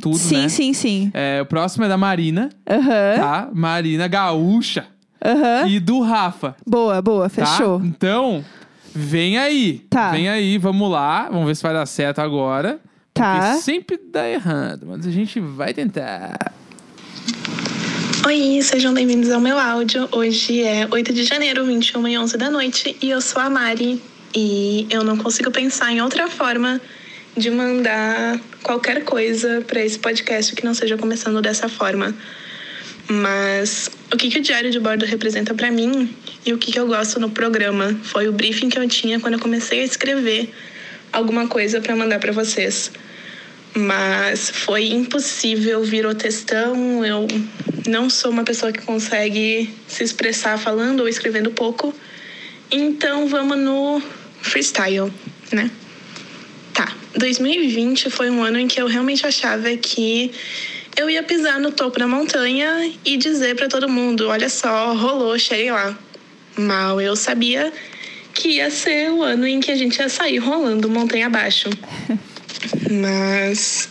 Tudo, 0.00 0.16
sim, 0.16 0.36
né? 0.42 0.48
sim, 0.48 0.72
sim. 0.72 1.10
É, 1.12 1.42
o 1.42 1.46
próximo 1.46 1.84
é 1.84 1.88
da 1.88 1.98
Marina, 1.98 2.48
Aham. 2.66 3.16
tá? 3.18 3.48
Marina 3.52 4.08
Gaúcha. 4.08 4.86
Aham. 5.26 5.66
E 5.66 5.80
do 5.80 6.00
Rafa, 6.00 6.54
Boa, 6.64 7.02
boa, 7.02 7.28
tá? 7.28 7.44
fechou. 7.44 7.82
Então, 7.84 8.44
vem 8.94 9.36
aí. 9.36 9.84
Tá. 9.90 10.12
Vem 10.12 10.28
aí, 10.28 10.56
vamos 10.56 10.88
lá. 10.88 11.28
Vamos 11.28 11.48
ver 11.48 11.56
se 11.56 11.62
vai 11.64 11.72
dar 11.72 11.84
certo 11.84 12.20
agora. 12.20 12.78
Tá. 13.12 13.40
Porque 13.40 13.62
sempre 13.62 13.98
dá 14.12 14.28
errado, 14.28 14.86
mas 14.86 15.04
a 15.04 15.10
gente 15.10 15.40
vai 15.40 15.74
tentar. 15.74 16.52
Oi, 18.24 18.60
sejam 18.62 18.94
bem-vindos 18.94 19.30
ao 19.32 19.40
meu 19.40 19.58
áudio. 19.58 20.08
Hoje 20.12 20.62
é 20.62 20.86
8 20.88 21.12
de 21.12 21.24
janeiro, 21.24 21.66
21 21.66 22.06
e 22.06 22.18
11 22.18 22.36
da 22.36 22.48
noite, 22.48 22.96
e 23.02 23.10
eu 23.10 23.20
sou 23.20 23.42
a 23.42 23.50
Mari. 23.50 24.00
E 24.32 24.86
eu 24.90 25.02
não 25.02 25.16
consigo 25.16 25.50
pensar 25.50 25.92
em 25.92 26.00
outra 26.00 26.28
forma 26.28 26.80
de 27.36 27.50
mandar 27.50 28.38
qualquer 28.62 29.04
coisa 29.04 29.62
para 29.66 29.80
esse 29.84 29.98
podcast 29.98 30.54
que 30.54 30.64
não 30.64 30.74
seja 30.74 30.96
começando 30.96 31.42
dessa 31.42 31.68
forma. 31.68 32.14
Mas 33.08 33.88
o 34.12 34.16
que, 34.16 34.28
que 34.30 34.38
o 34.38 34.42
Diário 34.42 34.70
de 34.70 34.80
Bordo 34.80 35.04
representa 35.04 35.54
para 35.54 35.70
mim 35.70 36.14
e 36.44 36.52
o 36.52 36.58
que, 36.58 36.72
que 36.72 36.78
eu 36.78 36.86
gosto 36.86 37.20
no 37.20 37.30
programa 37.30 37.98
foi 38.02 38.28
o 38.28 38.32
briefing 38.32 38.68
que 38.68 38.78
eu 38.78 38.88
tinha 38.88 39.20
quando 39.20 39.34
eu 39.34 39.40
comecei 39.40 39.80
a 39.80 39.84
escrever 39.84 40.52
alguma 41.12 41.46
coisa 41.46 41.80
para 41.80 41.94
mandar 41.94 42.18
para 42.18 42.32
vocês 42.32 42.90
mas 43.76 44.48
foi 44.48 44.86
impossível, 44.86 45.84
virou 45.84 46.14
textão, 46.14 47.04
eu 47.04 47.28
não 47.86 48.08
sou 48.08 48.30
uma 48.30 48.42
pessoa 48.42 48.72
que 48.72 48.80
consegue 48.80 49.70
se 49.86 50.02
expressar 50.02 50.58
falando 50.58 51.00
ou 51.00 51.08
escrevendo 51.08 51.50
pouco. 51.50 51.94
Então 52.70 53.28
vamos 53.28 53.58
no 53.58 54.02
freestyle, 54.40 55.12
né? 55.52 55.70
Tá. 56.72 56.90
2020 57.16 58.08
foi 58.08 58.30
um 58.30 58.42
ano 58.42 58.58
em 58.58 58.66
que 58.66 58.80
eu 58.80 58.86
realmente 58.86 59.26
achava 59.26 59.76
que 59.76 60.32
eu 60.96 61.10
ia 61.10 61.22
pisar 61.22 61.60
no 61.60 61.70
topo 61.70 61.98
da 61.98 62.08
montanha 62.08 62.92
e 63.04 63.16
dizer 63.16 63.54
para 63.54 63.68
todo 63.68 63.88
mundo: 63.88 64.28
olha 64.28 64.48
só, 64.48 64.94
rolou, 64.94 65.38
cheguei 65.38 65.70
lá. 65.70 65.96
Mal 66.56 67.00
eu 67.00 67.14
sabia 67.14 67.72
que 68.32 68.48
ia 68.48 68.70
ser 68.70 69.10
o 69.10 69.22
ano 69.22 69.46
em 69.46 69.60
que 69.60 69.70
a 69.70 69.76
gente 69.76 69.98
ia 69.98 70.08
sair 70.08 70.38
rolando 70.38 70.88
montanha 70.88 71.26
abaixo. 71.26 71.68
Mas 72.90 73.88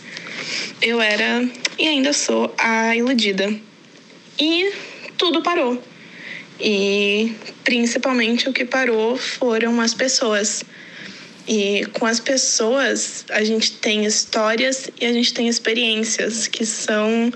eu 0.82 1.00
era 1.00 1.48
e 1.78 1.86
ainda 1.86 2.12
sou 2.12 2.52
a 2.58 2.96
iludida. 2.96 3.54
E 4.38 4.72
tudo 5.16 5.42
parou. 5.42 5.82
E 6.58 7.32
principalmente 7.62 8.48
o 8.48 8.52
que 8.52 8.64
parou 8.64 9.16
foram 9.16 9.80
as 9.80 9.94
pessoas. 9.94 10.64
E 11.48 11.86
com 11.92 12.06
as 12.06 12.18
pessoas 12.18 13.24
a 13.30 13.44
gente 13.44 13.72
tem 13.72 14.04
histórias 14.04 14.90
e 15.00 15.06
a 15.06 15.12
gente 15.12 15.32
tem 15.32 15.48
experiências, 15.48 16.48
que 16.48 16.66
são 16.66 17.32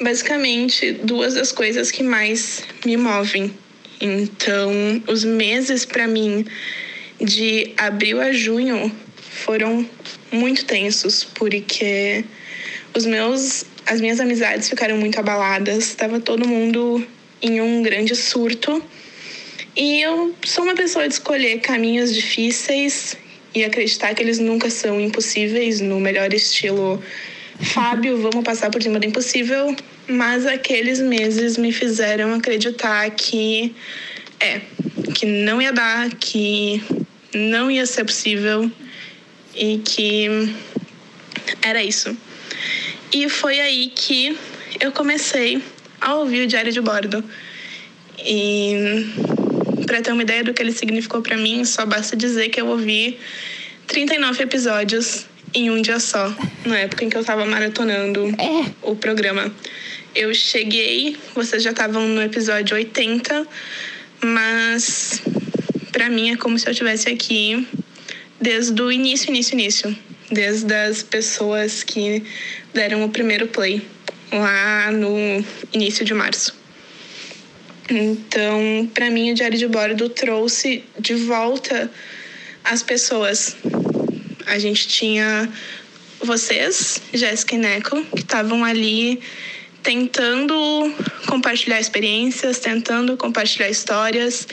basicamente 0.00 0.92
duas 0.92 1.34
das 1.34 1.52
coisas 1.52 1.90
que 1.90 2.02
mais 2.02 2.62
me 2.84 2.96
movem. 2.96 3.52
Então, 4.00 5.02
os 5.06 5.22
meses 5.22 5.84
para 5.84 6.08
mim 6.08 6.44
de 7.20 7.72
abril 7.76 8.20
a 8.20 8.32
junho 8.32 8.90
foram 9.16 9.88
muito 10.32 10.64
tensos, 10.64 11.22
porque 11.22 12.24
os 12.94 13.04
meus 13.04 13.64
as 13.84 14.00
minhas 14.00 14.20
amizades 14.20 14.68
ficaram 14.68 14.96
muito 14.96 15.18
abaladas, 15.18 15.88
estava 15.88 16.20
todo 16.20 16.46
mundo 16.46 17.04
em 17.40 17.60
um 17.60 17.82
grande 17.82 18.14
surto. 18.14 18.82
E 19.76 20.00
eu 20.00 20.34
sou 20.44 20.64
uma 20.64 20.74
pessoa 20.74 21.08
de 21.08 21.14
escolher 21.14 21.60
caminhos 21.60 22.14
difíceis 22.14 23.16
e 23.54 23.64
acreditar 23.64 24.14
que 24.14 24.22
eles 24.22 24.38
nunca 24.38 24.70
são 24.70 25.00
impossíveis, 25.00 25.80
no 25.80 26.00
melhor 26.00 26.32
estilo 26.32 27.02
Fábio, 27.60 28.18
vamos 28.18 28.42
passar 28.44 28.70
por 28.70 28.82
cima 28.82 28.98
do 28.98 29.06
impossível. 29.06 29.74
Mas 30.08 30.46
aqueles 30.46 31.00
meses 31.00 31.56
me 31.56 31.72
fizeram 31.72 32.34
acreditar 32.34 33.08
que 33.10 33.74
é, 34.40 34.60
que 35.14 35.26
não 35.26 35.62
ia 35.62 35.72
dar, 35.72 36.10
que 36.10 36.82
não 37.32 37.70
ia 37.70 37.86
ser 37.86 38.04
possível 38.04 38.70
e 39.54 39.78
que 39.78 40.26
era 41.62 41.82
isso. 41.82 42.16
E 43.12 43.28
foi 43.28 43.60
aí 43.60 43.92
que 43.94 44.36
eu 44.80 44.90
comecei 44.90 45.62
a 46.00 46.16
ouvir 46.16 46.42
o 46.42 46.46
Diário 46.46 46.72
de 46.72 46.80
Bordo. 46.80 47.24
E 48.18 49.06
para 49.92 50.00
ter 50.00 50.10
uma 50.10 50.22
ideia 50.22 50.42
do 50.42 50.54
que 50.54 50.62
ele 50.62 50.72
significou 50.72 51.20
para 51.20 51.36
mim, 51.36 51.66
só 51.66 51.84
basta 51.84 52.16
dizer 52.16 52.48
que 52.48 52.58
eu 52.58 52.66
ouvi 52.66 53.18
39 53.86 54.42
episódios 54.42 55.26
em 55.52 55.68
um 55.68 55.82
dia 55.82 56.00
só, 56.00 56.34
na 56.64 56.78
época 56.78 57.04
em 57.04 57.10
que 57.10 57.16
eu 57.16 57.20
estava 57.20 57.44
maratonando 57.44 58.26
É. 58.38 58.70
o 58.80 58.96
programa. 58.96 59.54
Eu 60.14 60.34
cheguei, 60.34 61.14
vocês 61.34 61.62
já 61.62 61.72
estavam 61.72 62.08
no 62.08 62.22
episódio 62.22 62.74
80, 62.74 63.46
mas 64.24 65.20
para 65.92 66.08
mim 66.08 66.30
é 66.30 66.36
como 66.38 66.58
se 66.58 66.66
eu 66.66 66.72
estivesse 66.72 67.10
aqui 67.10 67.68
desde 68.40 68.80
o 68.80 68.90
início, 68.90 69.28
início, 69.28 69.52
início. 69.52 69.98
Desde 70.30 70.72
as 70.72 71.02
pessoas 71.02 71.82
que 71.82 72.24
deram 72.72 73.04
o 73.04 73.10
primeiro 73.10 73.46
play, 73.46 73.82
lá 74.32 74.90
no 74.90 75.44
início 75.70 76.02
de 76.02 76.14
março. 76.14 76.61
Então, 77.90 78.90
para 78.94 79.10
mim, 79.10 79.32
o 79.32 79.34
Diário 79.34 79.58
de 79.58 79.66
Bordo 79.66 80.08
trouxe 80.08 80.84
de 80.98 81.14
volta 81.14 81.90
as 82.64 82.82
pessoas. 82.82 83.56
A 84.46 84.58
gente 84.58 84.88
tinha 84.88 85.48
vocês, 86.20 87.02
Jéssica 87.12 87.56
e 87.56 87.58
Neco, 87.58 88.02
que 88.04 88.20
estavam 88.20 88.64
ali 88.64 89.20
tentando 89.82 90.54
compartilhar 91.26 91.80
experiências, 91.80 92.60
tentando 92.60 93.16
compartilhar 93.16 93.68
histórias 93.68 94.46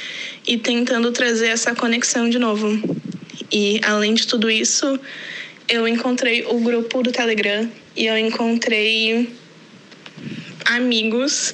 e 0.47 0.57
tentando 0.57 1.11
trazer 1.11 1.49
essa 1.49 1.75
conexão 1.75 2.30
de 2.30 2.39
novo. 2.39 2.67
E 3.51 3.80
além 3.84 4.13
de 4.15 4.25
tudo 4.25 4.49
isso, 4.49 4.99
eu 5.67 5.88
encontrei 5.88 6.43
o 6.47 6.59
grupo 6.59 7.03
do 7.03 7.11
Telegram 7.11 7.69
e 7.95 8.07
eu 8.07 8.17
encontrei 8.17 9.30
amigos 10.66 11.53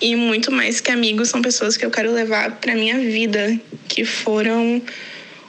e 0.00 0.14
muito 0.14 0.50
mais 0.52 0.80
que 0.80 0.90
amigos 0.90 1.28
são 1.28 1.42
pessoas 1.42 1.76
que 1.76 1.84
eu 1.84 1.90
quero 1.90 2.12
levar 2.12 2.52
para 2.56 2.74
minha 2.74 2.98
vida, 2.98 3.58
que 3.88 4.04
foram 4.04 4.82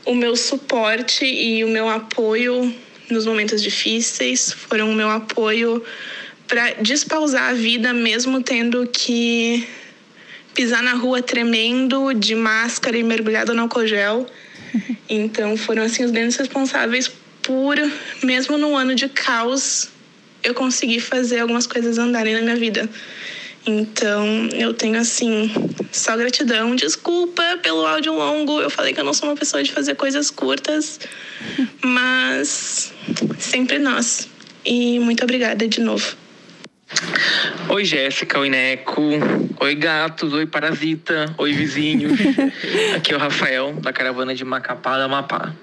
o 0.06 0.16
meu 0.16 0.36
suporte 0.36 1.26
e 1.26 1.64
o 1.64 1.68
meu 1.68 1.90
apoio 1.90 2.74
nos 3.10 3.26
momentos 3.26 3.62
difíceis, 3.62 4.52
foram 4.52 4.92
o 4.92 4.96
meu 4.96 5.10
apoio 5.10 5.84
para 6.48 6.74
despausar 6.82 7.50
a 7.50 7.54
vida 7.54 7.94
mesmo 7.94 8.42
tendo 8.42 8.88
que 8.88 9.68
pisar 10.54 10.82
na 10.82 10.94
rua 10.94 11.22
tremendo 11.22 12.14
de 12.14 12.36
máscara 12.36 12.98
e 12.98 13.04
mergulhado 13.04 13.54
no 13.54 13.64
álcool 13.64 13.86
gel. 13.86 14.26
Então 15.10 15.56
foram 15.56 15.84
assim 15.84 16.04
os 16.04 16.12
grandes 16.12 16.36
responsáveis 16.36 17.10
por 17.42 17.78
mesmo 18.22 18.58
num 18.58 18.76
ano 18.76 18.94
de 18.94 19.08
caos 19.08 19.90
eu 20.48 20.54
consegui 20.54 21.00
fazer 21.00 21.39
algumas 21.39 21.68
coisas 21.68 21.98
andarem 21.98 22.34
na 22.34 22.41
minha 22.41 22.56
vida. 22.56 22.89
Então, 23.66 24.48
eu 24.54 24.74
tenho 24.74 24.98
assim, 24.98 25.52
só 25.91 26.16
gratidão. 26.16 26.74
Desculpa 26.74 27.43
pelo 27.62 27.86
áudio 27.86 28.14
longo. 28.14 28.62
Eu 28.62 28.70
falei 28.70 28.93
que 28.93 29.00
eu 29.00 29.04
não 29.04 29.14
sou 29.14 29.28
uma 29.28 29.36
pessoa 29.36 29.62
de 29.62 29.74
fazer 29.74 29.95
coisas 29.95 30.32
curtas, 30.32 31.02
mas 31.84 32.93
sempre 33.38 33.78
nós. 33.78 34.30
E 34.66 35.00
muito 35.00 35.22
obrigada 35.22 35.68
de 35.68 35.82
novo. 35.82 36.16
Oi, 37.68 37.84
Jéssica, 37.84 38.39
oi, 38.39 38.50
Neco, 38.50 39.02
oi, 39.60 39.76
gatos, 39.76 40.32
oi, 40.32 40.45
parasita, 40.45 41.36
oi, 41.38 41.52
vizinhos. 41.52 42.18
Aqui 42.95 43.12
é 43.12 43.18
o 43.18 43.20
Rafael, 43.20 43.74
da 43.82 43.91
caravana 43.91 44.34
de 44.34 44.45
Macapá, 44.45 44.98
da 44.98 45.04
Amapá. 45.04 45.54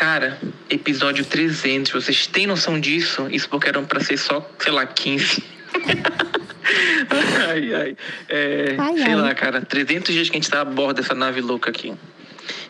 Cara, 0.00 0.38
episódio 0.70 1.26
300, 1.26 1.92
vocês 1.92 2.26
têm 2.26 2.46
noção 2.46 2.80
disso? 2.80 3.28
Isso 3.30 3.46
porque 3.50 3.68
eram 3.68 3.84
pra 3.84 4.00
ser 4.00 4.16
só, 4.16 4.50
sei 4.58 4.72
lá, 4.72 4.86
15. 4.86 5.44
ai, 7.50 7.74
ai. 7.74 7.96
É, 8.26 8.76
Ai, 8.78 8.94
sei 8.94 9.04
ai. 9.04 9.14
lá, 9.14 9.34
cara, 9.34 9.60
300 9.60 10.14
dias 10.14 10.30
que 10.30 10.38
a 10.38 10.40
gente 10.40 10.50
tá 10.50 10.62
a 10.62 10.64
bordo 10.64 11.02
dessa 11.02 11.14
nave 11.14 11.42
louca 11.42 11.68
aqui. 11.68 11.92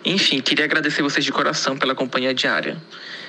Enfim, 0.05 0.41
queria 0.41 0.64
agradecer 0.64 1.03
vocês 1.03 1.24
de 1.24 1.31
coração 1.31 1.78
pela 1.78 1.95
companhia 1.95 2.35
diária. 2.35 2.76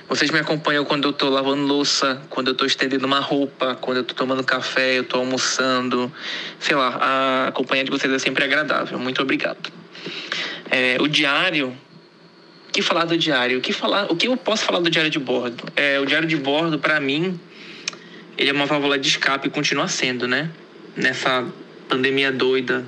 Vocês 0.10 0.32
me 0.32 0.40
acompanham 0.40 0.84
quando 0.84 1.08
eu 1.08 1.14
tô 1.14 1.30
lavando 1.30 1.62
louça, 1.62 2.24
quando 2.28 2.48
eu 2.48 2.56
tô 2.56 2.66
estendendo 2.66 3.06
uma 3.06 3.20
roupa, 3.20 3.76
quando 3.76 3.98
eu 3.98 4.04
tô 4.04 4.16
tomando 4.16 4.44
café, 4.44 4.98
eu 4.98 5.04
tô 5.04 5.20
almoçando. 5.20 6.12
Sei 6.60 6.76
lá, 6.76 7.46
a 7.50 7.52
companhia 7.52 7.84
de 7.84 7.92
vocês 7.92 8.12
é 8.12 8.18
sempre 8.18 8.44
agradável. 8.44 8.98
Muito 8.98 9.22
obrigado. 9.22 9.72
É, 10.72 10.98
o 11.00 11.08
diário. 11.08 11.78
O 12.72 12.74
que 12.74 12.82
falar 12.82 13.04
do 13.04 13.18
diário? 13.18 13.58
O 13.58 13.62
que, 13.62 13.74
falar, 13.74 14.10
o 14.10 14.16
que 14.16 14.30
eu 14.30 14.38
posso 14.38 14.64
falar 14.64 14.80
do 14.80 14.90
diário 14.90 15.12
de 15.12 15.20
bordo? 15.20 15.66
É, 15.76 16.00
o 16.00 16.06
diário 16.06 16.26
de 16.26 16.38
bordo, 16.38 16.80
para 16.80 17.02
mim, 17.02 17.38
ele 18.38 18.50
é 18.50 18.54
uma 18.54 18.66
válvula 18.66 18.98
de 18.98 19.10
escape 19.10 19.50
e 19.50 19.52
continua 19.52 19.90
sendo, 19.90 20.26
né? 20.26 20.50
Nessa 20.96 21.46
pandemia 21.90 22.32
doida, 22.32 22.86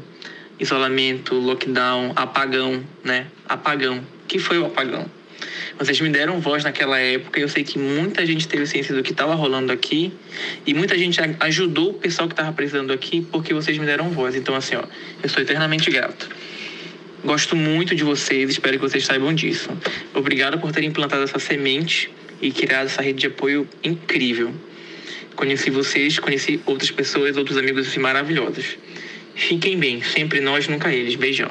isolamento, 0.57 1.35
lockdown, 1.35 2.13
apagão, 2.15 2.81
né? 3.03 3.27
Apagão. 3.45 3.97
O 3.97 4.25
que 4.25 4.39
foi 4.39 4.57
o 4.57 4.67
apagão? 4.67 5.05
Vocês 5.77 5.99
me 5.99 6.07
deram 6.07 6.39
voz 6.39 6.63
naquela 6.63 6.97
época 6.97 7.37
e 7.37 7.43
eu 7.43 7.49
sei 7.49 7.65
que 7.65 7.77
muita 7.77 8.25
gente 8.25 8.47
teve 8.47 8.65
ciência 8.65 8.95
do 8.95 9.03
que 9.03 9.11
estava 9.11 9.35
rolando 9.35 9.73
aqui 9.73 10.13
e 10.65 10.73
muita 10.73 10.97
gente 10.97 11.19
ajudou 11.41 11.89
o 11.89 11.93
pessoal 11.95 12.29
que 12.29 12.33
estava 12.33 12.53
precisando 12.53 12.93
aqui 12.93 13.27
porque 13.29 13.53
vocês 13.53 13.77
me 13.77 13.85
deram 13.85 14.09
voz. 14.11 14.33
Então, 14.33 14.55
assim, 14.55 14.77
ó, 14.77 14.83
eu 15.21 15.27
sou 15.27 15.43
eternamente 15.43 15.91
grato. 15.91 16.29
Gosto 17.23 17.55
muito 17.55 17.95
de 17.95 18.03
vocês, 18.03 18.49
espero 18.49 18.77
que 18.77 18.81
vocês 18.81 19.05
saibam 19.05 19.33
disso. 19.33 19.69
Obrigado 20.13 20.59
por 20.59 20.73
terem 20.73 20.91
plantado 20.91 21.23
essa 21.23 21.39
semente 21.39 22.11
e 22.41 22.51
criado 22.51 22.87
essa 22.87 23.01
rede 23.01 23.19
de 23.19 23.27
apoio 23.27 23.65
incrível. 23.81 24.53
Conheci 25.33 25.69
vocês, 25.69 26.19
conheci 26.19 26.59
outras 26.65 26.91
pessoas, 26.91 27.37
outros 27.37 27.57
amigos 27.57 27.87
assim, 27.87 28.01
maravilhosos. 28.01 28.77
Fiquem 29.35 29.77
bem, 29.77 30.03
sempre 30.03 30.41
nós, 30.41 30.67
nunca 30.67 30.93
eles. 30.93 31.15
Beijão. 31.15 31.49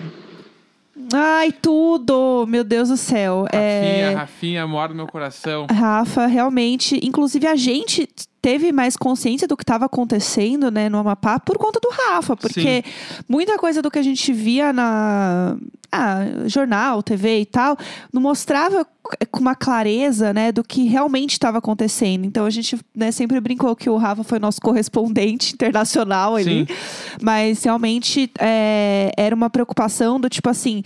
Ai, 1.12 1.52
tudo! 1.52 2.44
Meu 2.46 2.62
Deus 2.62 2.88
do 2.88 2.96
céu. 2.96 3.42
Rafinha, 3.44 3.60
É... 3.60 4.14
Rafinha, 4.14 4.66
mora 4.66 4.88
no 4.90 4.96
meu 4.96 5.06
coração. 5.06 5.66
Rafa, 5.70 6.26
realmente, 6.26 7.00
inclusive 7.02 7.46
a 7.46 7.56
gente 7.56 8.08
teve 8.42 8.72
mais 8.72 8.96
consciência 8.96 9.46
do 9.48 9.56
que 9.56 9.62
estava 9.62 9.86
acontecendo, 9.86 10.70
né, 10.70 10.88
no 10.88 10.98
Amapá 10.98 11.38
por 11.38 11.56
conta 11.56 11.78
do 11.80 11.88
Rafa, 11.90 12.36
porque 12.36 12.84
muita 13.28 13.56
coisa 13.56 13.80
do 13.80 13.90
que 13.90 13.98
a 14.00 14.02
gente 14.02 14.32
via 14.32 14.72
na 14.72 15.56
ah, 15.92 16.24
jornal, 16.46 17.02
TV 17.02 17.40
e 17.40 17.46
tal, 17.46 17.76
não 18.12 18.22
mostrava 18.22 18.86
com 19.30 19.40
uma 19.40 19.54
clareza, 19.54 20.32
né, 20.32 20.50
do 20.50 20.64
que 20.64 20.84
realmente 20.84 21.32
estava 21.32 21.58
acontecendo. 21.58 22.24
Então 22.24 22.46
a 22.46 22.50
gente 22.50 22.78
né, 22.96 23.12
sempre 23.12 23.38
brincou 23.40 23.76
que 23.76 23.90
o 23.90 23.96
Rafa 23.98 24.24
foi 24.24 24.38
nosso 24.38 24.60
correspondente 24.60 25.52
internacional 25.54 26.34
ali, 26.34 26.66
Sim. 26.66 26.74
mas 27.20 27.62
realmente 27.62 28.30
é, 28.38 29.12
era 29.16 29.34
uma 29.34 29.50
preocupação 29.50 30.18
do 30.18 30.28
tipo 30.30 30.48
assim. 30.48 30.82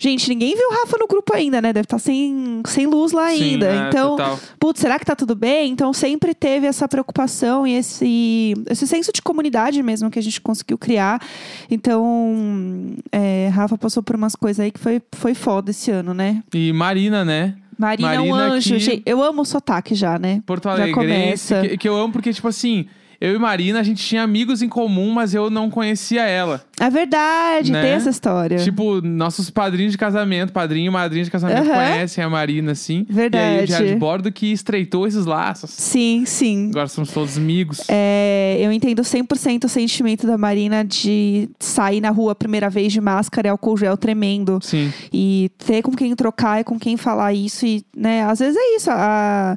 Gente, 0.00 0.28
ninguém 0.28 0.54
viu 0.54 0.68
o 0.68 0.72
Rafa 0.74 0.96
no 0.96 1.08
grupo 1.08 1.34
ainda, 1.34 1.60
né? 1.60 1.72
Deve 1.72 1.84
estar 1.86 1.98
sem, 1.98 2.62
sem 2.66 2.86
luz 2.86 3.10
lá 3.10 3.30
Sim, 3.30 3.42
ainda. 3.54 3.66
é, 3.66 3.88
então, 3.88 4.10
total. 4.16 4.38
putz, 4.60 4.80
será 4.80 4.96
que 4.98 5.04
tá 5.04 5.16
tudo 5.16 5.34
bem? 5.34 5.72
Então 5.72 5.92
sempre 5.92 6.34
teve 6.34 6.68
essa 6.68 6.86
preocupação 6.86 7.66
e 7.66 7.74
esse, 7.74 8.54
esse 8.70 8.86
senso 8.86 9.10
de 9.12 9.20
comunidade 9.20 9.82
mesmo 9.82 10.08
que 10.08 10.18
a 10.18 10.22
gente 10.22 10.40
conseguiu 10.40 10.78
criar. 10.78 11.20
Então, 11.68 12.94
é, 13.10 13.48
Rafa 13.52 13.76
passou 13.76 14.02
por 14.02 14.14
umas 14.16 14.34
coisas 14.36 14.60
aí 14.64 14.70
que 14.70 14.78
foi, 14.80 15.00
foi 15.12 15.34
foda 15.34 15.70
esse 15.70 15.90
ano, 15.90 16.14
né? 16.14 16.42
E 16.54 16.72
Marina, 16.72 17.24
né? 17.24 17.54
Marina, 17.78 18.14
é 18.14 18.20
um 18.20 18.30
Marina 18.30 18.54
anjo. 18.54 18.76
que- 18.76 19.02
eu 19.06 19.22
amo 19.22 19.42
o 19.42 19.44
sotaque 19.44 19.94
já, 19.94 20.18
né? 20.18 20.42
Porto 20.44 20.64
Já 20.64 20.72
Alegre. 20.72 20.94
começa. 20.94 21.60
Que, 21.62 21.76
que 21.78 21.88
eu 21.88 21.96
amo 21.96 22.12
porque, 22.12 22.32
tipo 22.32 22.48
assim, 22.48 22.86
eu 23.20 23.34
e 23.34 23.38
Marina, 23.38 23.80
a 23.80 23.82
gente 23.82 24.04
tinha 24.04 24.22
amigos 24.22 24.62
em 24.62 24.68
comum, 24.68 25.12
mas 25.12 25.34
eu 25.34 25.50
não 25.50 25.68
conhecia 25.70 26.22
ela. 26.22 26.62
É 26.80 26.88
verdade, 26.88 27.72
Né? 27.72 27.82
tem 27.82 27.90
essa 27.90 28.08
história. 28.10 28.58
Tipo, 28.58 29.00
nossos 29.02 29.50
padrinhos 29.50 29.92
de 29.92 29.98
casamento, 29.98 30.52
padrinho 30.52 30.86
e 30.86 30.90
madrinha 30.90 31.24
de 31.24 31.30
casamento 31.30 31.68
Aham. 31.68 31.74
conhecem 31.74 32.22
a 32.22 32.30
Marina, 32.30 32.72
assim. 32.72 32.98
E 32.98 32.98
aí 32.98 33.04
o 33.10 33.14
Verdade. 33.14 33.66
Diário 33.66 33.88
de 33.88 33.96
Bordo 33.96 34.30
que 34.30 34.52
estreitou 34.52 35.06
esses 35.06 35.26
laços. 35.26 35.70
Sim, 35.70 36.22
sim. 36.26 36.68
Agora 36.70 36.86
somos 36.86 37.10
todos 37.10 37.36
amigos. 37.36 37.80
É, 37.88 38.56
eu 38.60 38.70
entendo 38.70 39.02
100% 39.02 39.64
o 39.64 39.68
sentimento 39.68 40.26
da 40.26 40.38
Marina 40.38 40.84
de 40.84 41.48
sair 41.58 42.00
na 42.00 42.10
rua 42.10 42.32
a 42.32 42.36
primeira 42.36 42.70
vez 42.70 42.92
de 42.92 43.00
máscara 43.00 43.48
e 43.48 43.50
álcool 43.50 43.76
gel 43.76 43.96
tremendo. 43.96 44.60
Sim. 44.62 44.92
E 45.12 45.50
ter 45.58 45.82
com 45.82 45.90
quem 45.92 46.14
trocar 46.14 46.60
e 46.60 46.64
com 46.64 46.78
quem 46.78 46.96
falar 46.96 47.32
isso. 47.34 47.66
E, 47.66 47.84
né, 47.96 48.22
às 48.24 48.38
vezes 48.38 48.56
é 48.56 48.76
isso. 48.76 48.90
a- 48.92 49.56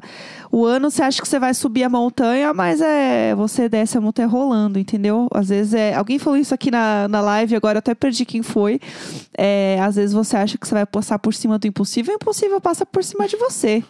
o 0.52 0.66
ano 0.66 0.90
você 0.90 1.02
acha 1.02 1.22
que 1.22 1.26
você 1.26 1.38
vai 1.38 1.54
subir 1.54 1.82
a 1.82 1.88
montanha, 1.88 2.52
mas 2.52 2.78
é 2.82 3.34
você 3.34 3.70
desce 3.70 3.96
a 3.96 4.00
montanha 4.02 4.28
rolando, 4.28 4.78
entendeu? 4.78 5.26
Às 5.32 5.48
vezes 5.48 5.72
é. 5.72 5.94
Alguém 5.94 6.18
falou 6.18 6.38
isso 6.38 6.52
aqui 6.54 6.70
na, 6.70 7.08
na 7.08 7.22
live, 7.22 7.56
agora 7.56 7.76
eu 7.76 7.80
até 7.80 7.94
perdi 7.94 8.26
quem 8.26 8.42
foi. 8.42 8.78
É, 9.36 9.78
às 9.82 9.96
vezes 9.96 10.12
você 10.12 10.36
acha 10.36 10.58
que 10.58 10.68
você 10.68 10.74
vai 10.74 10.84
passar 10.84 11.18
por 11.18 11.32
cima 11.32 11.58
do 11.58 11.66
impossível, 11.66 12.12
e 12.12 12.14
o 12.14 12.16
impossível 12.16 12.60
passa 12.60 12.84
por 12.84 13.02
cima 13.02 13.26
de 13.26 13.36
você. 13.36 13.82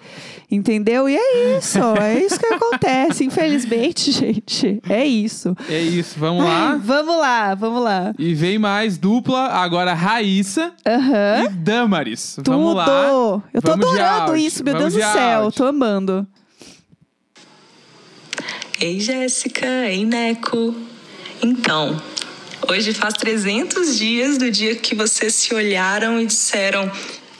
Entendeu? 0.48 1.08
E 1.08 1.16
é 1.16 1.58
isso. 1.58 1.78
É 2.00 2.22
isso 2.24 2.38
que 2.38 2.46
acontece. 2.46 3.24
Infelizmente, 3.24 4.12
gente. 4.12 4.80
É 4.88 5.04
isso. 5.04 5.56
É 5.68 5.80
isso, 5.80 6.16
vamos 6.18 6.44
lá. 6.44 6.78
Vamos 6.92 7.18
lá, 7.18 7.54
vamos 7.54 7.82
lá. 7.82 8.14
E 8.18 8.34
vem 8.34 8.58
mais 8.58 8.98
dupla, 8.98 9.46
agora 9.48 9.94
Raíssa 9.94 10.72
Aham. 10.86 11.44
e 11.44 11.48
Damaris. 11.48 12.34
Tudo! 12.36 12.50
Vamos 12.52 12.74
lá. 12.76 12.86
Eu 13.52 13.62
tô 13.62 13.70
Vamos 13.72 13.86
adorando 13.86 14.36
isso, 14.36 14.62
meu 14.62 14.74
vamos 14.74 14.94
Deus 14.94 15.04
do 15.04 15.12
céu. 15.12 15.40
áudio. 15.42 15.52
Tô 15.58 15.64
amando. 15.64 16.26
Ei, 18.82 18.98
Jéssica, 18.98 19.64
ei, 19.86 20.04
Neco. 20.04 20.74
Então, 21.40 22.02
hoje 22.68 22.92
faz 22.92 23.14
300 23.14 23.96
dias 23.96 24.38
do 24.38 24.50
dia 24.50 24.74
que 24.74 24.92
vocês 24.92 25.36
se 25.36 25.54
olharam 25.54 26.20
e 26.20 26.26
disseram: 26.26 26.90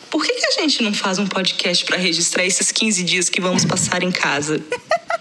por 0.09 0.25
que, 0.25 0.33
que 0.35 0.47
a 0.47 0.61
gente 0.61 0.85
não 0.85 0.95
faz 0.95 1.19
um 1.19 1.27
podcast 1.27 1.85
para 1.85 1.97
registrar 1.97 2.45
esses 2.45 2.71
15 2.71 3.03
dias 3.03 3.29
que 3.29 3.41
vamos 3.41 3.65
passar 3.65 4.05
em 4.05 4.13
casa? 4.13 4.65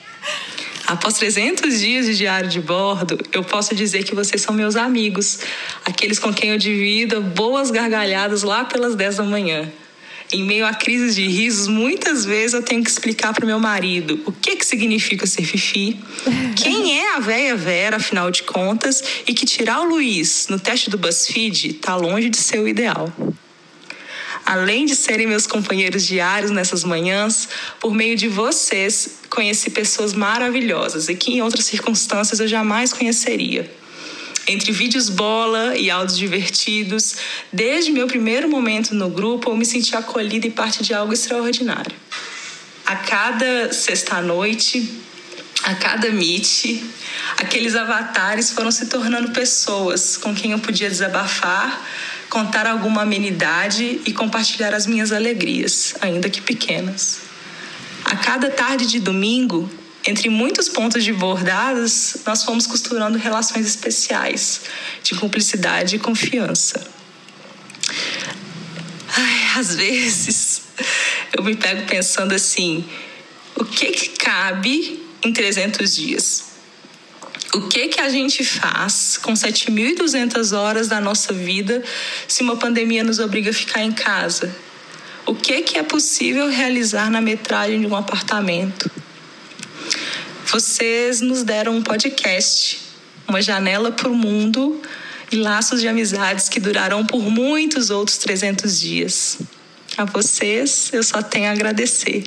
Após 0.85 1.15
300 1.15 1.79
dias 1.79 2.05
de 2.05 2.15
diário 2.15 2.47
de 2.47 2.61
bordo, 2.61 3.17
eu 3.33 3.43
posso 3.43 3.73
dizer 3.73 4.03
que 4.03 4.13
vocês 4.13 4.43
são 4.43 4.53
meus 4.53 4.75
amigos, 4.75 5.39
aqueles 5.83 6.19
com 6.19 6.31
quem 6.31 6.51
eu 6.51 6.57
divido 6.59 7.19
boas 7.19 7.71
gargalhadas 7.71 8.43
lá 8.43 8.63
pelas 8.63 8.93
10 8.93 9.17
da 9.17 9.23
manhã. 9.23 9.73
Em 10.31 10.43
meio 10.43 10.65
a 10.65 10.73
crises 10.73 11.15
de 11.15 11.27
risos, 11.27 11.67
muitas 11.67 12.23
vezes 12.23 12.53
eu 12.53 12.63
tenho 12.63 12.81
que 12.81 12.89
explicar 12.89 13.33
para 13.33 13.43
o 13.43 13.47
meu 13.47 13.59
marido 13.59 14.21
o 14.25 14.31
que, 14.31 14.55
que 14.55 14.65
significa 14.65 15.27
ser 15.27 15.43
fifi, 15.43 15.99
quem 16.55 16.97
é 16.99 17.15
a 17.15 17.19
véia 17.19 17.55
Vera, 17.57 17.97
afinal 17.97 18.31
de 18.31 18.43
contas, 18.43 19.03
e 19.27 19.33
que 19.33 19.45
tirar 19.45 19.81
o 19.81 19.89
Luiz 19.89 20.47
no 20.49 20.57
teste 20.57 20.89
do 20.89 20.97
BuzzFeed 20.97 21.73
tá 21.73 21.95
longe 21.95 22.29
de 22.29 22.37
ser 22.37 22.59
o 22.59 22.67
ideal. 22.67 23.11
Além 24.45 24.85
de 24.85 24.95
serem 24.95 25.27
meus 25.27 25.45
companheiros 25.45 26.05
diários 26.05 26.49
nessas 26.49 26.83
manhãs, 26.83 27.47
por 27.79 27.93
meio 27.93 28.15
de 28.15 28.27
vocês, 28.27 29.19
conheci 29.29 29.69
pessoas 29.69 30.13
maravilhosas 30.13 31.09
e 31.09 31.15
que 31.15 31.33
em 31.33 31.41
outras 31.41 31.65
circunstâncias 31.65 32.39
eu 32.39 32.47
jamais 32.47 32.93
conheceria. 32.93 33.80
Entre 34.51 34.73
vídeos 34.73 35.07
bola 35.07 35.77
e 35.77 35.89
áudios 35.89 36.17
divertidos, 36.17 37.15
desde 37.53 37.89
meu 37.89 38.05
primeiro 38.05 38.49
momento 38.49 38.93
no 38.93 39.09
grupo, 39.09 39.49
eu 39.49 39.55
me 39.55 39.65
senti 39.65 39.95
acolhida 39.95 40.45
e 40.45 40.51
parte 40.51 40.83
de 40.83 40.93
algo 40.93 41.13
extraordinário. 41.13 41.95
A 42.85 42.97
cada 42.97 43.71
sexta-noite, 43.71 44.91
a 45.63 45.73
cada 45.75 46.09
meet, 46.09 46.83
aqueles 47.37 47.75
avatares 47.75 48.51
foram 48.51 48.71
se 48.71 48.87
tornando 48.87 49.31
pessoas 49.31 50.17
com 50.17 50.35
quem 50.35 50.51
eu 50.51 50.59
podia 50.59 50.89
desabafar, 50.89 51.87
contar 52.29 52.67
alguma 52.67 53.03
amenidade 53.03 54.01
e 54.05 54.11
compartilhar 54.11 54.73
as 54.73 54.85
minhas 54.85 55.13
alegrias, 55.13 55.95
ainda 56.01 56.29
que 56.29 56.41
pequenas. 56.41 57.21
A 58.03 58.17
cada 58.17 58.49
tarde 58.49 58.85
de 58.85 58.99
domingo, 58.99 59.71
entre 60.05 60.29
muitos 60.29 60.67
pontos 60.67 61.03
de 61.03 61.13
bordadas, 61.13 62.17
nós 62.25 62.43
fomos 62.43 62.65
costurando 62.65 63.17
relações 63.17 63.65
especiais 63.67 64.61
de 65.03 65.15
cumplicidade 65.15 65.95
e 65.95 65.99
confiança. 65.99 66.81
Ai, 69.15 69.59
às 69.59 69.75
vezes 69.75 70.63
eu 71.37 71.43
me 71.43 71.55
pego 71.55 71.85
pensando 71.87 72.33
assim: 72.33 72.83
o 73.55 73.65
que 73.65 73.87
que 73.87 74.09
cabe 74.09 75.03
em 75.23 75.31
300 75.31 75.95
dias? 75.95 76.51
O 77.53 77.67
que 77.67 77.89
que 77.89 77.99
a 77.99 78.07
gente 78.07 78.45
faz 78.45 79.17
com 79.17 79.33
7.200 79.33 80.57
horas 80.57 80.87
da 80.87 81.01
nossa 81.01 81.33
vida 81.33 81.83
se 82.25 82.43
uma 82.43 82.55
pandemia 82.55 83.03
nos 83.03 83.19
obriga 83.19 83.49
a 83.49 83.53
ficar 83.53 83.83
em 83.83 83.91
casa? 83.91 84.55
O 85.25 85.35
que 85.35 85.61
que 85.61 85.77
é 85.77 85.83
possível 85.83 86.49
realizar 86.49 87.11
na 87.11 87.19
metragem 87.19 87.81
de 87.81 87.87
um 87.87 87.95
apartamento? 87.95 88.89
Vocês 90.51 91.21
nos 91.21 91.43
deram 91.43 91.77
um 91.77 91.81
podcast, 91.81 92.77
uma 93.25 93.41
janela 93.41 93.89
para 93.89 94.09
o 94.09 94.13
mundo 94.13 94.81
e 95.31 95.37
laços 95.37 95.79
de 95.79 95.87
amizades 95.87 96.49
que 96.49 96.59
durarão 96.59 97.05
por 97.05 97.21
muitos 97.21 97.89
outros 97.89 98.17
300 98.17 98.81
dias. 98.81 99.37
A 99.95 100.03
vocês 100.03 100.89
eu 100.91 101.03
só 101.03 101.21
tenho 101.21 101.47
a 101.47 101.51
agradecer. 101.51 102.25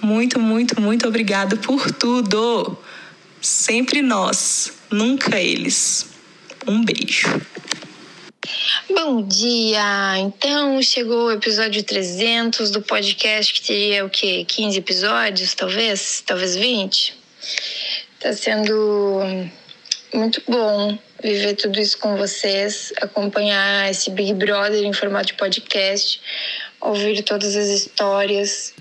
Muito, 0.00 0.38
muito, 0.38 0.80
muito 0.80 1.08
obrigado 1.08 1.56
por 1.58 1.90
tudo. 1.90 2.78
Sempre 3.42 4.00
nós, 4.00 4.72
nunca 4.88 5.40
eles. 5.40 6.06
Um 6.68 6.84
beijo. 6.84 7.26
Bom 8.88 9.26
dia! 9.26 10.18
Então, 10.18 10.80
chegou 10.80 11.26
o 11.26 11.32
episódio 11.32 11.82
300 11.82 12.70
do 12.70 12.80
podcast, 12.80 13.52
que 13.52 13.60
teria 13.60 14.06
o 14.06 14.08
quê? 14.08 14.44
15 14.46 14.78
episódios, 14.78 15.52
talvez? 15.52 16.22
Talvez 16.24 16.54
20? 16.54 17.25
Tá 18.20 18.32
sendo 18.32 19.22
muito 20.12 20.42
bom 20.48 20.98
viver 21.22 21.54
tudo 21.54 21.80
isso 21.80 21.98
com 21.98 22.16
vocês, 22.16 22.92
acompanhar 23.00 23.90
esse 23.90 24.10
Big 24.10 24.32
Brother 24.34 24.84
em 24.84 24.92
formato 24.92 25.26
de 25.26 25.34
podcast, 25.34 26.20
ouvir 26.80 27.22
todas 27.22 27.56
as 27.56 27.68
histórias, 27.68 28.74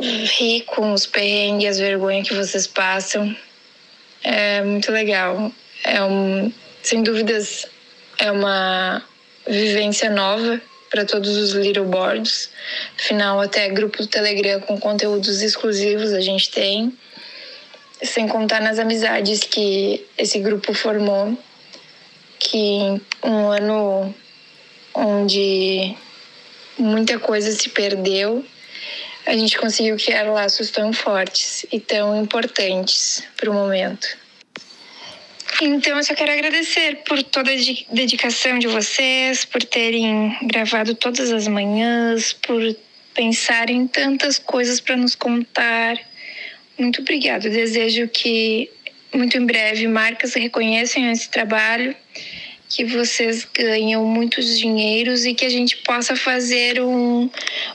rir 0.00 0.62
com 0.62 0.92
os 0.92 1.06
perrengues, 1.06 1.70
as 1.70 1.78
vergonhas 1.78 2.28
que 2.28 2.34
vocês 2.34 2.66
passam. 2.66 3.34
É 4.22 4.62
muito 4.62 4.90
legal. 4.90 5.52
É 5.84 6.02
um, 6.02 6.52
sem 6.82 7.02
dúvidas, 7.02 7.66
é 8.18 8.30
uma 8.30 9.02
vivência 9.46 10.10
nova 10.10 10.60
para 10.90 11.04
todos 11.04 11.36
os 11.36 11.52
Little 11.52 11.84
Boards. 11.84 12.50
Afinal, 12.98 13.40
até 13.40 13.68
grupo 13.68 13.98
do 13.98 14.06
Telegram 14.06 14.60
com 14.60 14.78
conteúdos 14.78 15.42
exclusivos 15.42 16.12
a 16.12 16.20
gente 16.20 16.50
tem. 16.50 16.96
Sem 18.02 18.28
contar 18.28 18.60
nas 18.60 18.78
amizades 18.78 19.40
que 19.40 20.06
esse 20.16 20.38
grupo 20.38 20.72
formou, 20.72 21.36
que 22.38 23.00
um 23.24 23.48
ano 23.48 24.14
onde 24.94 25.96
muita 26.78 27.18
coisa 27.18 27.50
se 27.50 27.68
perdeu, 27.70 28.44
a 29.26 29.32
gente 29.32 29.58
conseguiu 29.58 29.96
criar 29.96 30.30
laços 30.30 30.70
tão 30.70 30.92
fortes 30.92 31.66
e 31.70 31.78
tão 31.78 32.20
importantes 32.20 33.24
para 33.36 33.50
o 33.50 33.54
momento. 33.54 34.16
Então, 35.60 35.96
eu 35.96 36.04
só 36.04 36.14
quero 36.14 36.30
agradecer 36.30 37.02
por 37.04 37.20
toda 37.22 37.50
a 37.50 37.56
de- 37.56 37.86
dedicação 37.92 38.58
de 38.58 38.68
vocês, 38.68 39.44
por 39.44 39.62
terem 39.62 40.36
gravado 40.42 40.94
todas 40.94 41.32
as 41.32 41.48
manhãs, 41.48 42.32
por 42.32 42.62
pensar 43.12 43.68
em 43.68 43.86
tantas 43.86 44.38
coisas 44.38 44.80
para 44.80 44.96
nos 44.96 45.16
contar. 45.16 45.98
Muito 46.78 47.00
obrigada. 47.00 47.50
Desejo 47.50 48.08
que 48.08 48.70
muito 49.12 49.36
em 49.36 49.44
breve 49.44 49.88
marcas 49.88 50.34
reconheçam 50.34 51.10
esse 51.10 51.28
trabalho 51.28 51.94
que 52.68 52.84
vocês 52.84 53.46
ganham 53.52 54.04
muitos 54.04 54.58
dinheiros 54.58 55.24
e 55.24 55.34
que 55.34 55.44
a 55.44 55.48
gente 55.48 55.78
possa 55.78 56.14
fazer 56.14 56.80
um, 56.80 57.30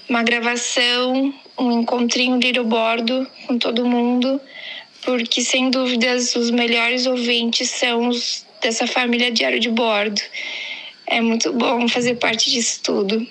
uma 0.08 0.22
gravação, 0.22 1.34
um 1.58 1.82
encontrinho 1.82 2.40
de 2.40 2.54
bordo 2.62 3.28
com 3.48 3.58
todo 3.58 3.86
mundo, 3.86 4.40
porque 5.02 5.42
sem 5.42 5.72
dúvidas 5.72 6.36
os 6.36 6.52
melhores 6.52 7.08
ouvintes 7.08 7.72
são 7.72 8.08
os 8.08 8.46
dessa 8.62 8.88
família 8.88 9.32
Diário 9.32 9.60
de 9.60 9.70
Bordo. 9.70 10.22
É 11.06 11.20
muito 11.20 11.52
bom 11.52 11.88
fazer 11.90 12.16
parte 12.16 12.50
disso 12.50 12.80
tudo. 12.82 13.28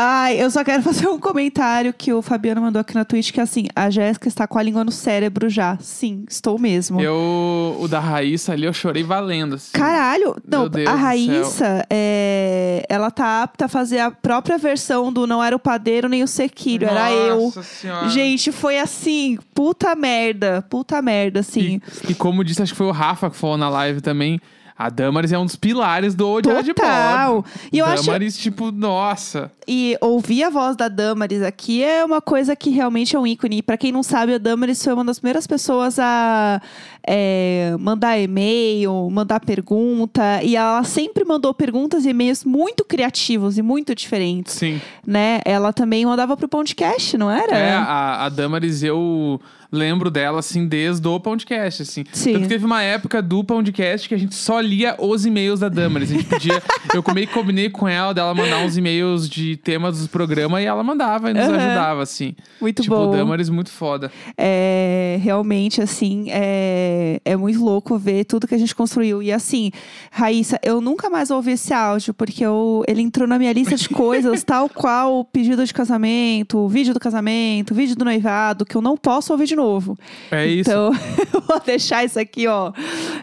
Ai, 0.00 0.40
eu 0.40 0.48
só 0.48 0.62
quero 0.62 0.80
fazer 0.84 1.08
um 1.08 1.18
comentário 1.18 1.92
que 1.92 2.12
o 2.12 2.22
Fabiano 2.22 2.60
mandou 2.60 2.78
aqui 2.78 2.94
na 2.94 3.04
Twitch, 3.04 3.32
que 3.32 3.40
é 3.40 3.42
assim, 3.42 3.66
a 3.74 3.90
Jéssica 3.90 4.28
está 4.28 4.46
com 4.46 4.56
a 4.56 4.62
língua 4.62 4.84
no 4.84 4.92
cérebro 4.92 5.48
já. 5.48 5.76
Sim, 5.80 6.24
estou 6.28 6.56
mesmo. 6.56 7.00
Eu, 7.00 7.76
o 7.80 7.88
da 7.88 7.98
Raíssa 7.98 8.52
ali, 8.52 8.64
eu 8.64 8.72
chorei 8.72 9.02
valendo. 9.02 9.56
Assim. 9.56 9.72
Caralho! 9.72 10.36
Não, 10.46 10.70
a. 10.86 10.94
Raíssa, 10.94 11.84
é, 11.90 12.86
ela 12.88 13.10
tá 13.10 13.42
apta 13.42 13.64
a 13.64 13.68
fazer 13.68 13.98
a 13.98 14.12
própria 14.12 14.56
versão 14.56 15.12
do 15.12 15.26
Não 15.26 15.42
Era 15.42 15.56
o 15.56 15.58
Padeiro 15.58 16.08
nem 16.08 16.22
o 16.22 16.28
Sequilho, 16.28 16.86
era 16.86 17.10
eu. 17.10 17.46
Nossa 17.46 17.64
Senhora. 17.64 18.08
Gente, 18.08 18.52
foi 18.52 18.78
assim, 18.78 19.36
puta 19.52 19.96
merda, 19.96 20.62
puta 20.70 21.02
merda, 21.02 21.40
assim. 21.40 21.80
E 22.08 22.14
como 22.14 22.44
disse, 22.44 22.62
acho 22.62 22.72
que 22.72 22.78
foi 22.78 22.86
o 22.86 22.92
Rafa 22.92 23.30
que 23.30 23.36
falou 23.36 23.56
na 23.56 23.68
live 23.68 24.00
também. 24.00 24.40
A 24.78 24.88
Damaris 24.90 25.32
é 25.32 25.38
um 25.38 25.44
dos 25.44 25.56
pilares 25.56 26.14
do 26.14 26.40
Diário 26.40 26.62
de 26.62 26.72
Total. 26.72 27.32
Bordo. 27.42 27.48
E 27.72 27.78
eu 27.78 27.84
acho- 27.86 28.04
Damaris, 28.04 28.38
tipo, 28.38 28.70
nossa. 28.70 29.50
E 29.66 29.96
ouvir 30.00 30.44
a 30.44 30.50
voz 30.50 30.76
da 30.76 30.86
Damaris 30.88 31.42
aqui 31.42 31.82
é 31.82 32.04
uma 32.04 32.20
coisa 32.20 32.54
que 32.54 32.70
realmente 32.70 33.16
é 33.16 33.18
um 33.18 33.26
ícone. 33.26 33.60
Pra 33.60 33.76
quem 33.76 33.90
não 33.90 34.02
sabe, 34.04 34.34
a 34.34 34.38
Damaris 34.38 34.82
foi 34.82 34.92
uma 34.94 35.04
das 35.04 35.18
primeiras 35.18 35.46
pessoas 35.48 35.98
a 35.98 36.62
é, 37.10 37.74
mandar 37.80 38.18
e-mail, 38.18 39.08
mandar 39.10 39.40
pergunta. 39.40 40.42
E 40.42 40.56
ela 40.56 40.84
sempre 40.84 41.24
mandou 41.24 41.54
perguntas 41.54 42.04
e 42.04 42.10
e-mails 42.10 42.44
muito 42.44 42.84
criativos 42.84 43.56
e 43.56 43.62
muito 43.62 43.94
diferentes, 43.94 44.54
Sim. 44.54 44.78
né? 45.06 45.40
Ela 45.44 45.72
também 45.72 46.04
mandava 46.04 46.36
pro 46.36 46.48
podcast, 46.48 47.16
não 47.16 47.30
era? 47.30 47.56
É, 47.56 47.72
a, 47.72 48.26
a 48.26 48.28
Damaris, 48.28 48.82
eu 48.82 49.40
lembro 49.70 50.10
dela, 50.10 50.38
assim, 50.38 50.66
desde 50.66 51.06
o 51.06 51.20
podcast, 51.20 51.82
assim. 51.82 52.04
Sim. 52.12 52.32
Tanto 52.32 52.42
que 52.42 52.48
teve 52.48 52.64
uma 52.64 52.82
época 52.82 53.20
do 53.20 53.44
podcast 53.44 54.08
que 54.08 54.14
a 54.14 54.18
gente 54.18 54.34
só 54.34 54.60
lia 54.60 54.96
os 54.98 55.26
e-mails 55.26 55.60
da 55.60 55.68
Damaris. 55.68 56.10
A 56.10 56.14
gente 56.14 56.26
podia... 56.26 56.62
eu 56.94 57.04
meio 57.14 57.26
que 57.26 57.34
combinei 57.34 57.68
com 57.68 57.86
ela 57.86 58.12
dela 58.12 58.34
mandar 58.34 58.58
uns 58.64 58.76
e-mails 58.76 59.28
de 59.28 59.56
temas 59.56 60.02
do 60.02 60.08
programa 60.08 60.60
e 60.60 60.64
ela 60.64 60.82
mandava 60.82 61.30
e 61.30 61.34
nos 61.34 61.44
Aham. 61.44 61.56
ajudava, 61.56 62.02
assim. 62.02 62.34
Muito 62.60 62.82
tipo, 62.82 62.96
bom. 62.96 63.10
Damaris 63.10 63.48
muito 63.48 63.70
foda. 63.70 64.10
É, 64.36 65.18
realmente, 65.22 65.82
assim, 65.82 66.26
é, 66.30 66.97
é 67.24 67.36
muito 67.36 67.62
louco 67.62 67.98
ver 67.98 68.24
tudo 68.24 68.46
que 68.46 68.54
a 68.54 68.58
gente 68.58 68.74
construiu. 68.74 69.22
E 69.22 69.32
assim, 69.32 69.70
Raíssa, 70.10 70.58
eu 70.62 70.80
nunca 70.80 71.08
mais 71.10 71.30
ouvi 71.30 71.52
esse 71.52 71.72
áudio, 71.72 72.14
porque 72.14 72.44
eu, 72.44 72.84
ele 72.86 73.02
entrou 73.02 73.26
na 73.26 73.38
minha 73.38 73.52
lista 73.52 73.76
de 73.76 73.88
coisas, 73.90 74.42
tal 74.44 74.68
qual 74.68 75.20
o 75.20 75.24
pedido 75.24 75.64
de 75.64 75.72
casamento, 75.72 76.58
o 76.58 76.68
vídeo 76.68 76.94
do 76.94 77.00
casamento, 77.00 77.72
o 77.72 77.74
vídeo 77.74 77.96
do 77.96 78.04
noivado, 78.04 78.64
que 78.64 78.76
eu 78.76 78.82
não 78.82 78.96
posso 78.96 79.32
ouvir 79.32 79.46
de 79.46 79.56
novo. 79.56 79.96
É 80.30 80.46
isso. 80.46 80.70
Então, 80.70 80.92
eu 81.34 81.40
vou 81.40 81.60
deixar 81.60 82.04
isso 82.04 82.18
aqui, 82.18 82.46
ó, 82.46 82.72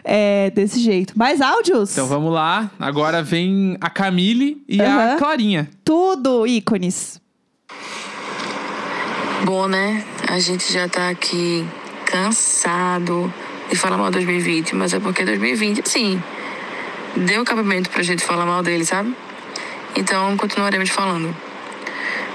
é, 0.04 0.50
desse 0.50 0.80
jeito. 0.80 1.16
Mais 1.16 1.40
áudios? 1.40 1.92
Então 1.92 2.06
vamos 2.06 2.32
lá. 2.32 2.70
Agora 2.78 3.22
vem 3.22 3.76
a 3.80 3.90
Camille 3.90 4.62
e 4.68 4.80
Aham. 4.80 5.14
a 5.14 5.16
Clarinha. 5.16 5.68
Tudo 5.84 6.46
ícones. 6.46 7.20
Bom, 9.44 9.68
né? 9.68 10.04
A 10.28 10.38
gente 10.40 10.72
já 10.72 10.88
tá 10.88 11.08
aqui 11.08 11.64
cansado 12.06 13.32
de 13.70 13.76
falar 13.76 13.96
mal 13.96 14.06
de 14.06 14.14
2020, 14.14 14.74
mas 14.74 14.92
é 14.92 15.00
porque 15.00 15.24
2020, 15.24 15.88
sim, 15.88 16.22
deu 17.16 17.44
cabimento 17.44 17.90
pra 17.90 18.02
gente 18.02 18.22
falar 18.24 18.46
mal 18.46 18.62
dele, 18.62 18.84
sabe? 18.84 19.14
Então 19.96 20.36
continuaremos 20.36 20.90
falando. 20.90 21.34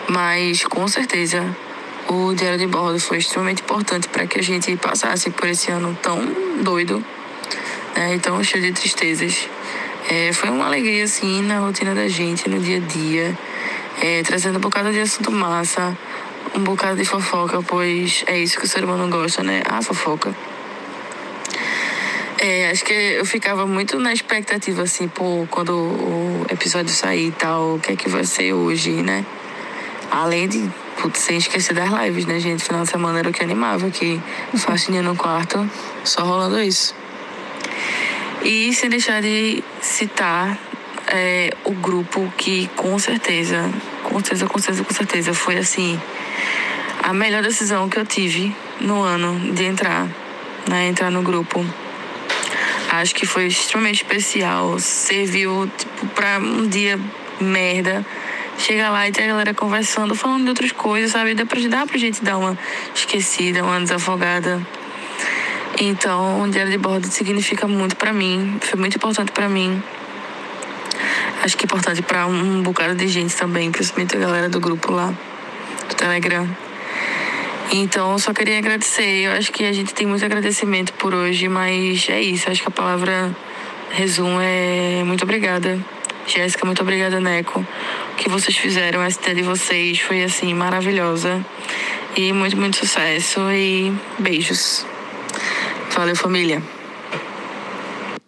Mas 0.10 0.64
com 0.66 0.88
certeza 0.88 1.56
o 2.08 2.34
Diário 2.34 2.58
de 2.58 2.68
Bordo 2.68 3.00
foi 3.00 3.20
extremamente 3.20 3.62
importante 3.62 4.10
para 4.10 4.26
que 4.26 4.40
a 4.40 4.44
gente 4.44 4.76
passasse 4.76 5.30
por 5.30 5.48
esse 5.48 5.72
ano 5.72 5.98
tão 6.02 6.20
doido 6.62 7.04
né, 7.96 8.16
e 8.16 8.20
tão 8.20 8.44
cheio 8.44 8.64
de 8.64 8.74
tristezas. 8.74 9.48
É, 10.10 10.34
foi 10.34 10.50
uma 10.50 10.66
alegria, 10.66 11.04
assim, 11.04 11.44
na 11.44 11.60
rotina 11.60 11.94
da 11.94 12.08
gente, 12.08 12.50
no 12.50 12.60
dia 12.60 12.78
a 12.78 12.80
dia, 12.80 13.38
é, 14.02 14.24
trazendo 14.24 14.58
um 14.58 14.62
bocado 14.62 14.92
de 14.92 15.00
assunto 15.00 15.32
massa, 15.32 15.96
um 16.56 16.64
bocado 16.64 16.98
de 16.98 17.06
fofoca, 17.06 17.62
pois 17.62 18.24
é 18.28 18.40
isso 18.40 18.58
que 18.58 18.66
o 18.66 18.68
ser 18.68 18.84
humano 18.84 19.08
gosta, 19.08 19.44
né? 19.44 19.62
A 19.70 19.82
fofoca. 19.82 20.36
É, 22.40 22.72
acho 22.72 22.84
que 22.84 22.94
eu 22.94 23.26
ficava 23.26 23.68
muito 23.68 24.00
na 24.00 24.12
expectativa, 24.12 24.82
assim, 24.82 25.08
pô, 25.08 25.48
quando 25.52 25.74
o 25.74 26.46
episódio 26.50 26.92
sair 26.92 27.28
e 27.28 27.32
tal, 27.32 27.76
o 27.76 27.80
que 27.80 27.92
é 27.92 27.96
que 27.96 28.10
vai 28.10 28.24
ser 28.24 28.54
hoje, 28.54 28.92
né? 29.04 29.24
Além 30.10 30.48
de, 30.48 30.68
putz, 31.00 31.20
sem 31.20 31.38
esquecer 31.38 31.76
das 31.76 31.90
lives, 31.90 32.26
né, 32.26 32.40
gente? 32.40 32.64
Final 32.64 32.82
de 32.84 32.90
semana 32.90 33.20
era 33.20 33.30
o 33.30 33.32
que 33.32 33.44
animava, 33.44 33.92
que 33.92 34.20
faxininha 34.58 35.04
no 35.04 35.16
quarto, 35.16 35.70
só 36.04 36.24
rolando 36.24 36.60
isso. 36.60 36.96
E 38.44 38.74
sem 38.74 38.90
deixar 38.90 39.22
de 39.22 39.64
citar 39.80 40.58
é, 41.08 41.54
o 41.64 41.74
grupo 41.74 42.32
que 42.38 42.68
com 42.76 42.98
certeza, 42.98 43.72
com 44.04 44.20
certeza, 44.20 44.48
com 44.48 44.58
certeza, 44.58 44.84
com 44.84 44.94
certeza, 44.94 45.34
foi 45.34 45.58
assim, 45.58 46.02
a 47.04 47.14
melhor 47.14 47.44
decisão 47.44 47.88
que 47.88 48.00
eu 48.00 48.06
tive 48.06 48.56
no 48.80 49.02
ano 49.04 49.54
de 49.54 49.64
entrar, 49.64 50.08
né? 50.68 50.88
Entrar 50.88 51.10
no 51.10 51.22
grupo. 51.22 51.66
Acho 52.90 53.16
que 53.16 53.26
foi 53.26 53.48
extremamente 53.48 54.04
especial. 54.04 54.78
Serviu, 54.80 55.70
tipo, 55.78 56.08
pra 56.08 56.40
um 56.40 56.68
dia 56.68 57.00
merda. 57.40 58.06
Chega 58.58 58.90
lá 58.90 59.08
e 59.08 59.12
tem 59.12 59.26
a 59.26 59.28
galera 59.30 59.54
conversando, 59.54 60.14
falando 60.14 60.44
de 60.44 60.50
outras 60.50 60.72
coisas, 60.72 61.12
sabe? 61.12 61.34
Dá 61.34 61.46
pra, 61.46 61.60
dá 61.68 61.86
pra 61.86 61.98
gente 61.98 62.24
dar 62.24 62.38
uma 62.38 62.58
esquecida, 62.94 63.64
uma 63.64 63.80
desafogada. 63.80 64.62
Então, 65.80 66.44
o 66.44 66.50
diário 66.50 66.72
de 66.72 66.78
bordo 66.78 67.08
significa 67.08 67.68
muito 67.68 67.96
pra 67.96 68.14
mim, 68.14 68.58
foi 68.62 68.80
muito 68.80 68.98
importante 68.98 69.32
pra 69.32 69.50
mim. 69.50 69.82
Acho 71.42 71.58
que 71.58 71.64
é 71.64 71.66
importante 71.66 72.04
pra 72.04 72.28
um 72.28 72.62
bocado 72.62 72.94
de 72.94 73.08
gente 73.08 73.36
também, 73.36 73.72
principalmente 73.72 74.16
a 74.16 74.20
galera 74.20 74.48
do 74.48 74.60
grupo 74.60 74.92
lá, 74.92 75.12
do 75.90 75.96
Telegram. 75.96 76.48
Então, 77.74 78.20
só 78.20 78.34
queria 78.34 78.58
agradecer. 78.58 79.26
Eu 79.26 79.32
acho 79.32 79.50
que 79.50 79.64
a 79.64 79.72
gente 79.72 79.94
tem 79.94 80.06
muito 80.06 80.26
agradecimento 80.26 80.92
por 80.94 81.14
hoje, 81.14 81.48
mas 81.48 82.10
é 82.10 82.22
isso. 82.22 82.50
Acho 82.52 82.62
que 82.62 82.68
a 82.68 82.72
palavra 82.72 83.34
resumo 83.92 84.40
é 84.42 85.02
muito 85.06 85.24
obrigada. 85.24 85.80
Jéssica, 86.28 86.66
muito 86.66 86.82
obrigada, 86.82 87.22
Neco. 87.22 87.66
O 88.12 88.16
que 88.16 88.28
vocês 88.28 88.58
fizeram, 88.58 89.00
a 89.00 89.08
ideia 89.08 89.36
de 89.36 89.42
vocês 89.42 90.00
foi 90.00 90.22
assim 90.22 90.54
maravilhosa. 90.54 91.46
E 92.18 92.34
muito, 92.34 92.58
muito 92.58 92.76
sucesso 92.76 93.40
e 93.52 93.94
beijos. 94.20 94.86
Valeu, 95.92 96.16
família. 96.16 96.62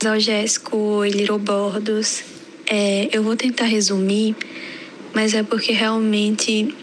ao 0.06 0.20
Jéssico, 0.20 0.78
oi, 0.78 1.10
Little 1.10 1.38
Bordos. 1.38 2.24
É, 2.66 3.10
eu 3.12 3.22
vou 3.22 3.36
tentar 3.36 3.66
resumir, 3.66 4.38
mas 5.14 5.34
é 5.34 5.44
porque 5.44 5.74
realmente 5.74 6.74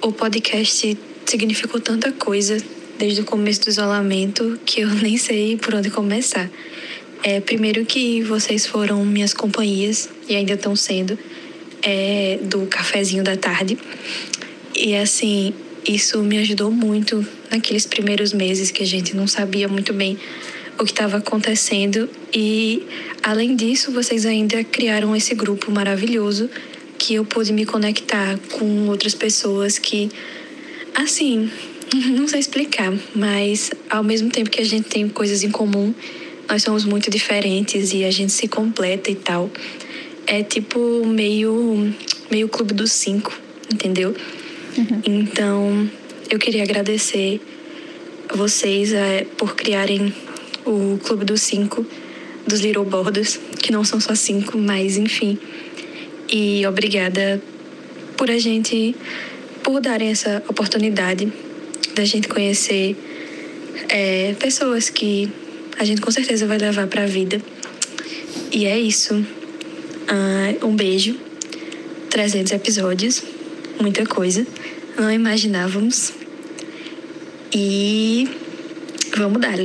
o 0.00 0.12
podcast 0.12 0.96
significou 1.28 1.80
tanta 1.80 2.10
coisa 2.10 2.56
desde 2.98 3.20
o 3.20 3.24
começo 3.24 3.60
do 3.62 3.68
isolamento 3.68 4.58
que 4.64 4.80
eu 4.80 4.88
nem 5.02 5.16
sei 5.16 5.56
por 5.56 5.74
onde 5.74 5.90
começar. 5.90 6.50
É, 7.22 7.40
primeiro 7.40 7.84
que 7.84 8.22
vocês 8.22 8.64
foram 8.64 9.04
minhas 9.04 9.34
companhias 9.34 10.08
e 10.28 10.36
ainda 10.36 10.54
estão 10.54 10.74
sendo 10.74 11.18
é, 11.82 12.38
do 12.42 12.66
cafezinho 12.66 13.22
da 13.22 13.36
tarde. 13.36 13.76
E 14.74 14.94
assim, 14.94 15.52
isso 15.86 16.22
me 16.22 16.38
ajudou 16.38 16.70
muito 16.70 17.26
naqueles 17.50 17.84
primeiros 17.84 18.32
meses 18.32 18.70
que 18.70 18.82
a 18.82 18.86
gente 18.86 19.16
não 19.16 19.26
sabia 19.26 19.68
muito 19.68 19.92
bem 19.92 20.16
o 20.78 20.84
que 20.84 20.92
estava 20.92 21.16
acontecendo. 21.16 22.08
E 22.32 22.84
além 23.22 23.56
disso, 23.56 23.90
vocês 23.90 24.24
ainda 24.24 24.62
criaram 24.62 25.14
esse 25.14 25.34
grupo 25.34 25.70
maravilhoso 25.72 26.48
que 26.96 27.14
eu 27.14 27.24
pude 27.24 27.52
me 27.52 27.64
conectar 27.64 28.38
com 28.52 28.88
outras 28.88 29.14
pessoas 29.14 29.78
que, 29.78 30.10
assim, 31.02 31.50
não 32.16 32.28
sei 32.28 32.40
explicar, 32.40 32.92
mas 33.14 33.70
ao 33.88 34.02
mesmo 34.02 34.30
tempo 34.30 34.50
que 34.50 34.60
a 34.60 34.64
gente 34.64 34.88
tem 34.88 35.08
coisas 35.08 35.42
em 35.42 35.50
comum, 35.50 35.94
nós 36.48 36.62
somos 36.62 36.84
muito 36.84 37.10
diferentes 37.10 37.92
e 37.92 38.04
a 38.04 38.10
gente 38.10 38.32
se 38.32 38.48
completa 38.48 39.10
e 39.10 39.14
tal. 39.14 39.50
É 40.26 40.42
tipo 40.42 41.06
meio, 41.06 41.92
meio 42.30 42.48
clube 42.48 42.74
dos 42.74 42.92
cinco, 42.92 43.38
entendeu? 43.72 44.14
Então, 45.04 45.90
eu 46.30 46.38
queria 46.38 46.62
agradecer 46.62 47.40
a 48.28 48.36
vocês 48.36 48.92
é, 48.92 49.26
por 49.36 49.56
criarem 49.56 50.12
o 50.64 50.98
Clube 51.02 51.24
dos 51.24 51.40
Cinco, 51.40 51.84
dos 52.46 52.60
Little 52.60 52.84
Bordos, 52.84 53.40
que 53.60 53.72
não 53.72 53.82
são 53.82 53.98
só 54.00 54.14
cinco, 54.14 54.58
mas 54.58 54.96
enfim. 54.96 55.38
E 56.30 56.64
obrigada 56.66 57.42
por 58.16 58.30
a 58.30 58.38
gente, 58.38 58.94
por 59.68 59.82
darem 59.82 60.08
essa 60.08 60.42
oportunidade 60.48 61.30
da 61.94 62.02
gente 62.02 62.26
conhecer 62.26 62.96
é, 63.90 64.34
pessoas 64.40 64.88
que 64.88 65.30
a 65.78 65.84
gente 65.84 66.00
com 66.00 66.10
certeza 66.10 66.46
vai 66.46 66.56
levar 66.56 66.86
pra 66.86 67.04
vida. 67.04 67.38
E 68.50 68.64
é 68.64 68.78
isso. 68.78 69.22
Ah, 70.08 70.64
um 70.66 70.74
beijo. 70.74 71.18
300 72.08 72.52
episódios. 72.52 73.22
Muita 73.78 74.06
coisa. 74.06 74.46
Não 74.98 75.12
imaginávamos. 75.12 76.14
E 77.54 78.26
vamos 79.18 79.38
dar. 79.38 79.58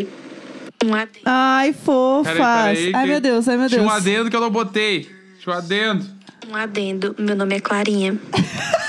Um 0.83 0.93
adendo. 0.93 1.23
Ai, 1.23 1.71
fofas. 1.71 2.33
Peraí, 2.33 2.75
peraí, 2.75 2.91
ai, 2.93 3.07
meu 3.07 3.21
Deus, 3.21 3.47
ai, 3.47 3.55
meu 3.55 3.69
Tinha 3.69 3.79
Deus. 3.79 3.89
um 3.89 3.95
adendo 3.95 4.29
que 4.29 4.35
eu 4.35 4.41
não 4.41 4.51
botei. 4.51 5.09
Tinha 5.39 5.55
um 5.55 5.57
adendo. 5.57 6.05
Um 6.49 6.55
adendo. 6.57 7.15
Meu 7.17 7.37
nome 7.37 7.55
é 7.55 7.61
Clarinha. 7.61 8.19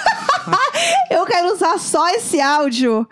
Eu 1.10 1.26
quero 1.26 1.52
usar 1.52 1.78
só 1.78 2.08
esse 2.10 2.40
áudio 2.40 3.06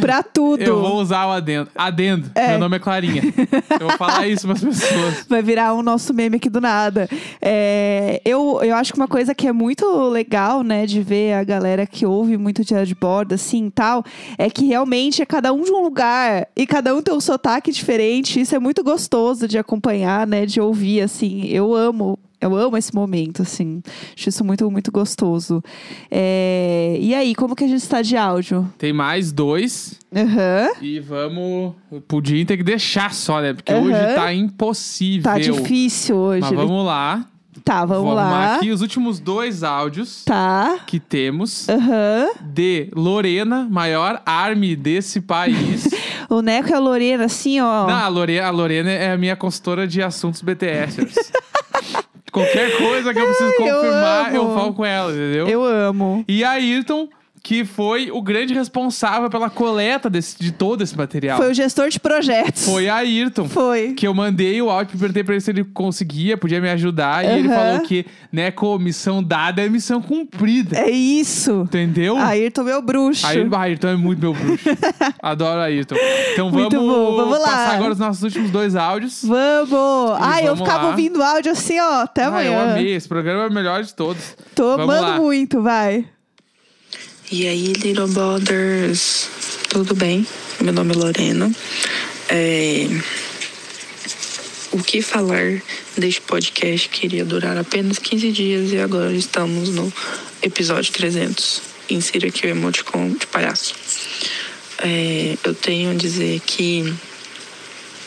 pra 0.00 0.22
tudo. 0.22 0.62
Eu 0.62 0.80
vou 0.80 0.96
usar 0.96 1.26
o 1.26 1.32
adendo. 1.32 1.68
Adendo. 1.74 2.30
É. 2.34 2.50
Meu 2.50 2.58
nome 2.58 2.76
é 2.76 2.78
Clarinha. 2.78 3.22
eu 3.80 3.88
vou 3.88 3.96
falar 3.96 4.26
isso 4.26 4.46
pras 4.46 4.62
pessoas. 4.62 5.26
Vai 5.28 5.42
virar 5.42 5.74
um 5.74 5.82
nosso 5.82 6.12
meme 6.12 6.36
aqui 6.36 6.50
do 6.50 6.60
nada. 6.60 7.08
É, 7.40 8.20
eu, 8.24 8.60
eu 8.62 8.74
acho 8.74 8.92
que 8.92 8.98
uma 8.98 9.08
coisa 9.08 9.34
que 9.34 9.46
é 9.46 9.52
muito 9.52 9.86
legal, 10.08 10.62
né, 10.62 10.86
de 10.86 11.00
ver 11.02 11.34
a 11.34 11.44
galera 11.44 11.86
que 11.86 12.04
ouve 12.04 12.36
muito 12.36 12.64
diário 12.64 12.86
de 12.86 12.94
bordo, 12.94 13.34
assim, 13.34 13.70
tal, 13.70 14.04
é 14.38 14.50
que 14.50 14.66
realmente 14.66 15.22
é 15.22 15.26
cada 15.26 15.52
um 15.52 15.62
de 15.62 15.70
um 15.70 15.82
lugar 15.82 16.48
e 16.56 16.66
cada 16.66 16.94
um 16.94 17.02
tem 17.02 17.14
um 17.14 17.20
sotaque 17.20 17.70
diferente. 17.70 18.40
Isso 18.40 18.54
é 18.54 18.58
muito 18.58 18.82
gostoso 18.82 19.46
de 19.46 19.58
acompanhar, 19.58 20.26
né, 20.26 20.46
de 20.46 20.60
ouvir, 20.60 21.00
assim. 21.02 21.46
Eu 21.46 21.74
amo 21.74 22.18
eu 22.40 22.54
amo 22.56 22.76
esse 22.76 22.94
momento, 22.94 23.42
assim. 23.42 23.82
Acho 24.16 24.28
isso 24.28 24.44
muito, 24.44 24.70
muito 24.70 24.90
gostoso. 24.92 25.62
É, 26.10 26.96
E 27.00 27.14
aí, 27.14 27.34
como 27.34 27.54
que 27.56 27.64
a 27.64 27.68
gente 27.68 27.82
está 27.82 28.02
de 28.02 28.16
áudio? 28.16 28.70
Tem 28.78 28.92
mais 28.92 29.32
dois. 29.32 29.98
Aham. 30.14 30.68
E 30.80 31.00
vamos. 31.00 31.74
Podia 32.08 32.44
ter 32.46 32.56
que 32.56 32.62
deixar 32.62 33.12
só, 33.12 33.40
né? 33.40 33.52
Porque 33.54 33.72
Aham. 33.72 33.82
hoje 33.86 34.14
tá 34.14 34.32
impossível. 34.34 35.22
Tá 35.24 35.38
difícil 35.38 36.16
hoje. 36.16 36.40
Mas 36.42 36.52
vamos 36.52 36.84
lá. 36.86 37.26
Tá, 37.64 37.84
vamos 37.84 38.04
Vou 38.04 38.18
arrumar 38.18 38.38
lá. 38.38 38.56
aqui 38.56 38.70
os 38.70 38.80
últimos 38.80 39.18
dois 39.18 39.62
áudios 39.64 40.22
Tá. 40.24 40.78
que 40.86 41.00
temos 41.00 41.68
Aham. 41.68 42.28
de 42.40 42.88
Lorena, 42.94 43.66
maior 43.68 44.22
army 44.24 44.76
desse 44.76 45.20
país. 45.20 45.88
O 46.28 46.42
Neco 46.42 46.70
e 46.70 46.74
a 46.74 46.80
Lorena, 46.80 47.26
assim, 47.26 47.60
ó. 47.60 47.86
Não, 47.86 47.94
a 47.94 48.08
Lorena, 48.08 48.48
a 48.48 48.50
Lorena 48.50 48.90
é 48.90 49.12
a 49.12 49.16
minha 49.16 49.36
consultora 49.36 49.86
de 49.86 50.02
assuntos 50.02 50.42
BTSers. 50.42 51.14
Qualquer 52.36 52.76
coisa 52.76 53.14
que 53.14 53.18
eu 53.18 53.24
preciso 53.24 53.48
eu 53.48 53.56
confirmar, 53.56 54.34
eu, 54.34 54.42
amo. 54.42 54.54
falo 54.54 54.74
com 54.74 54.84
ela, 54.84 55.10
entendeu? 55.10 55.48
Eu 55.48 55.64
amo. 55.64 56.22
E 56.28 56.44
a 56.44 56.50
Ayrton, 56.50 57.08
que 57.46 57.64
foi 57.64 58.10
o 58.10 58.20
grande 58.20 58.52
responsável 58.52 59.30
pela 59.30 59.48
coleta 59.48 60.10
desse- 60.10 60.36
de 60.36 60.50
todo 60.50 60.82
esse 60.82 60.96
material. 60.98 61.36
Foi 61.38 61.48
o 61.52 61.54
gestor 61.54 61.88
de 61.90 62.00
projetos. 62.00 62.64
Foi 62.64 62.88
a 62.88 62.96
Ayrton. 62.96 63.48
Foi. 63.48 63.92
Que 63.92 64.04
eu 64.04 64.12
mandei 64.12 64.60
o 64.60 64.68
áudio, 64.68 64.98
perguntei 64.98 65.22
pra 65.22 65.34
ele 65.34 65.40
se 65.40 65.52
ele 65.52 65.62
conseguia, 65.62 66.36
podia 66.36 66.60
me 66.60 66.68
ajudar. 66.70 67.24
E 67.24 67.38
ele 67.38 67.48
falou 67.48 67.80
que, 67.82 68.04
né, 68.32 68.50
com 68.50 68.76
missão 68.80 69.22
dada 69.22 69.62
é 69.64 69.68
missão 69.68 70.02
cumprida. 70.02 70.76
É 70.76 70.90
isso. 70.90 71.60
Entendeu? 71.62 72.16
Ayrton, 72.16 72.64
meu 72.64 72.82
bruxo. 72.82 73.24
Aí, 73.24 73.48
ah, 73.52 73.60
Ayrton 73.60 73.88
é 73.90 73.96
muito 73.96 74.18
meu 74.18 74.34
bruxo. 74.34 74.64
Adoro 75.22 75.60
Ayrton. 75.60 75.94
Então 76.32 76.50
vamos, 76.50 76.72
vamos 76.74 77.38
lá. 77.38 77.46
passar 77.46 77.74
agora 77.76 77.92
os 77.92 77.98
nossos 78.00 78.24
últimos 78.24 78.50
dois 78.50 78.74
áudios. 78.74 79.22
Vamos! 79.24 80.16
Ai, 80.20 80.48
eu 80.48 80.56
ficava 80.56 80.82
lá. 80.82 80.88
ouvindo 80.90 81.22
áudio 81.22 81.52
assim, 81.52 81.78
ó, 81.78 82.00
até 82.02 82.24
Ah, 82.24 82.26
amanhã. 82.28 82.50
eu 82.50 82.70
amei. 82.72 82.92
Esse 82.92 83.06
programa 83.08 83.44
é 83.44 83.46
o 83.48 83.52
melhor 83.52 83.84
de 83.84 83.94
todos. 83.94 84.36
Tô 84.52 84.76
Vamos 84.76 84.92
amando 84.96 85.10
lá. 85.12 85.16
muito, 85.20 85.62
vai. 85.62 86.06
E 87.30 87.48
aí, 87.48 87.72
Little 87.72 88.06
Brothers, 88.06 89.28
tudo 89.68 89.94
bem? 89.94 90.24
Meu 90.60 90.72
nome 90.72 90.94
é 90.94 90.96
Lorena. 90.96 91.50
É, 92.28 92.86
O 94.70 94.82
que 94.82 95.02
falar 95.02 95.60
deste 95.96 96.20
podcast 96.20 96.88
queria 96.88 97.24
durar 97.24 97.56
apenas 97.58 97.98
15 97.98 98.30
dias 98.30 98.72
e 98.72 98.78
agora 98.78 99.12
estamos 99.12 99.70
no 99.70 99.92
episódio 100.40 100.92
300. 100.92 101.62
Insira 101.90 102.28
aqui 102.28 102.46
o 102.46 102.50
emoticon 102.50 103.10
de 103.10 103.26
palhaço. 103.26 103.74
É, 104.78 105.36
Eu 105.42 105.54
tenho 105.54 105.90
a 105.90 105.94
dizer 105.94 106.40
que 106.46 106.94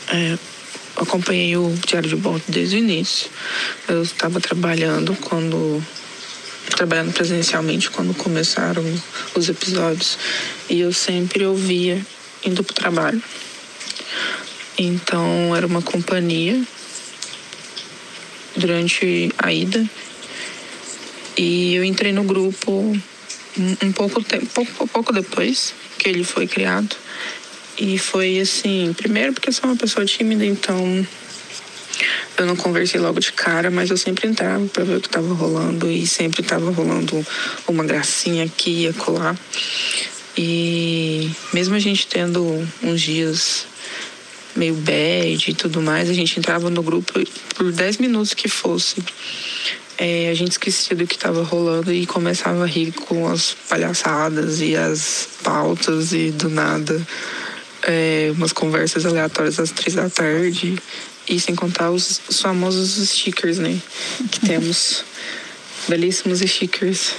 é, 0.08 0.38
acompanhei 0.96 1.58
o 1.58 1.74
Diário 1.86 2.08
de 2.10 2.16
Bordo 2.16 2.44
desde 2.48 2.78
o 2.78 2.80
início. 2.80 3.30
Eu 3.86 4.02
estava 4.02 4.40
trabalhando 4.40 5.14
quando 5.16 5.84
trabalhando 6.70 7.14
presencialmente 7.14 7.90
quando 7.90 8.14
começaram 8.14 8.84
os 9.36 9.50
episódios. 9.50 10.18
E 10.70 10.80
eu 10.80 10.94
sempre 10.94 11.46
ouvia 11.46 12.00
indo 12.46 12.64
pro 12.64 12.74
trabalho. 12.74 13.22
Então 14.78 15.56
era 15.56 15.68
uma 15.68 15.82
companhia 15.82 16.62
durante 18.56 19.32
a 19.38 19.52
ida. 19.52 19.86
E 21.38 21.76
eu 21.76 21.84
entrei 21.84 22.12
no 22.12 22.24
grupo 22.24 22.72
um, 23.58 23.92
pouco 23.92 24.24
tempo, 24.24 24.46
pouco, 24.48 24.88
pouco 24.88 25.14
depois 25.14 25.74
que 25.98 26.10
ele 26.10 26.24
foi 26.24 26.48
criado. 26.48 26.96
E 27.78 27.98
foi 27.98 28.40
assim, 28.40 28.94
primeiro 28.94 29.34
porque 29.34 29.50
eu 29.50 29.54
sou 29.54 29.70
uma 29.70 29.76
pessoa 29.76 30.06
tímida, 30.06 30.46
então 30.46 31.08
eu 32.38 32.46
não 32.46 32.56
conversei 32.56 33.00
logo 33.00 33.20
de 33.20 33.32
cara, 33.32 33.70
mas 33.70 33.90
eu 33.90 33.98
sempre 33.98 34.28
entrava 34.28 34.66
pra 34.68 34.84
ver 34.84 34.98
o 34.98 35.02
que 35.02 35.10
tava 35.10 35.34
rolando 35.34 35.90
e 35.90 36.06
sempre 36.08 36.44
tava 36.44 36.72
rolando 36.72 37.26
uma 37.68 37.84
gracinha 37.84 38.46
aqui 38.46 38.84
e 38.84 38.88
acolá. 38.88 39.36
E 40.38 41.30
mesmo 41.54 41.76
a 41.76 41.80
gente 41.80 42.08
tendo 42.08 42.68
uns 42.82 43.02
dias 43.02 43.66
meio 44.56 44.74
bad 44.76 45.52
e 45.52 45.54
tudo 45.54 45.82
mais, 45.82 46.10
a 46.10 46.14
gente 46.14 46.40
entrava 46.40 46.70
no 46.70 46.82
grupo 46.82 47.14
por 47.56 47.72
10 47.72 47.98
minutos 47.98 48.34
que 48.34 48.48
fosse. 48.48 49.04
É, 49.98 50.30
a 50.30 50.34
gente 50.34 50.52
esquecia 50.52 50.96
do 50.96 51.06
que 51.06 51.18
tava 51.18 51.44
rolando 51.44 51.92
e 51.92 52.06
começava 52.06 52.64
a 52.64 52.68
rir 52.68 52.94
com 52.94 53.28
as 53.28 53.54
palhaçadas 53.68 54.62
e 54.62 54.76
as 54.76 55.28
pautas 55.44 56.14
e 56.14 56.32
do 56.32 56.48
nada 56.48 57.06
é, 57.84 58.32
umas 58.36 58.52
conversas 58.52 59.06
aleatórias 59.06 59.60
às 59.60 59.72
três 59.72 59.96
da 59.96 60.10
tarde. 60.10 60.78
E 61.30 61.40
sem 61.40 61.56
contar 61.56 61.92
os, 61.92 62.20
os 62.28 62.42
famosos 62.42 63.08
stickers, 63.10 63.58
né? 63.60 63.80
Que 64.32 64.40
temos. 64.42 65.06
Belíssimos 65.88 66.40
stickers. 66.40 67.14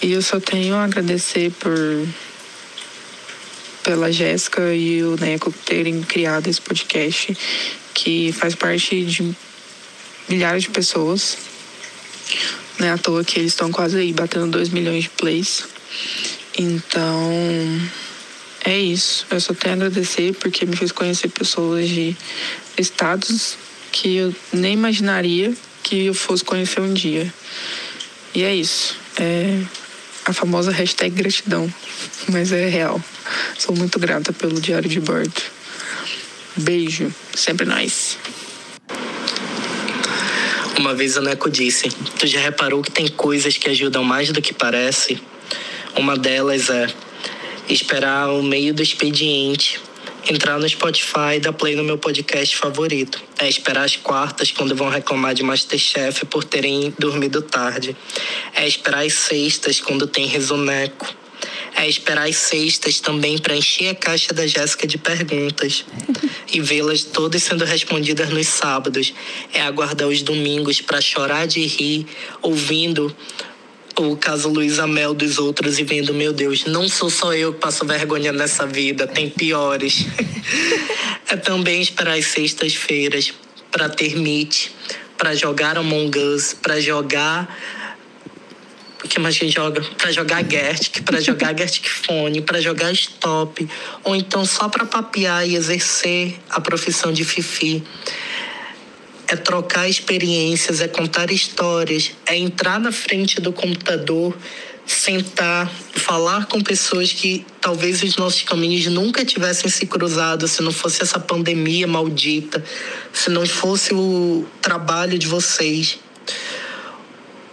E 0.00 0.12
eu 0.12 0.22
só 0.22 0.40
tenho 0.40 0.74
a 0.76 0.84
agradecer 0.84 1.50
por 1.58 1.74
pela 3.82 4.12
Jéssica 4.12 4.74
e 4.74 5.02
o 5.02 5.16
Neco 5.16 5.50
terem 5.64 6.02
criado 6.02 6.46
esse 6.46 6.60
podcast 6.60 7.34
que 7.94 8.32
faz 8.32 8.54
parte 8.54 9.02
de 9.02 9.34
milhares 10.28 10.64
de 10.64 10.70
pessoas. 10.70 11.38
Não 12.78 12.86
é 12.86 12.90
à 12.90 12.98
toa 12.98 13.24
que 13.24 13.38
eles 13.38 13.52
estão 13.52 13.72
quase 13.72 13.96
aí 13.96 14.12
batendo 14.12 14.46
2 14.48 14.68
milhões 14.68 15.04
de 15.04 15.10
plays. 15.10 15.64
Então, 16.58 17.32
é 18.64 18.78
isso. 18.78 19.26
Eu 19.30 19.40
só 19.40 19.54
tenho 19.54 19.74
a 19.74 19.76
agradecer 19.76 20.34
porque 20.34 20.66
me 20.66 20.76
fez 20.76 20.92
conhecer 20.92 21.28
pessoas 21.28 21.88
de 21.88 22.16
estados 22.76 23.56
que 23.90 24.16
eu 24.16 24.34
nem 24.52 24.74
imaginaria 24.74 25.54
que 25.82 26.06
eu 26.06 26.14
fosse 26.14 26.44
conhecer 26.44 26.80
um 26.80 26.92
dia. 26.92 27.32
E 28.34 28.42
é 28.42 28.54
isso. 28.54 28.96
É 29.18 29.60
a 30.26 30.32
famosa 30.32 30.70
hashtag 30.70 31.14
gratidão. 31.14 31.72
Mas 32.28 32.52
é 32.52 32.68
real. 32.68 33.02
Sou 33.58 33.74
muito 33.74 33.98
grata 33.98 34.32
pelo 34.32 34.60
diário 34.60 34.88
de 34.88 35.00
bordo. 35.00 35.40
Beijo. 36.56 37.12
Sempre 37.34 37.66
nice. 37.66 38.16
Uma 40.78 40.94
vez 40.94 41.16
a 41.16 41.20
Neco 41.20 41.50
disse: 41.50 41.88
Tu 42.18 42.26
já 42.26 42.40
reparou 42.40 42.82
que 42.82 42.90
tem 42.90 43.08
coisas 43.08 43.56
que 43.56 43.68
ajudam 43.68 44.04
mais 44.04 44.30
do 44.30 44.42
que 44.42 44.52
parece? 44.52 45.20
Uma 45.96 46.16
delas 46.16 46.68
é 46.70 46.86
esperar 47.68 48.30
o 48.30 48.42
meio 48.42 48.72
do 48.72 48.82
expediente, 48.82 49.80
entrar 50.28 50.58
no 50.58 50.68
Spotify 50.68 51.36
e 51.36 51.40
dar 51.40 51.52
play 51.52 51.76
no 51.76 51.84
meu 51.84 51.98
podcast 51.98 52.56
favorito. 52.56 53.22
É 53.38 53.48
esperar 53.48 53.84
as 53.84 53.96
quartas 53.96 54.50
quando 54.50 54.74
vão 54.74 54.88
reclamar 54.88 55.34
de 55.34 55.42
Masterchef 55.42 56.24
por 56.26 56.44
terem 56.44 56.94
dormido 56.98 57.42
tarde. 57.42 57.96
É 58.54 58.66
esperar 58.66 59.04
as 59.04 59.14
sextas 59.14 59.80
quando 59.80 60.06
tem 60.06 60.26
resuneco. 60.26 61.14
É 61.76 61.86
esperar 61.86 62.26
as 62.26 62.36
sextas 62.36 62.98
também 62.98 63.38
para 63.38 63.54
encher 63.54 63.90
a 63.90 63.94
caixa 63.94 64.34
da 64.34 64.46
Jéssica 64.46 64.86
de 64.86 64.98
perguntas 64.98 65.84
e 66.52 66.60
vê-las 66.60 67.04
todas 67.04 67.42
sendo 67.42 67.64
respondidas 67.64 68.30
nos 68.30 68.48
sábados. 68.48 69.14
É 69.52 69.60
aguardar 69.60 70.08
os 70.08 70.22
domingos 70.22 70.80
para 70.80 71.00
chorar 71.00 71.46
de 71.46 71.64
rir, 71.64 72.06
ouvindo 72.42 73.14
o 74.06 74.16
caso 74.16 74.48
Luísa 74.48 74.86
Mel 74.86 75.12
dos 75.12 75.38
outros 75.38 75.78
e 75.78 75.84
vendo, 75.84 76.14
meu 76.14 76.32
Deus, 76.32 76.64
não 76.64 76.88
sou 76.88 77.10
só 77.10 77.34
eu 77.34 77.52
que 77.52 77.60
passo 77.60 77.84
vergonha 77.84 78.32
nessa 78.32 78.66
vida, 78.66 79.06
tem 79.06 79.28
piores. 79.28 80.06
é 81.28 81.36
também 81.36 81.80
esperar 81.80 82.16
as 82.16 82.26
sextas-feiras 82.26 83.32
para 83.70 83.88
ter 83.88 84.16
meet, 84.16 84.68
para 85.16 85.34
jogar 85.34 85.76
Among 85.76 86.16
Us, 86.18 86.54
para 86.54 86.80
jogar 86.80 87.48
O 89.04 89.08
que 89.08 89.18
mais 89.18 89.38
que 89.38 89.48
joga? 89.48 89.80
Pra 89.96 90.12
jogar 90.12 90.44
Gertic, 90.48 91.02
pra 91.02 91.20
jogar 91.20 91.54
Gertic 91.58 91.88
Fone, 91.88 92.40
pra 92.40 92.60
jogar 92.60 92.92
Stop, 92.92 93.68
ou 94.04 94.14
então 94.14 94.44
só 94.44 94.68
pra 94.68 94.86
papear 94.86 95.46
e 95.46 95.56
exercer 95.56 96.38
a 96.50 96.60
profissão 96.60 97.12
de 97.12 97.24
Fifi. 97.24 97.82
É 99.28 99.36
trocar 99.36 99.88
experiências, 99.88 100.80
é 100.80 100.88
contar 100.88 101.30
histórias, 101.30 102.12
é 102.26 102.36
entrar 102.36 102.80
na 102.80 102.90
frente 102.90 103.40
do 103.40 103.52
computador, 103.52 104.34
sentar, 104.86 105.70
falar 105.92 106.46
com 106.46 106.62
pessoas 106.62 107.12
que 107.12 107.44
talvez 107.60 108.02
os 108.02 108.16
nossos 108.16 108.42
caminhos 108.42 108.86
nunca 108.86 109.24
tivessem 109.24 109.70
se 109.70 109.86
cruzado 109.86 110.48
se 110.48 110.62
não 110.62 110.72
fosse 110.72 111.02
essa 111.02 111.20
pandemia 111.20 111.86
maldita, 111.86 112.64
se 113.12 113.28
não 113.28 113.46
fosse 113.46 113.92
o 113.92 114.46
trabalho 114.62 115.18
de 115.18 115.26
vocês. 115.26 115.98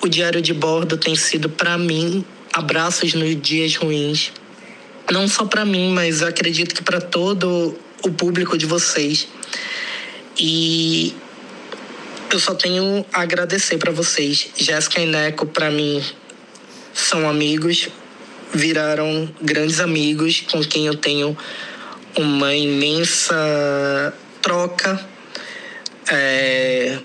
O 0.01 0.07
diário 0.07 0.41
de 0.41 0.53
bordo 0.53 0.97
tem 0.97 1.15
sido 1.15 1.49
para 1.49 1.77
mim 1.77 2.23
abraços 2.53 3.13
nos 3.13 3.41
dias 3.41 3.75
ruins. 3.75 4.31
Não 5.11 5.27
só 5.27 5.45
para 5.45 5.65
mim, 5.65 5.91
mas 5.91 6.23
acredito 6.23 6.73
que 6.73 6.81
para 6.81 7.01
todo 7.01 7.77
o 8.01 8.11
público 8.11 8.57
de 8.57 8.65
vocês. 8.65 9.27
E 10.39 11.13
eu 12.31 12.39
só 12.39 12.53
tenho 12.53 13.05
a 13.13 13.21
agradecer 13.21 13.77
para 13.77 13.91
vocês. 13.91 14.49
Jéssica 14.55 15.01
e 15.01 15.05
Neco, 15.05 15.45
para 15.45 15.69
mim, 15.69 16.03
são 16.93 17.27
amigos, 17.29 17.89
viraram 18.53 19.29
grandes 19.41 19.79
amigos 19.79 20.41
com 20.49 20.61
quem 20.61 20.87
eu 20.87 20.95
tenho 20.95 21.37
uma 22.17 22.53
imensa 22.55 24.13
troca. 24.41 24.99
É, 26.11 26.99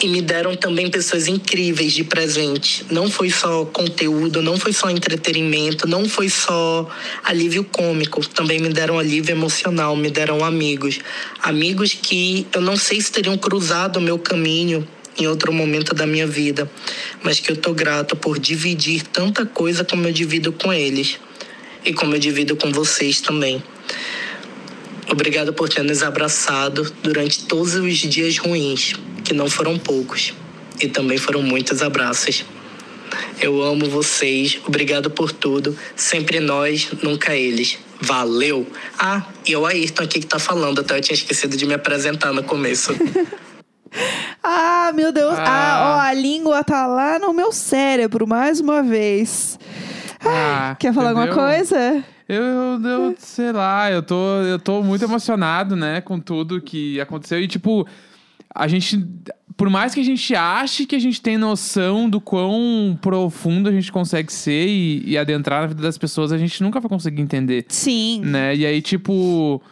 e 0.00 0.08
me 0.08 0.20
deram 0.20 0.56
também 0.56 0.90
pessoas 0.90 1.28
incríveis 1.28 1.92
de 1.92 2.04
presente. 2.04 2.84
Não 2.90 3.10
foi 3.10 3.30
só 3.30 3.64
conteúdo, 3.64 4.42
não 4.42 4.58
foi 4.58 4.72
só 4.72 4.90
entretenimento, 4.90 5.86
não 5.86 6.08
foi 6.08 6.28
só 6.28 6.88
alívio 7.22 7.64
cômico. 7.64 8.26
Também 8.28 8.58
me 8.58 8.68
deram 8.68 8.98
alívio 8.98 9.32
emocional, 9.32 9.96
me 9.96 10.10
deram 10.10 10.44
amigos. 10.44 10.98
Amigos 11.42 11.94
que 11.94 12.46
eu 12.52 12.60
não 12.60 12.76
sei 12.76 13.00
se 13.00 13.12
teriam 13.12 13.38
cruzado 13.38 13.96
o 13.98 14.02
meu 14.02 14.18
caminho 14.18 14.86
em 15.18 15.26
outro 15.26 15.52
momento 15.52 15.94
da 15.94 16.06
minha 16.06 16.26
vida, 16.26 16.70
mas 17.22 17.38
que 17.38 17.52
eu 17.52 17.56
tô 17.56 17.72
grato 17.72 18.16
por 18.16 18.38
dividir 18.38 19.02
tanta 19.04 19.46
coisa 19.46 19.84
como 19.84 20.06
eu 20.08 20.12
divido 20.12 20.52
com 20.52 20.72
eles 20.72 21.18
e 21.84 21.92
como 21.92 22.14
eu 22.14 22.18
divido 22.18 22.56
com 22.56 22.72
vocês 22.72 23.20
também. 23.20 23.62
Obrigado 25.10 25.52
por 25.52 25.68
ter 25.68 25.82
nos 25.82 26.02
abraçado 26.02 26.90
durante 27.02 27.44
todos 27.44 27.74
os 27.74 27.96
dias 27.98 28.38
ruins, 28.38 28.94
que 29.22 29.34
não 29.34 29.48
foram 29.48 29.78
poucos, 29.78 30.32
e 30.80 30.88
também 30.88 31.18
foram 31.18 31.42
muitos 31.42 31.82
abraços. 31.82 32.44
Eu 33.40 33.62
amo 33.62 33.88
vocês, 33.88 34.58
obrigado 34.66 35.10
por 35.10 35.30
tudo, 35.30 35.76
sempre 35.94 36.40
nós, 36.40 36.88
nunca 37.02 37.36
eles. 37.36 37.78
Valeu! 38.00 38.66
Ah, 38.98 39.22
e 39.46 39.54
o 39.54 39.64
Ayrton 39.64 40.02
aqui 40.02 40.20
que 40.20 40.26
tá 40.26 40.38
falando, 40.38 40.80
até 40.80 40.96
eu 40.96 41.00
tinha 41.00 41.14
esquecido 41.14 41.56
de 41.56 41.64
me 41.64 41.74
apresentar 41.74 42.32
no 42.32 42.42
começo. 42.42 42.92
Ah, 44.42 44.90
meu 44.92 45.12
Deus. 45.12 45.34
Ah. 45.38 45.44
Ah. 45.46 45.96
ó, 45.96 46.00
a 46.00 46.12
língua 46.12 46.62
tá 46.64 46.86
lá 46.86 47.18
no 47.18 47.32
meu 47.32 47.52
cérebro, 47.52 48.26
mais 48.26 48.60
uma 48.60 48.82
vez. 48.82 49.58
Ah, 50.20 50.76
Quer 50.78 50.92
falar 50.92 51.10
alguma 51.10 51.26
entendeu? 51.26 51.44
coisa? 51.44 52.04
Eu, 52.28 52.42
eu, 52.42 52.80
eu 52.82 53.14
sei 53.18 53.52
lá, 53.52 53.90
eu 53.90 54.02
tô, 54.02 54.40
eu 54.42 54.58
tô 54.58 54.82
muito 54.82 55.04
emocionado, 55.04 55.76
né, 55.76 56.00
com 56.00 56.18
tudo 56.18 56.60
que 56.60 57.00
aconteceu. 57.00 57.40
E, 57.40 57.46
tipo, 57.46 57.86
a 58.54 58.68
gente. 58.68 59.04
Por 59.56 59.70
mais 59.70 59.94
que 59.94 60.00
a 60.00 60.04
gente 60.04 60.34
ache 60.34 60.84
que 60.84 60.96
a 60.96 60.98
gente 60.98 61.22
tem 61.22 61.38
noção 61.38 62.10
do 62.10 62.20
quão 62.20 62.98
profundo 63.00 63.68
a 63.68 63.72
gente 63.72 63.92
consegue 63.92 64.32
ser 64.32 64.66
e, 64.66 65.04
e 65.06 65.16
adentrar 65.16 65.60
na 65.60 65.66
vida 65.68 65.82
das 65.82 65.96
pessoas, 65.96 66.32
a 66.32 66.38
gente 66.38 66.60
nunca 66.60 66.80
vai 66.80 66.88
conseguir 66.88 67.22
entender. 67.22 67.64
Sim. 67.68 68.20
Né? 68.24 68.56
E 68.56 68.66
aí, 68.66 68.80
tipo. 68.80 69.62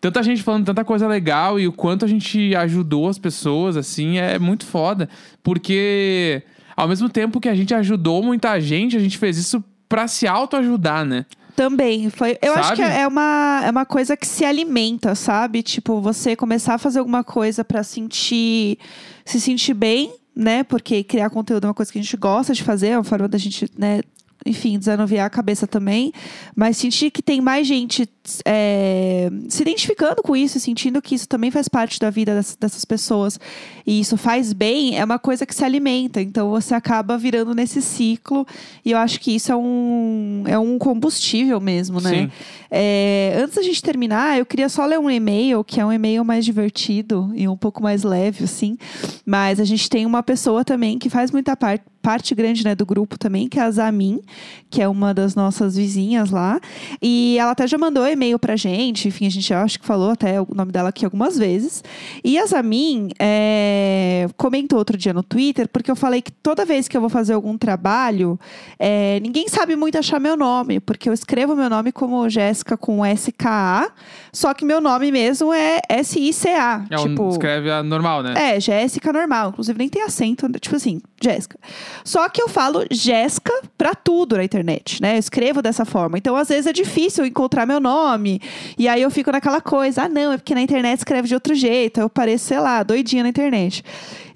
Tanta 0.00 0.22
gente 0.22 0.42
falando 0.42 0.64
tanta 0.64 0.82
coisa 0.82 1.06
legal 1.06 1.60
e 1.60 1.68
o 1.68 1.72
quanto 1.72 2.06
a 2.06 2.08
gente 2.08 2.56
ajudou 2.56 3.06
as 3.06 3.18
pessoas, 3.18 3.76
assim, 3.76 4.16
é 4.16 4.38
muito 4.38 4.64
foda. 4.64 5.10
Porque, 5.42 6.42
ao 6.74 6.88
mesmo 6.88 7.10
tempo 7.10 7.38
que 7.38 7.50
a 7.50 7.54
gente 7.54 7.74
ajudou 7.74 8.22
muita 8.22 8.58
gente, 8.60 8.96
a 8.96 9.00
gente 9.00 9.18
fez 9.18 9.36
isso 9.36 9.62
pra 9.86 10.08
se 10.08 10.26
autoajudar, 10.26 11.04
né? 11.04 11.26
Também. 11.56 12.10
Foi, 12.10 12.38
eu 12.42 12.52
acho 12.54 12.68
Sabe? 12.68 12.76
que 12.76 12.82
é 12.82 13.06
uma, 13.06 13.62
é 13.64 13.70
uma 13.70 13.84
coisa 13.84 14.16
que 14.16 14.26
se 14.26 14.44
alimenta, 14.44 15.14
sabe? 15.14 15.62
Tipo, 15.62 16.00
você 16.00 16.36
começar 16.36 16.74
a 16.74 16.78
fazer 16.78 16.98
alguma 16.98 17.24
coisa 17.24 17.64
pra 17.64 17.82
sentir. 17.82 18.78
se 19.24 19.40
sentir 19.40 19.74
bem, 19.74 20.12
né? 20.34 20.62
Porque 20.64 21.02
criar 21.04 21.30
conteúdo 21.30 21.64
é 21.64 21.68
uma 21.68 21.74
coisa 21.74 21.92
que 21.92 21.98
a 21.98 22.02
gente 22.02 22.16
gosta 22.16 22.52
de 22.52 22.62
fazer, 22.62 22.88
é 22.88 22.96
uma 22.96 23.04
forma 23.04 23.28
da 23.28 23.38
gente, 23.38 23.68
né? 23.76 24.00
Enfim, 24.46 24.78
desanuviar 24.78 25.26
a 25.26 25.30
cabeça 25.30 25.66
também. 25.66 26.12
Mas 26.56 26.76
sentir 26.76 27.10
que 27.10 27.22
tem 27.22 27.40
mais 27.40 27.66
gente 27.66 28.08
é, 28.44 29.30
se 29.48 29.62
identificando 29.62 30.22
com 30.22 30.36
isso, 30.36 30.58
e 30.58 30.60
sentindo 30.60 31.00
que 31.02 31.14
isso 31.14 31.28
também 31.28 31.50
faz 31.50 31.68
parte 31.68 31.98
da 31.98 32.10
vida 32.10 32.34
dessas, 32.34 32.56
dessas 32.56 32.84
pessoas. 32.84 33.38
E 33.86 34.00
isso 34.00 34.16
faz 34.16 34.52
bem, 34.52 34.98
é 34.98 35.04
uma 35.04 35.18
coisa 35.18 35.44
que 35.44 35.54
se 35.54 35.64
alimenta. 35.64 36.20
Então 36.20 36.50
você 36.50 36.74
acaba 36.74 37.18
virando 37.18 37.54
nesse 37.54 37.82
ciclo. 37.82 38.46
E 38.84 38.92
eu 38.92 38.98
acho 38.98 39.20
que 39.20 39.34
isso 39.34 39.52
é 39.52 39.56
um, 39.56 40.44
é 40.46 40.58
um 40.58 40.78
combustível 40.78 41.60
mesmo, 41.60 42.00
né? 42.00 42.30
É, 42.70 43.36
antes 43.42 43.56
da 43.56 43.62
gente 43.62 43.82
terminar, 43.82 44.38
eu 44.38 44.46
queria 44.46 44.68
só 44.68 44.86
ler 44.86 44.98
um 44.98 45.10
e-mail, 45.10 45.64
que 45.64 45.80
é 45.80 45.84
um 45.84 45.92
e-mail 45.92 46.24
mais 46.24 46.44
divertido 46.44 47.30
e 47.34 47.48
um 47.48 47.56
pouco 47.56 47.82
mais 47.82 48.04
leve, 48.04 48.44
assim. 48.44 48.78
Mas 49.26 49.58
a 49.58 49.64
gente 49.64 49.90
tem 49.90 50.06
uma 50.06 50.22
pessoa 50.22 50.64
também 50.64 50.98
que 50.98 51.10
faz 51.10 51.30
muita 51.32 51.56
parte, 51.56 51.84
parte 52.02 52.34
grande 52.34 52.64
né, 52.64 52.74
do 52.74 52.86
grupo 52.86 53.18
também, 53.18 53.48
que 53.48 53.58
é 53.58 53.62
a 53.62 53.70
Zamin, 53.70 54.20
que 54.68 54.80
é 54.82 54.88
uma 54.88 55.12
das 55.12 55.34
nossas 55.34 55.76
vizinhas 55.76 56.30
lá. 56.30 56.60
E 57.00 57.36
ela 57.38 57.52
até 57.52 57.66
já 57.66 57.78
mandou 57.78 58.06
e-mail 58.06 58.38
pra 58.38 58.56
gente, 58.56 59.08
enfim, 59.08 59.26
a 59.26 59.30
gente 59.30 59.52
acho 59.52 59.78
que 59.78 59.86
falou 59.86 60.10
até 60.10 60.40
o 60.40 60.48
nome 60.54 60.72
dela 60.72 60.88
aqui 60.88 61.04
algumas 61.04 61.38
vezes. 61.38 61.82
E 62.24 62.38
a 62.38 62.46
Zamin 62.46 63.10
é, 63.18 64.28
comentou 64.36 64.78
outro 64.78 64.96
dia 64.96 65.12
no 65.12 65.22
Twitter, 65.22 65.68
porque 65.68 65.90
eu 65.90 65.96
falei 65.96 66.22
que 66.22 66.30
toda 66.30 66.64
vez 66.64 66.88
que 66.88 66.96
eu 66.96 67.00
vou 67.00 67.10
fazer 67.10 67.34
algum 67.34 67.56
trabalho, 67.56 68.38
é, 68.78 69.20
ninguém 69.20 69.48
sabe 69.48 69.76
muito 69.76 69.98
achar 69.98 70.18
meu 70.18 70.36
nome, 70.36 70.80
porque 70.80 71.08
eu 71.08 71.12
escrevo 71.12 71.54
meu 71.54 71.68
nome 71.68 71.92
como 71.92 72.28
Jéssica 72.28 72.76
com 72.76 73.04
SKA, 73.06 73.90
só 74.32 74.54
que 74.54 74.64
meu 74.64 74.80
nome 74.80 75.12
mesmo 75.12 75.52
é 75.52 75.80
S-I-C-A. 75.88 76.86
É 76.90 76.96
tipo, 76.96 77.28
escreve 77.30 77.70
a 77.70 77.82
normal, 77.82 78.22
né? 78.22 78.34
é, 78.56 78.60
Jéssica 78.60 79.12
normal. 79.12 79.50
Inclusive, 79.50 79.78
nem 79.78 79.88
tem 79.88 80.02
acento, 80.02 80.48
tipo 80.58 80.76
assim, 80.76 81.00
Jéssica. 81.22 81.58
Só 82.04 82.28
que 82.28 82.42
eu 82.42 82.48
falo 82.48 82.84
Jéssica 82.90 83.52
pra 83.76 83.94
tudo 83.94 84.36
na 84.36 84.44
internet, 84.44 85.00
né? 85.00 85.16
Eu 85.16 85.18
escrevo 85.18 85.62
dessa 85.62 85.84
forma. 85.84 86.18
Então, 86.18 86.36
às 86.36 86.48
vezes, 86.48 86.66
é 86.66 86.72
difícil 86.72 87.24
encontrar 87.26 87.66
meu 87.66 87.80
nome. 87.80 88.40
E 88.78 88.88
aí 88.88 89.02
eu 89.02 89.10
fico 89.10 89.30
naquela 89.30 89.60
coisa, 89.60 90.04
ah, 90.04 90.08
não, 90.08 90.32
é 90.32 90.36
porque 90.36 90.54
na 90.54 90.62
internet 90.62 90.98
escreve 90.98 91.28
de 91.28 91.34
outro 91.34 91.54
jeito. 91.54 92.00
Eu 92.00 92.08
pareço, 92.08 92.46
sei 92.46 92.58
lá, 92.58 92.82
doidinha 92.82 93.22
na 93.22 93.28
internet. 93.28 93.84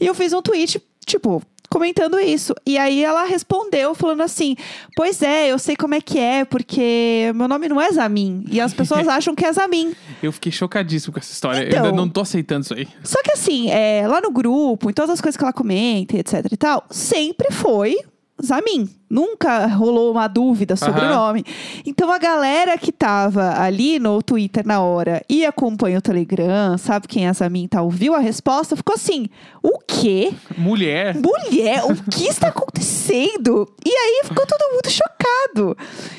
E 0.00 0.06
eu 0.06 0.14
fiz 0.14 0.32
um 0.32 0.42
tweet, 0.42 0.82
tipo, 1.04 1.42
comentando 1.74 2.20
isso. 2.20 2.54
E 2.64 2.78
aí 2.78 3.02
ela 3.02 3.24
respondeu 3.24 3.94
falando 3.96 4.22
assim: 4.22 4.54
Pois 4.94 5.20
é, 5.22 5.48
eu 5.50 5.58
sei 5.58 5.74
como 5.74 5.94
é 5.94 6.00
que 6.00 6.18
é, 6.20 6.44
porque 6.44 7.32
meu 7.34 7.48
nome 7.48 7.68
não 7.68 7.80
é 7.80 7.90
Zamin. 7.90 8.44
E 8.48 8.60
as 8.60 8.72
pessoas 8.72 9.06
acham 9.08 9.34
que 9.34 9.44
é 9.44 9.52
Zamin. 9.52 9.92
Eu 10.22 10.30
fiquei 10.30 10.52
chocadíssimo 10.52 11.12
com 11.12 11.18
essa 11.18 11.32
história. 11.32 11.62
eu 11.64 11.68
Então. 11.68 11.84
ainda 11.86 11.92
não 11.96 12.08
tô 12.08 12.20
aceitando 12.20 12.62
isso 12.64 12.74
aí. 12.74 12.86
Só 13.02 13.20
que 13.22 13.32
assim, 13.32 13.70
é, 13.70 14.06
lá 14.06 14.20
no 14.20 14.30
grupo, 14.30 14.88
em 14.88 14.92
todas 14.92 15.10
as 15.10 15.20
coisas 15.20 15.36
que 15.36 15.42
ela 15.42 15.52
comenta, 15.52 16.16
etc 16.16 16.46
e 16.52 16.56
tal, 16.56 16.84
sempre 16.90 17.50
foi 17.50 17.98
Zamin. 18.42 18.88
Nunca 19.14 19.66
rolou 19.66 20.10
uma 20.10 20.26
dúvida 20.26 20.74
sobre 20.74 21.00
Aham. 21.02 21.12
o 21.12 21.14
nome. 21.14 21.44
Então 21.86 22.10
a 22.10 22.18
galera 22.18 22.76
que 22.76 22.90
tava 22.90 23.60
ali 23.60 24.00
no 24.00 24.20
Twitter 24.20 24.66
na 24.66 24.80
hora 24.80 25.22
e 25.28 25.46
acompanha 25.46 25.98
o 25.98 26.02
Telegram, 26.02 26.76
sabe 26.76 27.06
quem 27.06 27.24
é 27.24 27.28
a 27.28 27.32
Zamin 27.32 27.62
e 27.62 27.68
tal, 27.68 27.88
viu 27.88 28.12
a 28.12 28.18
resposta, 28.18 28.74
ficou 28.74 28.96
assim: 28.96 29.28
o 29.62 29.78
quê? 29.86 30.32
Mulher. 30.58 31.14
Mulher, 31.14 31.84
o 31.84 31.94
que 32.10 32.26
está 32.26 32.48
acontecendo? 32.48 33.72
E 33.86 33.90
aí 33.90 34.22
ficou 34.24 34.44
todo 34.48 34.72
mundo 34.72 34.90
chocado. 34.90 35.76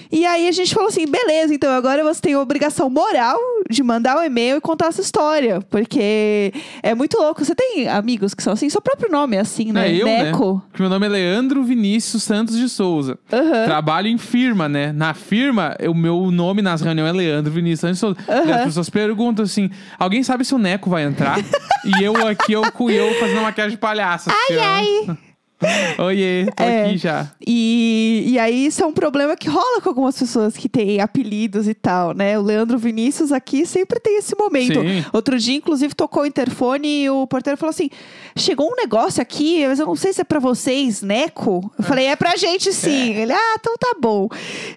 E 0.10 0.26
aí 0.26 0.48
a 0.48 0.52
gente 0.54 0.74
falou 0.74 0.88
assim: 0.88 1.06
beleza, 1.06 1.54
então 1.54 1.72
agora 1.74 2.02
você 2.02 2.22
tem 2.22 2.34
a 2.34 2.40
obrigação 2.40 2.90
moral 2.90 3.38
de 3.70 3.84
mandar 3.84 4.18
um 4.18 4.24
e-mail 4.24 4.56
e 4.56 4.62
contar 4.62 4.88
essa 4.88 5.02
história. 5.02 5.60
Porque 5.70 6.54
é 6.82 6.96
muito 6.96 7.18
louco. 7.18 7.44
Você 7.44 7.54
tem 7.54 7.90
amigos 7.90 8.34
que 8.34 8.42
são 8.42 8.54
assim? 8.54 8.70
Seu 8.70 8.80
próprio 8.80 9.12
nome 9.12 9.36
é 9.36 9.42
assim, 9.42 9.74
né? 9.74 9.92
É 9.92 9.96
eu, 9.96 10.06
Neco. 10.06 10.54
né? 10.54 10.62
Meu 10.80 10.90
nome 10.90 11.06
é 11.06 11.10
Leandro 11.10 11.62
Vinícius 11.62 12.24
Santos 12.24 12.56
de 12.58 12.70
Souza. 12.70 12.85
Aham. 13.32 13.66
Trabalho 13.66 14.08
em 14.08 14.18
firma, 14.18 14.70
né? 14.70 14.92
Na 14.92 15.14
firma, 15.14 15.76
o 15.88 15.94
meu 15.94 16.32
nome 16.32 16.62
nas 16.62 16.82
reuniões 16.82 17.10
é 17.10 17.14
Leandro 17.14 17.52
Vinícius 17.52 17.80
Santos 17.80 18.00
Souza. 18.00 18.18
E 18.48 18.52
as 18.52 18.64
pessoas 18.64 18.90
perguntam 18.90 19.44
assim: 19.44 19.70
alguém 20.00 20.24
sabe 20.24 20.46
se 20.46 20.54
o 20.54 20.58
Neco 20.58 20.90
vai 20.90 21.04
entrar? 21.04 21.38
e 21.86 22.04
eu 22.04 22.28
aqui, 22.28 22.54
eu 22.54 22.72
com 22.72 22.90
eu 22.90 23.14
fazendo 23.20 23.42
maquiagem 23.42 23.72
de 23.72 23.78
palhaço. 23.78 24.30
Ai, 24.30 24.58
ai. 24.58 25.18
Oiê, 26.00 26.46
tô 26.56 26.64
É. 26.64 26.86
aqui 26.86 26.98
já. 26.98 27.32
E, 27.46 28.24
e 28.28 28.40
aí 28.40 28.66
isso 28.66 28.84
é 28.84 28.86
um 28.86 28.94
problema 28.94 29.36
que 29.36 29.48
rola 29.50 29.82
com 29.82 29.90
algumas 29.90 30.18
pessoas 30.18 30.56
que 30.58 30.68
têm 30.70 31.00
apelidos 31.02 31.68
e 31.68 31.74
tal, 31.74 32.14
né? 32.14 32.38
O 32.38 32.42
Leandro 32.42 32.78
Vinícius 32.78 33.32
aqui 33.32 33.66
sempre 33.66 34.00
tem 34.00 34.18
esse 34.18 34.36
momento. 34.38 34.80
Sim. 34.82 35.06
Outro 35.14 35.38
dia, 35.38 35.56
inclusive, 35.56 35.94
tocou 35.94 36.24
o 36.24 36.26
interfone 36.26 37.04
e 37.04 37.10
o 37.10 37.26
porteiro 37.28 37.58
falou 37.58 37.70
assim: 37.72 37.90
chegou 38.38 38.72
um 38.72 38.76
negócio 38.76 39.22
aqui, 39.22 39.66
mas 39.68 39.80
eu 39.80 39.86
não 39.86 39.96
sei 39.96 40.14
se 40.14 40.22
é 40.22 40.24
pra 40.24 40.40
vocês, 40.40 41.02
Neco. 41.02 41.72
Eu 41.78 41.84
falei, 41.84 42.06
é 42.08 42.16
pra 42.16 42.36
gente 42.36 42.72
sim. 42.74 43.14
Ele, 43.16 43.32
ah, 43.34 43.56
então 43.60 43.76
tá 43.78 43.96
bom. 44.00 44.28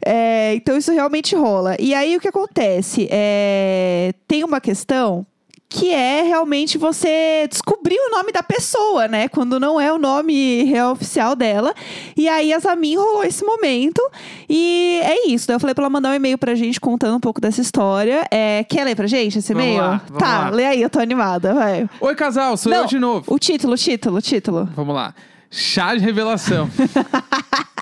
É, 0.04 0.54
então 0.54 0.76
isso 0.76 0.92
realmente 0.92 1.34
rola. 1.34 1.76
E 1.78 1.94
aí 1.94 2.16
o 2.16 2.20
que 2.20 2.28
acontece? 2.28 3.08
É, 3.10 4.12
tem 4.26 4.44
uma 4.44 4.60
questão 4.60 5.26
que 5.70 5.90
é 5.92 6.22
realmente 6.22 6.78
você 6.78 7.46
descobrir 7.48 7.98
o 7.98 8.10
nome 8.10 8.32
da 8.32 8.42
pessoa, 8.42 9.06
né? 9.06 9.28
Quando 9.28 9.60
não 9.60 9.78
é 9.78 9.92
o 9.92 9.98
nome 9.98 10.64
real 10.64 10.92
oficial 10.92 11.36
dela. 11.36 11.74
E 12.16 12.26
aí 12.26 12.52
a 12.54 12.58
Zamin 12.58 12.96
rolou 12.96 13.22
esse 13.22 13.44
momento. 13.44 14.00
E 14.48 15.00
é 15.04 15.28
isso. 15.28 15.46
Daí 15.46 15.56
eu 15.56 15.60
falei 15.60 15.74
pra 15.74 15.82
ela 15.84 15.90
mandar 15.90 16.10
um 16.10 16.14
e-mail 16.14 16.38
pra 16.38 16.54
gente 16.54 16.80
contando 16.80 17.16
um 17.16 17.20
pouco 17.20 17.38
dessa 17.40 17.60
história. 17.60 18.26
É, 18.30 18.64
quer 18.64 18.84
ler 18.84 18.96
pra 18.96 19.06
gente 19.06 19.38
esse 19.38 19.52
Vamos 19.52 19.68
e-mail? 19.68 19.82
lá, 19.82 20.02
vamos 20.06 20.18
tá, 20.18 20.38
lá. 20.44 20.50
lê 20.50 20.64
aí, 20.64 20.80
eu 20.80 20.88
tô 20.88 21.00
animada, 21.00 21.52
vai. 21.52 21.88
Oi, 22.00 22.14
casal, 22.14 22.56
sou 22.56 22.72
Não, 22.72 22.80
eu 22.82 22.86
de 22.86 22.98
novo. 22.98 23.24
O 23.32 23.38
título, 23.38 23.74
o 23.74 23.76
título, 23.76 24.16
o 24.16 24.22
título. 24.22 24.68
Vamos 24.74 24.94
lá. 24.94 25.14
Chá 25.50 25.94
de 25.94 26.00
revelação. 26.02 26.68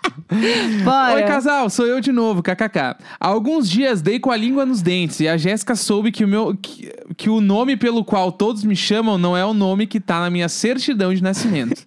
Bora. 0.85 1.15
Oi, 1.15 1.23
casal, 1.25 1.69
sou 1.71 1.87
eu 1.87 2.01
de 2.01 2.13
novo, 2.13 2.43
kkk. 2.43 2.79
Há 2.79 2.97
alguns 3.21 3.69
dias 3.69 4.01
dei 4.01 4.19
com 4.19 4.31
a 4.31 4.37
língua 4.37 4.65
nos 4.65 4.83
dentes 4.83 5.21
e 5.21 5.29
a 5.29 5.37
Jéssica 5.37 5.75
soube 5.75 6.11
que 6.13 6.25
o, 6.25 6.29
meu, 6.29 6.57
que, 6.57 6.93
que 7.17 7.31
o 7.31 7.41
nome 7.41 7.77
pelo 7.77 8.05
qual 8.05 8.33
todos 8.33 8.65
me 8.65 8.77
chamam 8.77 9.19
não 9.19 9.37
é 9.37 9.45
o 9.45 9.55
nome 9.55 9.87
que 9.87 10.01
tá 10.01 10.21
na 10.21 10.31
minha 10.31 10.49
certidão 10.49 11.15
de 11.15 11.23
nascimento. 11.23 11.85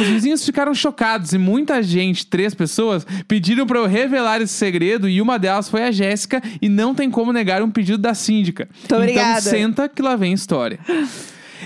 Os 0.00 0.06
vizinhos 0.06 0.44
ficaram 0.44 0.74
chocados 0.74 1.32
e 1.32 1.38
muita 1.38 1.82
gente, 1.82 2.26
três 2.26 2.54
pessoas, 2.54 3.06
pediram 3.26 3.66
pra 3.66 3.78
eu 3.78 3.86
revelar 3.86 4.40
esse 4.40 4.54
segredo 4.54 5.08
e 5.08 5.20
uma 5.20 5.38
delas 5.38 5.68
foi 5.68 5.82
a 5.82 5.90
Jéssica 5.90 6.42
e 6.60 6.68
não 6.68 6.94
tem 6.94 7.10
como 7.10 7.32
negar 7.32 7.62
um 7.62 7.70
pedido 7.70 7.98
da 7.98 8.14
síndica. 8.14 8.68
Muito 8.70 8.84
então 8.84 8.98
obrigada. 8.98 9.40
senta 9.40 9.88
que 9.88 10.02
lá 10.02 10.16
vem 10.16 10.32
história. 10.32 10.78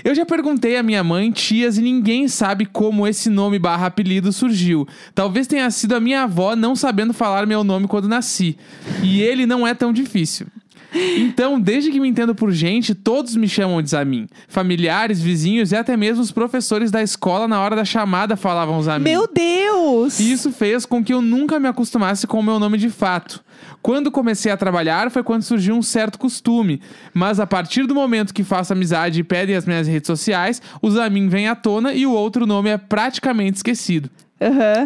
Eu 0.03 0.15
já 0.15 0.25
perguntei 0.25 0.77
à 0.77 0.83
minha 0.83 1.03
mãe, 1.03 1.31
tias 1.31 1.77
e 1.77 1.81
ninguém 1.81 2.27
sabe 2.27 2.65
como 2.65 3.07
esse 3.07 3.29
nome 3.29 3.59
barra 3.59 3.87
apelido 3.87 4.31
surgiu. 4.31 4.87
Talvez 5.13 5.47
tenha 5.47 5.69
sido 5.69 5.95
a 5.95 5.99
minha 5.99 6.23
avó 6.23 6.55
não 6.55 6.75
sabendo 6.75 7.13
falar 7.13 7.45
meu 7.45 7.63
nome 7.63 7.87
quando 7.87 8.07
nasci. 8.07 8.57
E 9.01 9.21
ele 9.21 9.45
não 9.45 9.67
é 9.67 9.73
tão 9.73 9.91
difícil. 9.91 10.47
Então, 10.93 11.59
desde 11.59 11.91
que 11.91 11.99
me 11.99 12.07
entendo 12.07 12.35
por 12.35 12.51
gente, 12.51 12.93
todos 12.93 13.35
me 13.35 13.47
chamam 13.47 13.81
de 13.81 13.89
Zamin. 13.89 14.27
Familiares, 14.47 15.21
vizinhos 15.21 15.71
e 15.71 15.75
até 15.75 15.97
mesmo 15.97 16.21
os 16.21 16.31
professores 16.31 16.91
da 16.91 17.01
escola 17.01 17.47
na 17.47 17.59
hora 17.59 17.75
da 17.75 17.85
chamada 17.85 18.35
falavam 18.35 18.81
Zamin. 18.81 19.03
Meu 19.03 19.27
Deus! 19.27 20.19
E 20.19 20.31
isso 20.31 20.51
fez 20.51 20.85
com 20.85 21.03
que 21.03 21.13
eu 21.13 21.21
nunca 21.21 21.59
me 21.59 21.67
acostumasse 21.67 22.27
com 22.27 22.39
o 22.39 22.43
meu 22.43 22.59
nome 22.59 22.77
de 22.77 22.89
fato. 22.89 23.43
Quando 23.81 24.11
comecei 24.11 24.51
a 24.51 24.57
trabalhar 24.57 25.11
foi 25.11 25.23
quando 25.23 25.43
surgiu 25.43 25.75
um 25.75 25.81
certo 25.81 26.17
costume, 26.17 26.81
mas 27.13 27.39
a 27.39 27.47
partir 27.47 27.85
do 27.85 27.95
momento 27.95 28.33
que 28.33 28.43
faço 28.43 28.73
amizade 28.73 29.19
e 29.19 29.23
pedem 29.23 29.55
as 29.55 29.65
minhas 29.65 29.87
redes 29.87 30.07
sociais, 30.07 30.61
o 30.81 30.89
Zamin 30.89 31.27
vem 31.27 31.47
à 31.47 31.55
tona 31.55 31.93
e 31.93 32.05
o 32.05 32.11
outro 32.11 32.45
nome 32.45 32.69
é 32.69 32.77
praticamente 32.77 33.57
esquecido. 33.57 34.09
Aham. 34.41 34.85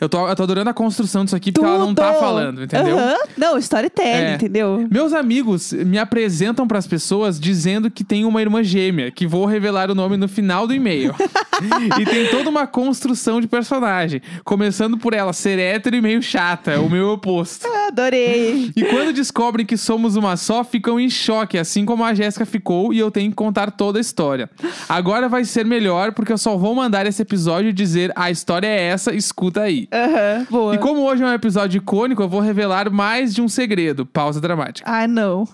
Eu 0.00 0.08
tô, 0.08 0.28
eu 0.28 0.34
tô 0.36 0.42
adorando 0.42 0.70
a 0.70 0.74
construção 0.74 1.24
disso 1.24 1.36
aqui 1.36 1.52
porque 1.52 1.66
ela 1.66 1.78
não 1.78 1.94
tá 1.94 2.08
Tudo! 2.12 2.20
falando, 2.20 2.62
entendeu? 2.64 2.98
Aham. 2.98 3.16
Não, 3.36 3.58
storytelling, 3.58 4.08
É. 4.10 4.34
entendeu? 4.34 4.86
Meus 4.90 5.12
amigos 5.12 5.72
me 5.72 5.98
apresentam 5.98 6.66
pras 6.66 6.86
pessoas 6.86 7.38
dizendo 7.38 7.90
que 7.90 8.04
tem 8.04 8.24
uma 8.24 8.40
irmã 8.40 8.62
gêmea, 8.62 9.10
que 9.10 9.26
vou 9.26 9.44
revelar 9.46 9.90
o 9.90 9.94
nome 9.94 10.16
no 10.16 10.28
final 10.28 10.66
do 10.66 10.74
e-mail. 10.74 11.14
e 12.00 12.04
tem 12.04 12.26
toda 12.28 12.50
uma 12.50 12.66
construção 12.66 13.40
de 13.40 13.46
personagem, 13.46 14.20
começando 14.44 14.98
por 14.98 15.14
ela 15.14 15.32
ser 15.32 15.58
hétero 15.58 15.96
e 15.96 16.00
meio 16.02 16.22
chata, 16.22 16.80
o 16.80 16.90
meu 16.90 17.10
oposto. 17.10 17.66
Adorei. 17.88 18.72
E 18.74 18.84
quando 18.84 19.12
descobrem 19.12 19.64
que 19.64 19.76
somos 19.76 20.16
uma 20.16 20.36
só, 20.36 20.64
ficam 20.64 20.98
em 20.98 21.08
choque, 21.08 21.56
assim 21.58 21.84
como 21.84 22.04
a 22.04 22.12
Jéssica 22.14 22.44
ficou, 22.44 22.92
e 22.92 22.98
eu 22.98 23.10
tenho 23.10 23.30
que 23.30 23.36
contar 23.36 23.70
toda 23.70 23.98
a 23.98 24.00
história. 24.00 24.50
Agora 24.88 25.28
vai 25.28 25.44
ser 25.44 25.64
melhor, 25.64 26.12
porque 26.12 26.32
eu 26.32 26.38
só 26.38 26.56
vou 26.56 26.74
mandar 26.74 27.06
esse 27.06 27.22
episódio 27.22 27.70
e 27.70 27.72
dizer: 27.72 28.12
a 28.16 28.30
história 28.30 28.66
é 28.66 28.80
essa, 28.88 29.14
escuta 29.14 29.62
aí. 29.62 29.83
Aham, 29.92 30.46
boa. 30.50 30.74
E 30.74 30.78
como 30.78 31.02
hoje 31.02 31.22
é 31.22 31.26
um 31.26 31.32
episódio 31.32 31.78
icônico, 31.78 32.22
eu 32.22 32.28
vou 32.28 32.40
revelar 32.40 32.90
mais 32.90 33.34
de 33.34 33.42
um 33.42 33.48
segredo. 33.48 34.04
Pausa 34.04 34.40
dramática. 34.40 34.90
Ah, 34.90 35.06
não. 35.06 35.46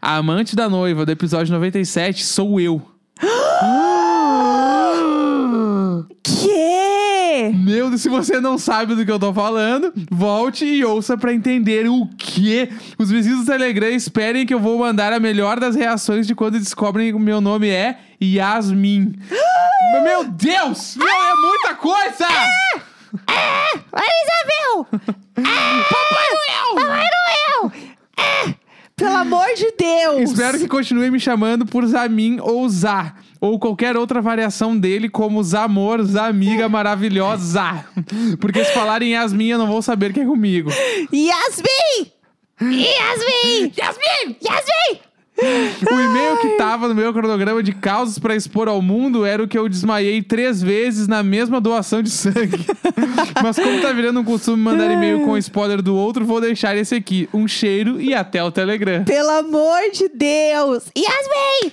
A 0.00 0.16
amante 0.16 0.54
da 0.54 0.68
noiva 0.68 1.06
do 1.06 1.12
episódio 1.12 1.52
97 1.52 2.24
sou 2.24 2.60
eu. 2.60 2.82
Que? 6.22 7.52
Meu 7.54 7.88
Deus, 7.88 8.02
se 8.02 8.08
você 8.08 8.40
não 8.40 8.58
sabe 8.58 8.94
do 8.94 9.04
que 9.04 9.10
eu 9.10 9.18
tô 9.18 9.32
falando, 9.32 9.92
volte 10.10 10.64
e 10.64 10.84
ouça 10.84 11.16
pra 11.16 11.32
entender 11.32 11.88
o 11.88 12.06
que. 12.18 12.68
Os 12.98 13.10
vizinhos 13.10 13.40
do 13.40 13.46
Telegram 13.46 13.88
esperem 13.88 14.46
que 14.46 14.54
eu 14.54 14.60
vou 14.60 14.78
mandar 14.78 15.12
a 15.12 15.20
melhor 15.20 15.58
das 15.58 15.74
reações 15.74 16.26
de 16.26 16.34
quando 16.34 16.58
descobrem 16.58 17.08
que 17.08 17.16
o 17.16 17.20
meu 17.20 17.40
nome 17.40 17.68
é 17.68 17.98
Yasmin. 18.22 19.14
meu 20.04 20.24
Deus! 20.24 20.96
Meu, 20.96 21.08
é 21.08 21.34
muita 21.34 21.74
coisa! 21.74 22.26
Isabel! 23.24 24.86
Papai 25.34 26.28
Noel! 26.32 26.74
Papai 26.74 27.06
Noel! 27.06 27.72
É, 28.18 28.54
Pelo 28.96 29.16
amor 29.16 29.46
de 29.56 29.72
Deus! 29.78 30.30
Espero 30.30 30.58
que 30.58 30.68
continue 30.68 31.10
me 31.10 31.20
chamando 31.20 31.66
por 31.66 31.86
Zamin 31.86 32.38
ou 32.40 32.68
Zá. 32.68 33.14
Ou 33.40 33.58
qualquer 33.58 33.96
outra 33.96 34.20
variação 34.22 34.76
dele, 34.76 35.08
como 35.10 35.42
Zamor, 35.42 36.02
Zamiga 36.04 36.68
maravilhosa. 36.70 37.84
Porque 38.40 38.64
se 38.64 38.72
falarem 38.72 39.12
Yasmin, 39.12 39.48
eu 39.48 39.58
não 39.58 39.66
vou 39.66 39.82
saber 39.82 40.12
quem 40.14 40.22
é 40.22 40.26
comigo. 40.26 40.70
Yasmin! 41.12 42.12
Yasmin! 42.60 43.72
Yasmin! 43.76 44.36
Yasmin! 44.42 45.00
O 45.90 46.00
e-mail 46.00 46.38
que 46.38 46.56
tava 46.56 46.88
no 46.88 46.94
meu 46.94 47.12
cronograma 47.12 47.62
de 47.62 47.72
causas 47.72 48.18
pra 48.18 48.34
expor 48.34 48.68
ao 48.68 48.80
mundo 48.80 49.24
era 49.24 49.42
o 49.42 49.48
que 49.48 49.58
eu 49.58 49.68
desmaiei 49.68 50.22
três 50.22 50.62
vezes 50.62 51.06
na 51.06 51.22
mesma 51.22 51.60
doação 51.60 52.02
de 52.02 52.10
sangue. 52.10 52.66
Mas 53.42 53.56
como 53.56 53.80
tá 53.80 53.92
virando 53.92 54.20
um 54.20 54.24
costume 54.24 54.62
mandar 54.62 54.90
e-mail 54.90 55.24
com 55.24 55.36
spoiler 55.36 55.82
do 55.82 55.94
outro, 55.94 56.24
vou 56.24 56.40
deixar 56.40 56.76
esse 56.76 56.94
aqui. 56.94 57.28
Um 57.32 57.46
cheiro 57.46 58.00
e 58.00 58.14
até 58.14 58.42
o 58.42 58.50
Telegram. 58.50 59.04
Pelo 59.04 59.30
amor 59.30 59.90
de 59.92 60.08
Deus! 60.08 60.84
Yasmin! 60.96 61.72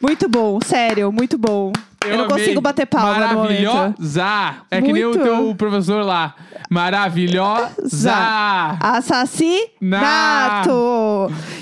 Muito 0.00 0.28
bom, 0.28 0.58
sério, 0.64 1.10
muito 1.10 1.38
bom. 1.38 1.72
Eu, 2.02 2.16
não 2.16 2.24
amei. 2.24 2.38
consigo 2.38 2.60
bater 2.62 2.86
palma. 2.86 3.12
Maravilhosa! 3.12 4.54
É 4.70 4.80
que 4.80 4.90
nem 4.90 5.04
o 5.04 5.10
Muito. 5.10 5.22
teu 5.22 5.54
professor 5.54 6.02
lá. 6.02 6.34
Maravilhosa! 6.70 8.14
Assassinato! 8.80 10.70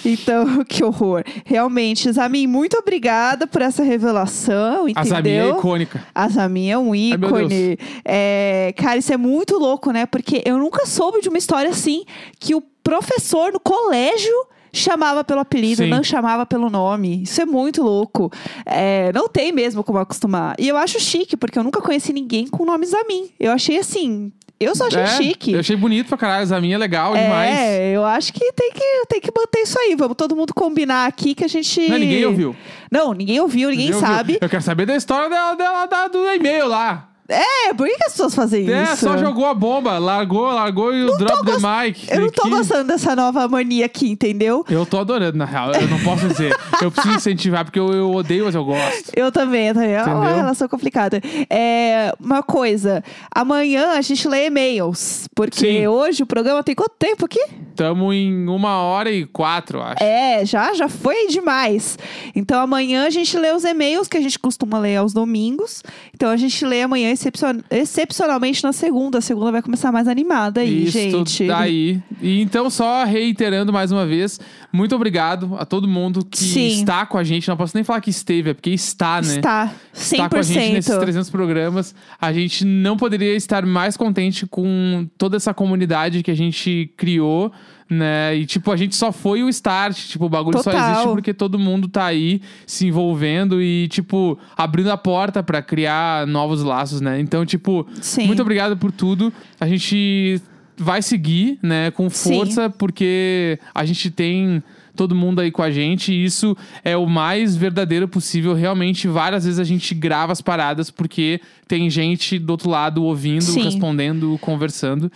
Então, 0.05 0.62
que 0.68 0.84
horror. 0.84 1.24
Realmente, 1.45 2.12
Zamin, 2.12 2.47
muito 2.47 2.76
obrigada 2.76 3.49
por 3.49 3.62
essa 3.62 3.82
revelação, 3.82 4.86
A 4.86 4.91
entendeu? 4.91 5.09
Zamin 5.09 5.30
é 5.30 5.49
icônica. 5.49 6.05
A 6.14 6.28
Zamin 6.28 6.70
é 6.70 6.78
um 6.78 6.91
meu 6.91 6.95
ícone. 6.95 7.76
É, 8.05 8.72
cara, 8.76 8.99
isso 8.99 9.12
é 9.12 9.16
muito 9.16 9.59
louco, 9.59 9.91
né? 9.91 10.07
Porque 10.07 10.41
eu 10.45 10.57
nunca 10.57 10.86
soube 10.86 11.20
de 11.20 11.28
uma 11.28 11.39
história 11.39 11.70
assim 11.70 12.05
que 12.39 12.55
o 12.55 12.61
professor 12.61 13.53
no 13.53 13.59
colégio 13.59 14.32
chamava 14.72 15.22
pelo 15.24 15.40
apelido, 15.40 15.82
Sim. 15.82 15.88
não 15.90 16.02
chamava 16.02 16.44
pelo 16.46 16.68
nome. 16.70 17.22
Isso 17.22 17.40
é 17.40 17.46
muito 17.46 17.82
louco. 17.82 18.30
É, 18.66 19.10
não 19.12 19.28
tem 19.28 19.52
mesmo 19.52 19.82
como 19.84 19.98
acostumar. 19.98 20.54
E 20.58 20.68
eu 20.68 20.76
acho 20.76 20.98
chique, 21.00 21.36
porque 21.36 21.58
eu 21.58 21.62
nunca 21.62 21.80
conheci 21.80 22.12
ninguém 22.12 22.46
com 22.46 22.62
o 22.62 22.66
nome 22.66 22.86
Zamin. 22.86 23.30
Eu 23.38 23.52
achei 23.52 23.78
assim. 23.78 24.32
Eu 24.60 24.74
só 24.74 24.88
achei 24.88 25.02
É, 25.02 25.06
chique. 25.06 25.52
Eu 25.52 25.60
achei 25.60 25.76
bonito 25.76 26.08
pra 26.08 26.18
caralho. 26.18 26.44
Zamin 26.44 26.72
é 26.72 26.78
legal 26.78 27.14
demais. 27.14 27.56
É, 27.56 27.92
eu 27.94 28.04
acho 28.04 28.32
que 28.32 28.52
tem, 28.52 28.72
que 28.72 29.06
tem 29.08 29.20
que 29.20 29.30
manter 29.36 29.60
isso 29.60 29.78
aí. 29.78 29.94
Vamos 29.94 30.16
todo 30.16 30.34
mundo 30.34 30.52
combinar 30.52 31.06
aqui 31.06 31.32
que 31.32 31.44
a 31.44 31.48
gente. 31.48 31.88
Não, 31.88 31.96
ninguém 31.96 32.24
ouviu. 32.26 32.56
Não, 32.90 33.12
ninguém 33.14 33.40
ouviu, 33.40 33.70
ninguém, 33.70 33.94
ouviu. 33.94 34.00
sabe. 34.00 34.38
Eu 34.40 34.48
quero 34.48 34.62
saber 34.62 34.84
da 34.84 34.96
história 34.96 35.28
dela, 35.30 35.54
dela, 35.54 35.86
da- 35.86 36.08
do 36.08 36.18
e-mail 36.32 36.66
lá. 36.66 37.08
É, 37.31 37.74
por 37.74 37.87
que, 37.87 37.95
que 37.95 38.05
as 38.05 38.12
pessoas 38.12 38.35
fazem 38.35 38.70
É, 38.72 38.85
isso? 38.85 38.97
só 39.05 39.18
jogou 39.18 39.45
a 39.45 39.53
bomba, 39.53 39.99
largou, 39.99 40.47
largou 40.51 40.95
e 40.95 41.05
o 41.05 41.14
drop 41.18 41.45
the 41.45 41.57
mic. 41.59 42.09
Eu 42.11 42.22
não 42.22 42.31
tô 42.31 42.45
Que- 42.45 42.49
gostando 42.51 42.85
dessa 42.89 43.14
nova 43.14 43.47
mania 43.47 43.85
aqui, 43.85 44.09
entendeu? 44.11 44.64
Eu 44.70 44.87
tô 44.87 44.99
adorando, 44.99 45.37
na 45.37 45.45
real. 45.45 45.72
Eu 45.72 45.87
não 45.89 45.99
posso 46.01 46.26
dizer. 46.26 46.57
eu 46.81 46.91
preciso 46.91 47.14
incentivar, 47.16 47.64
porque 47.66 47.79
eu, 47.79 47.93
eu 47.93 48.11
odeio, 48.14 48.47
mas 48.47 48.55
eu 48.55 48.64
gosto. 48.64 49.11
Eu 49.14 49.31
também, 49.31 49.68
eu 49.68 49.74
também. 49.74 49.93
É 49.93 50.03
uma 50.05 50.33
relação 50.33 50.66
complicada. 50.68 51.20
É, 51.51 52.14
uma 52.18 52.43
coisa, 52.43 53.05
amanhã 53.35 53.91
a 53.99 54.01
gente 54.01 54.26
lê 54.26 54.47
e-mails. 54.47 55.29
Porque 55.35 55.59
Sim. 55.81 55.87
hoje 55.87 56.22
o 56.22 56.26
programa 56.26 56.62
tem 56.62 56.74
quanto 56.74 56.95
tempo 56.99 57.26
aqui? 57.26 57.41
Tamo 57.79 58.12
em 58.12 58.49
uma 58.49 58.79
hora 58.83 59.09
e 59.09 59.24
quatro, 59.24 59.81
acho. 59.81 60.03
É, 60.03 60.45
já, 60.45 60.74
já 60.74 60.89
foi 60.89 61.29
demais. 61.29 61.97
Então 62.35 62.61
amanhã 62.61 63.07
a 63.07 63.11
gente 63.11 63.39
lê 63.39 63.53
os 63.53 63.62
e-mails 63.62 64.09
que 64.09 64.16
a 64.16 64.20
gente 64.20 64.37
costuma 64.37 64.81
ler 64.81 64.97
aos 64.97 65.12
domingos. 65.12 65.85
Então 66.12 66.29
a 66.29 66.37
gente 66.37 66.64
lê 66.66 66.83
amanhã 66.83 67.12
excepcion- 67.12 67.61
excepcionalmente 67.70 68.64
na 68.64 68.72
segunda. 68.72 69.18
A 69.18 69.20
segunda 69.20 69.53
vai 69.53 69.62
começar 69.62 69.93
mais 69.93 70.09
animada 70.09 70.61
aí, 70.61 70.87
Isso 70.87 70.99
gente. 70.99 71.47
daí. 71.47 72.03
E 72.20 72.41
então, 72.43 72.68
só 72.68 73.05
reiterando 73.05 73.72
mais 73.72 73.93
uma 73.93 74.05
vez, 74.05 74.41
muito 74.72 74.97
obrigado 74.97 75.55
a 75.57 75.64
todo 75.64 75.87
mundo 75.87 76.24
que 76.24 76.37
Sim. 76.39 76.66
está 76.66 77.07
com 77.07 77.16
a 77.16 77.22
gente. 77.22 77.47
Não 77.47 77.57
posso 77.57 77.76
nem 77.76 77.85
falar 77.85 78.01
que 78.01 78.11
esteve, 78.11 78.51
é 78.51 78.55
porque 78.55 78.70
está, 78.70 79.22
né? 79.22 79.37
Está. 79.37 79.72
100%. 79.95 80.12
Está 80.14 80.29
com 80.29 80.37
a 80.37 80.43
gente 80.43 80.72
nesses 80.72 80.97
300 80.99 81.31
programas. 81.31 81.95
A 82.20 82.33
gente 82.33 82.64
não 82.64 82.97
poderia 82.97 83.37
estar 83.37 83.64
mais 83.64 83.97
contente 83.97 84.49
com 84.49 85.07
toda 85.16 85.37
essa 85.37 85.55
comunidade 85.55 86.24
que 86.24 86.31
a 86.33 86.37
gente 86.37 86.91
criou, 86.97 87.53
né? 87.89 88.36
E, 88.36 88.47
tipo, 88.47 88.70
a 88.70 88.76
gente 88.76 88.95
só 88.95 89.11
foi 89.11 89.43
o 89.43 89.49
start. 89.49 89.97
Tipo, 90.09 90.26
o 90.26 90.28
bagulho 90.28 90.59
só 90.59 90.70
Total. 90.70 90.91
existe 90.91 91.09
porque 91.09 91.32
todo 91.32 91.59
mundo 91.59 91.89
tá 91.89 92.05
aí 92.05 92.41
se 92.66 92.86
envolvendo 92.86 93.62
e, 93.62 93.89
tipo, 93.89 94.39
abrindo 94.57 94.91
a 94.91 94.97
porta 94.97 95.43
pra 95.43 95.62
criar 95.62 96.26
novos 96.26 96.62
laços, 96.62 97.01
né? 97.01 97.18
Então, 97.20 97.47
tipo, 97.47 97.86
Sim. 98.01 98.26
muito 98.26 98.43
obrigado 98.43 98.76
por 98.76 98.93
tudo. 98.93 99.32
A 99.59 99.66
gente 99.66 100.41
vai 100.76 101.03
seguir, 101.03 101.59
né, 101.62 101.91
com 101.91 102.09
Sim. 102.09 102.36
força, 102.36 102.70
porque 102.70 103.59
a 103.74 103.84
gente 103.84 104.11
tem 104.11 104.62
todo 104.95 105.14
mundo 105.14 105.41
aí 105.41 105.51
com 105.53 105.62
a 105.62 105.70
gente 105.70 106.12
e 106.12 106.24
isso 106.24 106.57
é 106.84 106.97
o 106.97 107.07
mais 107.07 107.57
verdadeiro 107.57 108.09
possível. 108.09 108.53
Realmente, 108.53 109.07
várias 109.07 109.45
vezes 109.45 109.61
a 109.61 109.64
gente 109.64 109.95
grava 109.95 110.32
as 110.32 110.41
paradas 110.41 110.91
porque 110.91 111.41
tem 111.68 111.89
gente 111.89 112.39
do 112.39 112.51
outro 112.51 112.68
lado 112.68 113.05
ouvindo, 113.05 113.43
Sim. 113.43 113.62
respondendo, 113.62 114.36
conversando. 114.41 115.11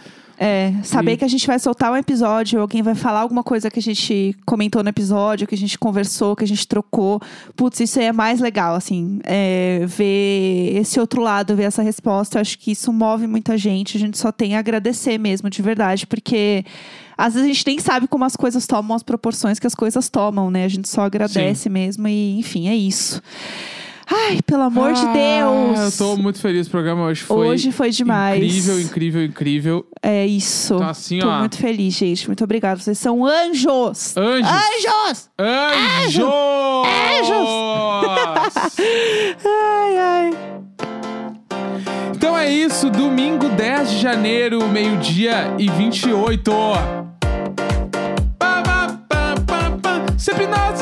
É, 0.44 0.74
saber 0.82 1.12
E- 1.12 1.16
que 1.18 1.24
a 1.24 1.28
gente 1.28 1.46
vai 1.46 1.58
soltar 1.58 1.92
um 1.92 1.96
episódio, 1.96 2.60
alguém 2.60 2.82
vai 2.82 2.94
falar 2.96 3.20
alguma 3.20 3.44
coisa 3.44 3.70
que 3.70 3.78
a 3.78 3.82
gente 3.82 4.34
comentou 4.44 4.82
no 4.82 4.88
episódio, 4.88 5.46
que 5.46 5.54
a 5.54 5.58
gente 5.58 5.78
conversou, 5.78 6.34
que 6.34 6.42
a 6.42 6.48
gente 6.48 6.66
trocou. 6.66 7.20
Putz, 7.54 7.78
isso 7.80 7.98
aí 8.00 8.06
é 8.06 8.12
mais 8.12 8.40
legal, 8.40 8.74
assim. 8.74 9.20
é, 9.24 9.84
ver 9.86 10.76
esse 10.76 10.98
outro 10.98 11.22
lado, 11.22 11.54
ver 11.54 11.64
essa 11.64 11.82
resposta. 11.82 12.38
Eu 12.38 12.40
acho 12.40 12.58
que 12.58 12.72
isso 12.72 12.92
move 12.92 13.26
muita 13.26 13.56
gente. 13.56 13.96
A 13.96 14.00
gente 14.00 14.18
só 14.18 14.32
tem 14.32 14.56
a 14.56 14.58
agradecer 14.58 15.18
mesmo, 15.18 15.48
de 15.48 15.62
verdade, 15.62 16.06
porque. 16.06 16.64
Às 17.16 17.34
vezes 17.34 17.48
a 17.50 17.52
gente 17.52 17.66
nem 17.66 17.78
sabe 17.78 18.08
como 18.08 18.24
as 18.24 18.34
coisas 18.34 18.66
tomam 18.66 18.96
as 18.96 19.02
proporções 19.02 19.58
que 19.60 19.66
as 19.66 19.74
coisas 19.74 20.08
tomam, 20.08 20.50
né? 20.50 20.64
A 20.64 20.68
gente 20.68 20.88
só 20.88 21.02
agradece 21.02 21.68
mesmo 21.68 22.08
e, 22.08 22.38
enfim, 22.38 22.68
é 22.68 22.74
isso. 22.74 23.22
Ai, 24.10 24.40
pelo 24.44 24.62
amor 24.62 24.92
de 24.92 25.04
Ah, 25.06 25.12
Deus! 25.12 25.92
Eu 25.94 25.98
tô 25.98 26.16
muito 26.16 26.38
feliz. 26.40 26.66
O 26.66 26.70
programa 26.70 27.04
hoje 27.04 27.22
foi. 27.22 27.48
Hoje 27.48 27.72
foi 27.72 27.90
demais. 27.90 28.42
Incrível, 28.42 28.80
incrível, 28.80 29.24
incrível. 29.24 29.86
É 30.02 30.26
isso. 30.26 30.74
Então, 30.74 30.88
assim, 30.88 31.18
Tô 31.18 31.28
ó. 31.28 31.38
muito 31.40 31.56
feliz, 31.56 31.94
gente. 31.94 32.26
Muito 32.26 32.42
obrigada. 32.44 32.80
Vocês 32.80 32.98
são 32.98 33.24
anjos! 33.24 34.14
Anjos! 34.16 35.30
Anjos! 35.38 36.28
Anjos! 37.18 37.48
Ai, 39.44 39.98
ai. 39.98 40.30
Então 42.14 42.36
é 42.38 42.50
isso, 42.52 42.88
domingo 42.90 43.48
10 43.48 43.90
de 43.90 43.98
janeiro, 43.98 44.66
meio-dia 44.68 45.54
e 45.58 45.68
28. 45.70 46.50
Pá, 48.38 48.62
pá, 48.62 48.98
pá, 49.08 49.34
pá, 49.46 49.70
pá. 49.82 50.04
Sempre 50.16 50.46
nós 50.46 50.80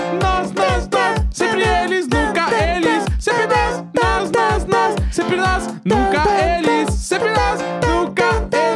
sempre 5.11 5.36
nós, 5.36 5.66
nunca 5.84 6.24
eles, 6.40 6.94
sempre 6.94 7.30
nós, 7.30 7.61
nunca 7.86 8.24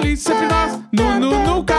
eles, 0.01 0.21
sempre 0.21 0.47
nós, 0.47 0.79
nu, 0.93 1.21
nu, 1.21 1.39
nunca. 1.45 1.75